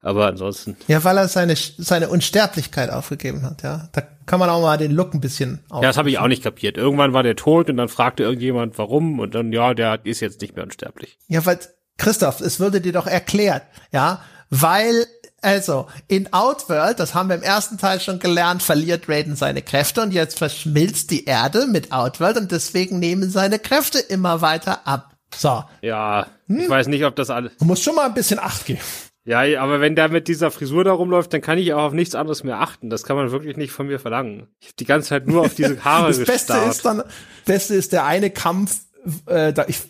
[0.00, 0.76] Aber ansonsten.
[0.86, 3.88] Ja, weil er seine, seine Unsterblichkeit aufgegeben hat, ja.
[3.92, 6.42] Da kann man auch mal den Look ein bisschen Ja, das habe ich auch nicht
[6.42, 6.76] kapiert.
[6.76, 10.40] Irgendwann war der tot und dann fragte irgendjemand, warum, und dann, ja, der ist jetzt
[10.40, 11.18] nicht mehr unsterblich.
[11.26, 11.58] Ja, weil,
[11.96, 13.62] Christoph, es würde dir doch erklärt,
[13.92, 14.20] ja,
[14.50, 15.06] weil
[15.40, 20.02] Also, in Outworld, das haben wir im ersten Teil schon gelernt, verliert Raiden seine Kräfte
[20.02, 25.14] und jetzt verschmilzt die Erde mit Outworld und deswegen nehmen seine Kräfte immer weiter ab.
[25.36, 25.62] So.
[25.80, 26.60] Ja, hm?
[26.60, 27.52] ich weiß nicht, ob das alles.
[27.58, 28.80] Du musst schon mal ein bisschen Acht geben.
[29.28, 32.14] Ja, aber wenn der mit dieser Frisur da rumläuft, dann kann ich auch auf nichts
[32.14, 32.88] anderes mehr achten.
[32.88, 34.46] Das kann man wirklich nicht von mir verlangen.
[34.58, 37.02] Ich habe die ganze Zeit nur auf diese Haare das Beste ist dann,
[37.44, 38.80] Beste ist der eine Kampf,
[39.26, 39.80] äh, da ich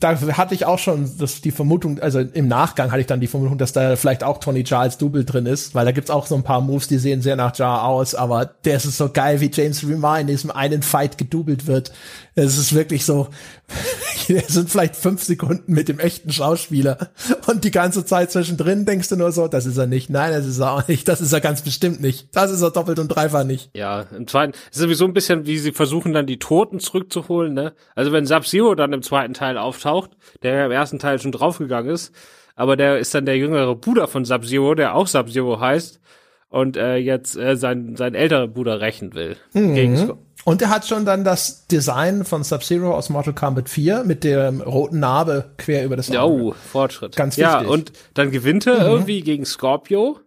[0.00, 3.26] da hatte ich auch schon das, die Vermutung, also im Nachgang hatte ich dann die
[3.26, 6.36] Vermutung, dass da vielleicht auch Tony als Double drin ist, weil da gibt's auch so
[6.36, 9.50] ein paar Moves, die sehen sehr nach Jaa aus, aber der ist so geil, wie
[9.52, 11.92] James Remar in diesem einen Fight gedoubelt wird.
[12.34, 13.28] Es ist wirklich so,
[14.28, 17.10] es sind vielleicht fünf Sekunden mit dem echten Schauspieler
[17.46, 20.46] und die ganze Zeit zwischendrin denkst du nur so, das ist er nicht, nein, das
[20.46, 23.08] ist er auch nicht, das ist er ganz bestimmt nicht, das ist er doppelt und
[23.08, 23.70] dreifach nicht.
[23.74, 27.52] Ja, im zweiten, es ist sowieso ein bisschen, wie sie versuchen dann die Toten zurückzuholen,
[27.52, 27.74] ne?
[27.94, 30.10] Also wenn Sub-Zero dann im zweiten Teil auftaucht,
[30.42, 32.14] der ja im ersten Teil schon draufgegangen ist,
[32.54, 36.00] aber der ist dann der jüngere Bruder von Sub-Zero, der auch Sub-Zero heißt
[36.48, 39.36] und äh, jetzt äh, sein, sein älterer Bruder rächen will.
[39.52, 40.14] Mhm.
[40.44, 44.60] Und er hat schon dann das Design von Sub-Zero aus Mortal Kombat 4 mit dem
[44.60, 46.42] roten Narbe quer über das Auge.
[46.42, 47.16] Oh, Fortschritt.
[47.16, 47.52] Ganz wichtig.
[47.52, 48.86] Ja, und dann gewinnt er mhm.
[48.86, 50.20] irgendwie gegen Scorpio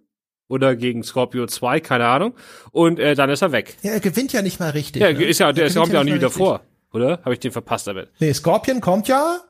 [0.48, 2.34] oder gegen Scorpio 2, keine Ahnung.
[2.72, 3.78] Und äh, dann ist er weg.
[3.82, 5.02] Ja, er gewinnt ja nicht mal richtig.
[5.02, 5.24] Ja, ne?
[5.24, 6.44] ist ja, der, der kommt ja auch nie wieder richtig.
[6.44, 6.62] vor,
[6.93, 7.19] oder?
[7.23, 8.09] Habe ich den verpasst damit?
[8.19, 9.41] Nee, Scorpion kommt ja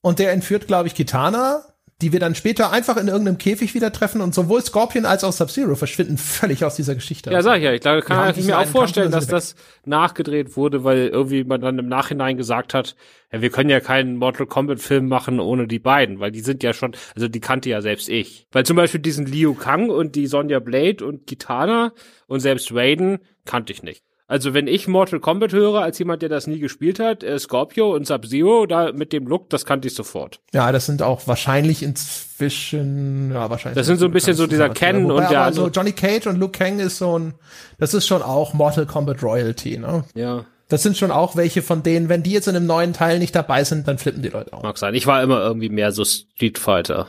[0.00, 1.62] und der entführt, glaube ich, Kitana
[2.00, 5.32] die wir dann später einfach in irgendeinem Käfig wieder treffen und sowohl Scorpion als auch
[5.32, 7.32] Sub-Zero verschwinden völlig aus dieser Geschichte.
[7.32, 7.72] Ja, sag ich ja.
[7.72, 11.76] Ich glaube, kann ich mir auch vorstellen, dass das nachgedreht wurde, weil irgendwie man dann
[11.78, 12.94] im Nachhinein gesagt hat,
[13.32, 16.62] ja, wir können ja keinen Mortal Kombat Film machen ohne die beiden, weil die sind
[16.62, 18.46] ja schon, also die kannte ja selbst ich.
[18.52, 21.92] Weil zum Beispiel diesen Liu Kang und die Sonja Blade und Kitana
[22.28, 24.04] und selbst Raiden kannte ich nicht.
[24.30, 27.94] Also wenn ich Mortal Kombat höre, als jemand, der das nie gespielt hat, äh, Scorpio
[27.94, 30.40] und Sub-Zero, da mit dem Look, das kannte ich sofort.
[30.52, 33.78] Ja, das sind auch wahrscheinlich inzwischen, ja, wahrscheinlich.
[33.78, 35.42] Das sind so ein bisschen so dieser Ken ja, und der.
[35.42, 37.34] Also Johnny Cage und Luke Kang ist so ein,
[37.78, 40.04] das ist schon auch Mortal Kombat Royalty, ne?
[40.14, 40.44] Ja.
[40.68, 43.34] Das sind schon auch welche von denen, wenn die jetzt in einem neuen Teil nicht
[43.34, 44.62] dabei sind, dann flippen die Leute auch.
[44.62, 44.94] Mag sein.
[44.94, 47.06] Ich war immer irgendwie mehr so Street Fighter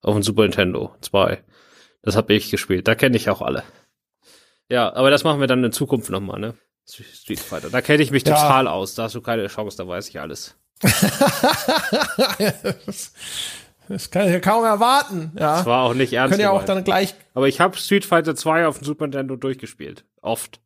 [0.00, 1.42] auf dem Super Nintendo 2.
[2.00, 2.88] Das habe ich gespielt.
[2.88, 3.64] Da kenne ich auch alle.
[4.68, 6.54] Ja, aber das machen wir dann in Zukunft nochmal, ne?
[6.86, 7.70] Street Fighter.
[7.70, 8.34] Da kenne ich mich ja.
[8.34, 8.94] total aus.
[8.94, 10.56] Da hast du keine Chance, da weiß ich alles.
[13.88, 15.32] das kann ich ja kaum erwarten.
[15.38, 15.58] Ja.
[15.58, 16.30] Das war auch nicht ernst.
[16.32, 17.14] Können ja auch dann gleich.
[17.34, 20.04] Aber ich habe Street Fighter 2 auf dem Super Nintendo durchgespielt.
[20.22, 20.60] Oft.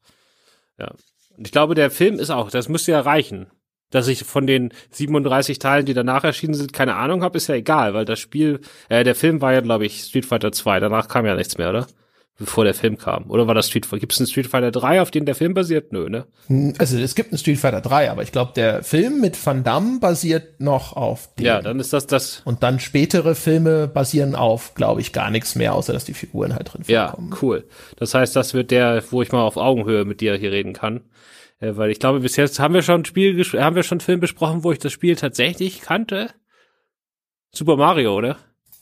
[0.78, 0.92] Ja.
[1.36, 3.46] Und ich glaube, der Film ist auch, das müsste ja reichen.
[3.90, 7.56] Dass ich von den 37 Teilen, die danach erschienen sind, keine Ahnung habe, ist ja
[7.56, 10.80] egal, weil das Spiel, äh, der Film war ja, glaube ich, Street Fighter 2.
[10.80, 11.86] Danach kam ja nichts mehr, oder?
[12.38, 13.30] Bevor der Film kam.
[13.30, 14.00] Oder war das Street Fighter?
[14.00, 15.92] Gibt es einen Street Fighter 3, auf den der Film basiert?
[15.92, 16.26] Nö, ne?
[16.78, 20.00] Also es gibt einen Street Fighter 3, aber ich glaube, der Film mit Van Damme
[20.00, 21.46] basiert noch auf dem.
[21.46, 22.42] Ja, dann ist das das.
[22.44, 26.54] Und dann spätere Filme basieren auf, glaube ich, gar nichts mehr, außer dass die Figuren
[26.54, 27.30] halt drin vorkommen.
[27.30, 27.64] Ja, cool.
[27.96, 31.02] Das heißt, das wird der, wo ich mal auf Augenhöhe mit dir hier reden kann.
[31.60, 34.04] Äh, weil ich glaube, bis jetzt haben wir schon ein Spiel, haben wir schon einen
[34.04, 36.30] Film besprochen, wo ich das Spiel tatsächlich kannte.
[37.52, 38.38] Super Mario, oder?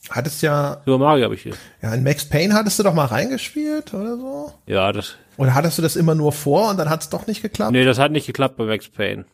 [0.09, 0.81] Hattest ja.
[0.85, 1.53] Super Mario habe ich hier.
[1.81, 4.53] Ja, in Max Payne hattest du doch mal reingespielt oder so?
[4.65, 5.15] Ja, das.
[5.37, 7.71] Oder hattest du das immer nur vor und dann hat es doch nicht geklappt?
[7.71, 9.25] Nee, das hat nicht geklappt bei Max Payne.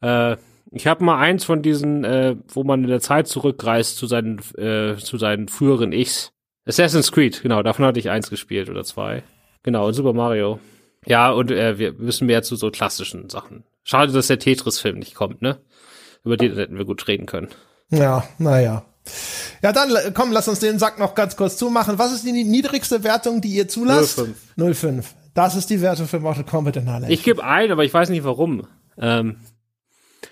[0.00, 0.36] Äh,
[0.70, 4.38] ich habe mal eins von diesen, äh, wo man in der Zeit zurückreist zu seinen,
[4.56, 6.32] äh, zu seinen früheren Ichs.
[6.66, 9.22] Assassin's Creed, genau, davon hatte ich eins gespielt oder zwei.
[9.62, 10.60] Genau, und Super Mario.
[11.04, 13.64] Ja, und äh, wir müssen mehr zu so klassischen Sachen.
[13.84, 15.58] Schade, dass der Tetris-Film nicht kommt, ne?
[16.24, 17.48] Über den hätten wir gut reden können.
[17.90, 18.84] Ja, naja.
[19.62, 21.98] Ja, dann komm, lass uns den Sack noch ganz kurz zumachen.
[21.98, 24.20] Was ist die niedrigste Wertung, die ihr zulasst?
[24.56, 24.78] 05.
[24.78, 25.14] 05.
[25.34, 27.10] Das ist die Wertung für Mortal Kombat Annihilation.
[27.10, 28.66] Ich gebe ein, aber ich weiß nicht warum.
[28.98, 29.36] Ähm,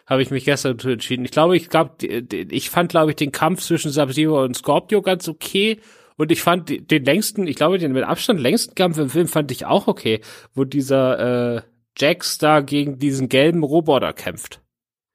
[0.06, 1.24] Habe ich mich gestern zu entschieden.
[1.24, 5.28] Ich glaube, ich glaube, ich fand, glaube ich, den Kampf zwischen Sub-Zero und Scorpio ganz
[5.28, 5.80] okay.
[6.16, 9.50] Und ich fand den längsten, ich glaube, den mit Abstand längsten Kampf im Film fand
[9.52, 10.20] ich auch okay,
[10.54, 11.62] wo dieser äh,
[11.96, 14.60] Jax da gegen diesen gelben Roboter kämpft.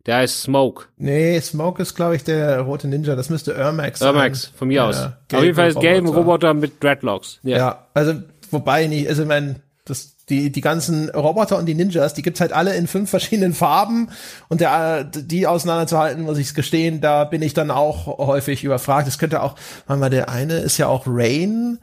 [0.05, 0.85] Der heißt Smoke.
[0.97, 3.15] Nee, Smoke ist, glaube ich, der rote Ninja.
[3.15, 4.15] Das müsste Ermax sein.
[4.15, 4.97] Ermax, von mir ja, aus.
[5.33, 7.39] Auf jeden Fall ist gelben Roboter mit Dreadlocks.
[7.41, 7.57] Ja.
[7.57, 8.13] ja, also,
[8.51, 12.39] wobei nicht, also, ich mein, das, die, die ganzen Roboter und die Ninjas, die gibt's
[12.39, 14.09] halt alle in fünf verschiedenen Farben
[14.47, 19.07] und der, die auseinanderzuhalten, muss ich gestehen, da bin ich dann auch häufig überfragt.
[19.07, 19.55] Es könnte auch,
[19.87, 21.79] mal, der eine ist ja auch Rain.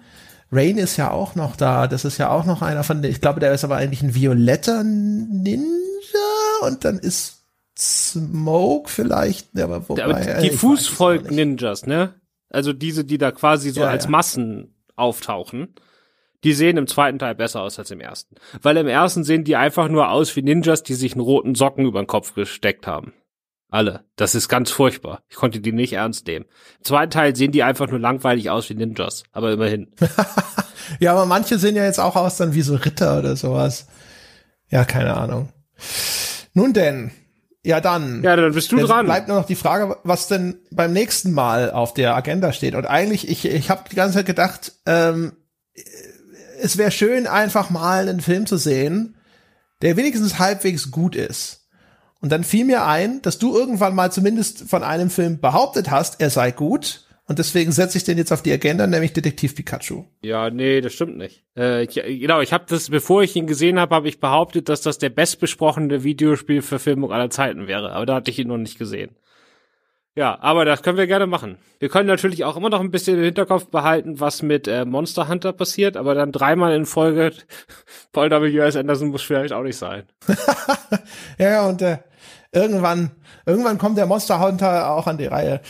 [0.52, 1.86] Rain ist ja auch noch da.
[1.88, 4.84] Das ist ja auch noch einer von, ich glaube, der ist aber eigentlich ein violetter
[4.84, 5.66] Ninja
[6.62, 7.41] und dann ist
[7.78, 10.04] Smoke vielleicht, aber wobei.
[10.04, 12.14] Aber die Fußvolk-Ninjas, ne?
[12.50, 14.10] Also diese, die da quasi so ja, als ja.
[14.10, 15.74] Massen auftauchen,
[16.44, 18.34] die sehen im zweiten Teil besser aus als im ersten.
[18.60, 21.86] Weil im ersten sehen die einfach nur aus wie Ninjas, die sich einen roten Socken
[21.86, 23.14] über den Kopf gesteckt haben.
[23.70, 24.04] Alle.
[24.16, 25.22] Das ist ganz furchtbar.
[25.30, 26.44] Ich konnte die nicht ernst nehmen.
[26.78, 29.94] Im zweiten Teil sehen die einfach nur langweilig aus wie Ninjas, aber immerhin.
[31.00, 33.86] ja, aber manche sehen ja jetzt auch aus dann wie so Ritter oder sowas.
[34.68, 35.48] Ja, keine Ahnung.
[36.52, 37.12] Nun denn,
[37.64, 38.22] ja dann.
[38.22, 39.06] Ja, dann bist du dran.
[39.06, 42.74] Bleibt nur noch die Frage, was denn beim nächsten Mal auf der Agenda steht.
[42.74, 45.32] Und eigentlich, ich, ich habe die ganze Zeit gedacht, ähm,
[46.60, 49.16] es wäre schön, einfach mal einen Film zu sehen,
[49.80, 51.68] der wenigstens halbwegs gut ist.
[52.20, 56.20] Und dann fiel mir ein, dass du irgendwann mal zumindest von einem Film behauptet hast,
[56.20, 57.04] er sei gut.
[57.28, 60.04] Und deswegen setze ich den jetzt auf die Agenda, nämlich Detektiv Pikachu.
[60.22, 61.44] Ja, nee, das stimmt nicht.
[61.56, 64.80] Äh, ich, genau, ich habe das, bevor ich ihn gesehen habe, habe ich behauptet, dass
[64.80, 67.92] das der bestbesprochene Videospielverfilmung aller Zeiten wäre.
[67.92, 69.16] Aber da hatte ich ihn noch nicht gesehen.
[70.14, 71.56] Ja, aber das können wir gerne machen.
[71.78, 75.26] Wir können natürlich auch immer noch ein bisschen im Hinterkopf behalten, was mit äh, Monster
[75.28, 77.32] Hunter passiert, aber dann dreimal in Folge
[78.12, 78.76] Paul W.S.
[78.76, 80.02] Anderson muss vielleicht auch nicht sein.
[81.38, 81.98] ja, und äh,
[82.52, 83.12] irgendwann,
[83.46, 85.62] irgendwann kommt der Monster Hunter auch an die Reihe.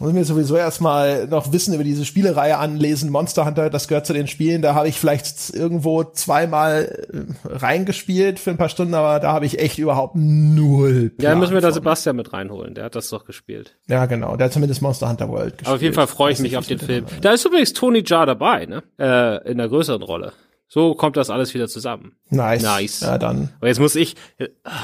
[0.00, 3.10] Muss mir sowieso erstmal noch Wissen über diese Spielereihe anlesen.
[3.10, 4.62] Monster Hunter, das gehört zu den Spielen.
[4.62, 9.46] Da habe ich vielleicht irgendwo zweimal äh, reingespielt für ein paar Stunden, aber da habe
[9.46, 11.10] ich echt überhaupt null.
[11.10, 12.74] Plan ja, dann müssen wir da Sebastian mit reinholen.
[12.74, 13.76] Der hat das doch gespielt.
[13.88, 14.36] Ja, genau.
[14.36, 15.66] Der hat zumindest Monster Hunter World gespielt.
[15.66, 17.06] Aber auf jeden Fall freue ich mich auf den Film.
[17.20, 18.82] Da ist übrigens Tony Jaa dabei, ne?
[18.98, 20.32] Äh, in der größeren Rolle.
[20.68, 22.12] So kommt das alles wieder zusammen.
[22.28, 22.62] Nice.
[22.62, 23.00] Nice.
[23.00, 23.48] Ja, dann.
[23.56, 24.16] Aber jetzt muss ich.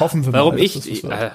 [0.00, 0.62] Hoffen wir warum mal.
[0.62, 1.30] ich, äh,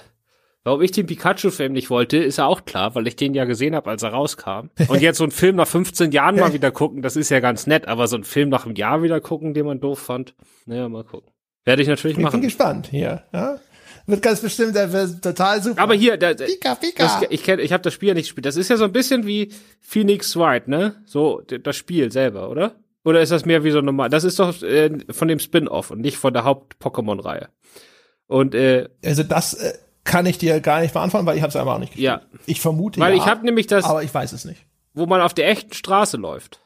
[0.64, 3.76] warum ich den Pikachu-Film nicht wollte, ist ja auch klar, weil ich den ja gesehen
[3.76, 4.70] habe, als er rauskam.
[4.88, 7.68] Und jetzt so einen Film nach 15 Jahren mal wieder gucken, das ist ja ganz
[7.68, 10.90] nett, aber so einen Film nach einem Jahr wieder gucken, den man doof fand, naja,
[10.90, 11.32] mal gucken.
[11.66, 12.36] Werde ich natürlich ich machen.
[12.36, 13.24] Ich bin gespannt hier.
[13.34, 13.60] Ja?
[14.10, 15.82] Wird ganz bestimmt, der wird total super.
[15.82, 17.04] Aber hier, der, Pika, Pika.
[17.04, 18.46] Das, ich kenn, ich habe das Spiel ja nicht gespielt.
[18.46, 20.96] Das ist ja so ein bisschen wie Phoenix Wright, ne?
[21.06, 22.76] So das Spiel selber, oder?
[23.04, 24.10] Oder ist das mehr wie so normal?
[24.10, 27.50] Das ist doch äh, von dem Spin-off und nicht von der Haupt-Pokémon-Reihe.
[28.28, 29.74] Und äh, also das äh,
[30.10, 32.22] kann ich dir gar nicht beantworten, weil ich habe es einfach auch nicht gespielt.
[32.22, 32.40] Ja.
[32.48, 33.18] Ich vermute weil ja.
[33.24, 34.66] ich habe nämlich das, aber ich weiß es nicht.
[34.94, 36.62] Wo man auf der echten Straße läuft,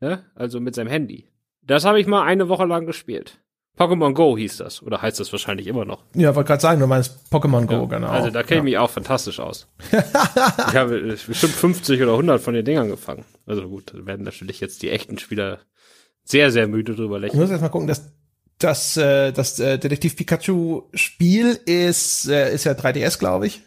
[0.00, 0.24] ne?
[0.34, 1.28] Also mit seinem Handy.
[1.62, 3.38] Das habe ich mal eine Woche lang gespielt.
[3.78, 4.82] Pokémon Go hieß das.
[4.82, 6.04] Oder heißt das wahrscheinlich immer noch?
[6.14, 8.08] Ja, wollte gerade sagen, du meinst Pokémon Go, ja, genau.
[8.08, 8.62] Also da kenne ich ja.
[8.62, 9.68] mich auch fantastisch aus.
[9.92, 13.24] ich habe bestimmt 50 oder 100 von den Dingern gefangen.
[13.46, 15.60] Also gut, da werden natürlich jetzt die echten Spieler
[16.24, 17.38] sehr, sehr müde drüber lächeln.
[17.38, 18.12] Ich muss jetzt mal gucken, dass
[18.58, 23.62] das, äh, das äh, Detektiv Pikachu Spiel ist, äh, ist ja 3DS, glaube ich.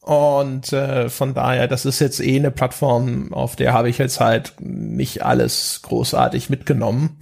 [0.00, 4.18] Und äh, von daher, das ist jetzt eh eine Plattform, auf der habe ich jetzt
[4.18, 7.18] halt nicht alles großartig mitgenommen.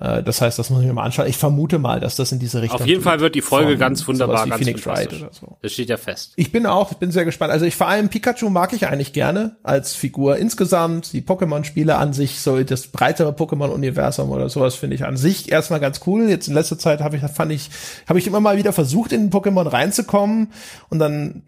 [0.00, 1.26] Äh, das heißt, das muss ich mir mal anschauen.
[1.28, 4.06] Ich vermute mal, dass das in diese Richtung Auf jeden Fall wird die Folge ganz
[4.08, 5.58] wunderbar, ganz Phoenix Wright oder so.
[5.62, 6.32] Das steht ja fest.
[6.36, 7.52] Ich bin auch, ich bin sehr gespannt.
[7.52, 11.12] Also ich vor allem Pikachu mag ich eigentlich gerne als Figur insgesamt.
[11.12, 15.80] Die Pokémon-Spiele an sich, so das breitere Pokémon-Universum oder sowas finde ich an sich erstmal
[15.80, 16.28] ganz cool.
[16.28, 17.70] Jetzt in letzter Zeit habe ich, fand ich,
[18.08, 20.52] habe ich immer mal wieder versucht, in Pokémon reinzukommen
[20.88, 21.42] und dann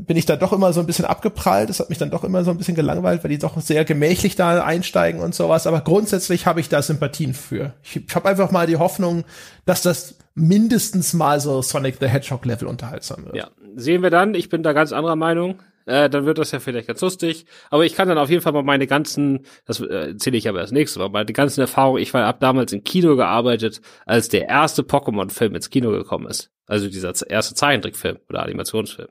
[0.00, 1.68] bin ich da doch immer so ein bisschen abgeprallt.
[1.70, 4.36] Das hat mich dann doch immer so ein bisschen gelangweilt, weil die doch sehr gemächlich
[4.36, 5.66] da einsteigen und sowas.
[5.66, 7.72] Aber grundsätzlich habe ich da Sympathien für.
[7.82, 9.24] Ich, ich habe einfach mal die Hoffnung,
[9.64, 13.36] dass das mindestens mal so Sonic the Hedgehog Level unterhaltsam wird.
[13.36, 14.34] Ja, sehen wir dann.
[14.34, 15.62] Ich bin da ganz anderer Meinung.
[15.86, 17.46] Äh, dann wird das ja vielleicht ganz lustig.
[17.70, 20.60] Aber ich kann dann auf jeden Fall mal meine ganzen, das äh, erzähle ich aber
[20.60, 22.02] das nächste Mal, meine ganzen Erfahrungen.
[22.02, 26.50] Ich war ab damals im Kino gearbeitet, als der erste Pokémon-Film ins Kino gekommen ist.
[26.66, 29.08] Also dieser erste Zeichentrickfilm oder Animationsfilm.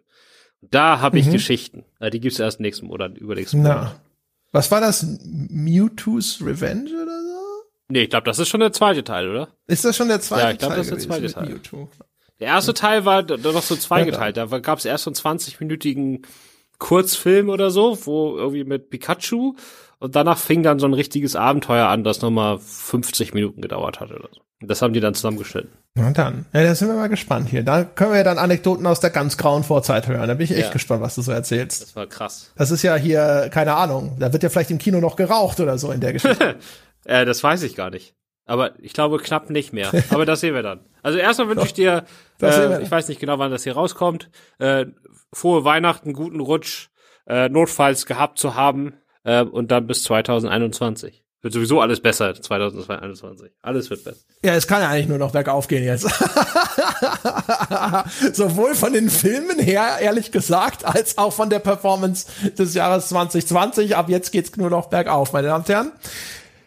[0.61, 1.33] Da habe ich mhm.
[1.33, 1.83] Geschichten.
[1.99, 3.99] Äh, die gibt's erst nächsten oder übernächsten Monat.
[4.51, 5.05] Was war das?
[5.23, 7.35] Mewtwo's Revenge oder so?
[7.89, 9.49] Nee, ich glaube, das ist schon der zweite Teil, oder?
[9.67, 10.49] Ist das schon der zweite Teil?
[10.49, 11.49] Ja, ich glaube, das ist der zweite Teil.
[11.49, 11.89] Mewtwo.
[12.39, 14.37] Der erste Teil war noch so zweigeteilt.
[14.37, 16.25] Da gab es erst so einen 20-minütigen
[16.79, 19.55] Kurzfilm oder so, wo irgendwie mit Pikachu
[19.99, 24.11] und danach fing dann so ein richtiges Abenteuer an, das nochmal 50 Minuten gedauert hat
[24.11, 24.41] oder so.
[24.61, 25.71] Das haben die dann zusammengeschnitten.
[25.95, 26.45] Na dann.
[26.53, 27.63] Ja, da sind wir mal gespannt hier.
[27.63, 30.27] Da können wir ja dann Anekdoten aus der ganz grauen Vorzeit hören.
[30.27, 30.71] Da bin ich echt ja.
[30.71, 31.81] gespannt, was du so erzählst.
[31.81, 32.53] Das war krass.
[32.55, 35.77] Das ist ja hier, keine Ahnung, da wird ja vielleicht im Kino noch geraucht oder
[35.77, 36.55] so in der Geschichte.
[37.03, 38.15] äh, das weiß ich gar nicht.
[38.45, 39.91] Aber ich glaube knapp nicht mehr.
[40.09, 40.85] Aber das sehen wir dann.
[41.01, 42.05] Also erstmal wünsche ich dir,
[42.41, 44.29] äh, ich weiß nicht genau, wann das hier rauskommt,
[44.59, 44.85] äh,
[45.33, 46.89] frohe Weihnachten, guten Rutsch,
[47.27, 51.24] äh, notfalls gehabt zu haben äh, und dann bis 2021.
[51.45, 53.51] Wird sowieso alles besser 2021.
[53.61, 54.17] Alles wird besser.
[54.43, 56.01] Ja, es kann ja eigentlich nur noch bergauf gehen jetzt.
[58.33, 62.25] Sowohl von den Filmen her, ehrlich gesagt, als auch von der Performance
[62.57, 63.95] des Jahres 2020.
[63.95, 65.91] Ab jetzt geht's nur noch bergauf, meine Damen und Herren.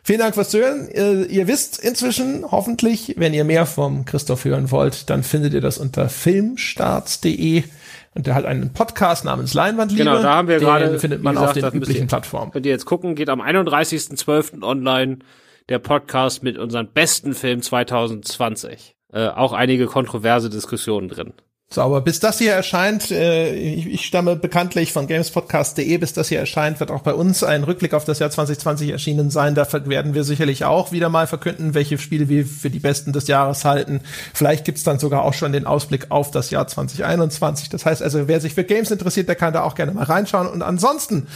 [0.05, 0.89] Vielen Dank fürs Zuhören.
[0.95, 5.61] Ihr, ihr, wisst inzwischen hoffentlich, wenn ihr mehr vom Christoph hören wollt, dann findet ihr
[5.61, 7.65] das unter filmstarts.de
[8.19, 10.03] und der hat einen Podcast namens Leinwandliebe.
[10.03, 12.51] Genau, da haben wir gerade findet man gesagt, auf den üblichen ihr, Plattformen.
[12.51, 14.65] Könnt ihr jetzt gucken, geht am 31.12.
[14.65, 15.20] online
[15.69, 18.97] der Podcast mit unseren besten Film 2020.
[19.12, 21.32] Äh, auch einige kontroverse Diskussionen drin.
[21.70, 26.31] So, aber bis das hier erscheint, äh, ich, ich stamme bekanntlich von gamespodcast.de, bis das
[26.31, 29.55] hier erscheint, wird auch bei uns ein Rückblick auf das Jahr 2020 erschienen sein.
[29.55, 33.28] Da werden wir sicherlich auch wieder mal verkünden, welche Spiele wir für die besten des
[33.28, 34.01] Jahres halten.
[34.32, 37.69] Vielleicht gibt's dann sogar auch schon den Ausblick auf das Jahr 2021.
[37.69, 40.49] Das heißt also, wer sich für Games interessiert, der kann da auch gerne mal reinschauen.
[40.49, 41.27] Und ansonsten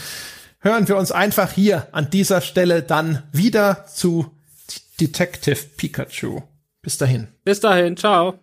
[0.61, 4.31] hören wir uns einfach hier an dieser Stelle dann wieder zu
[4.99, 6.41] Detective Pikachu.
[6.81, 7.27] Bis dahin.
[7.43, 8.42] Bis dahin, ciao.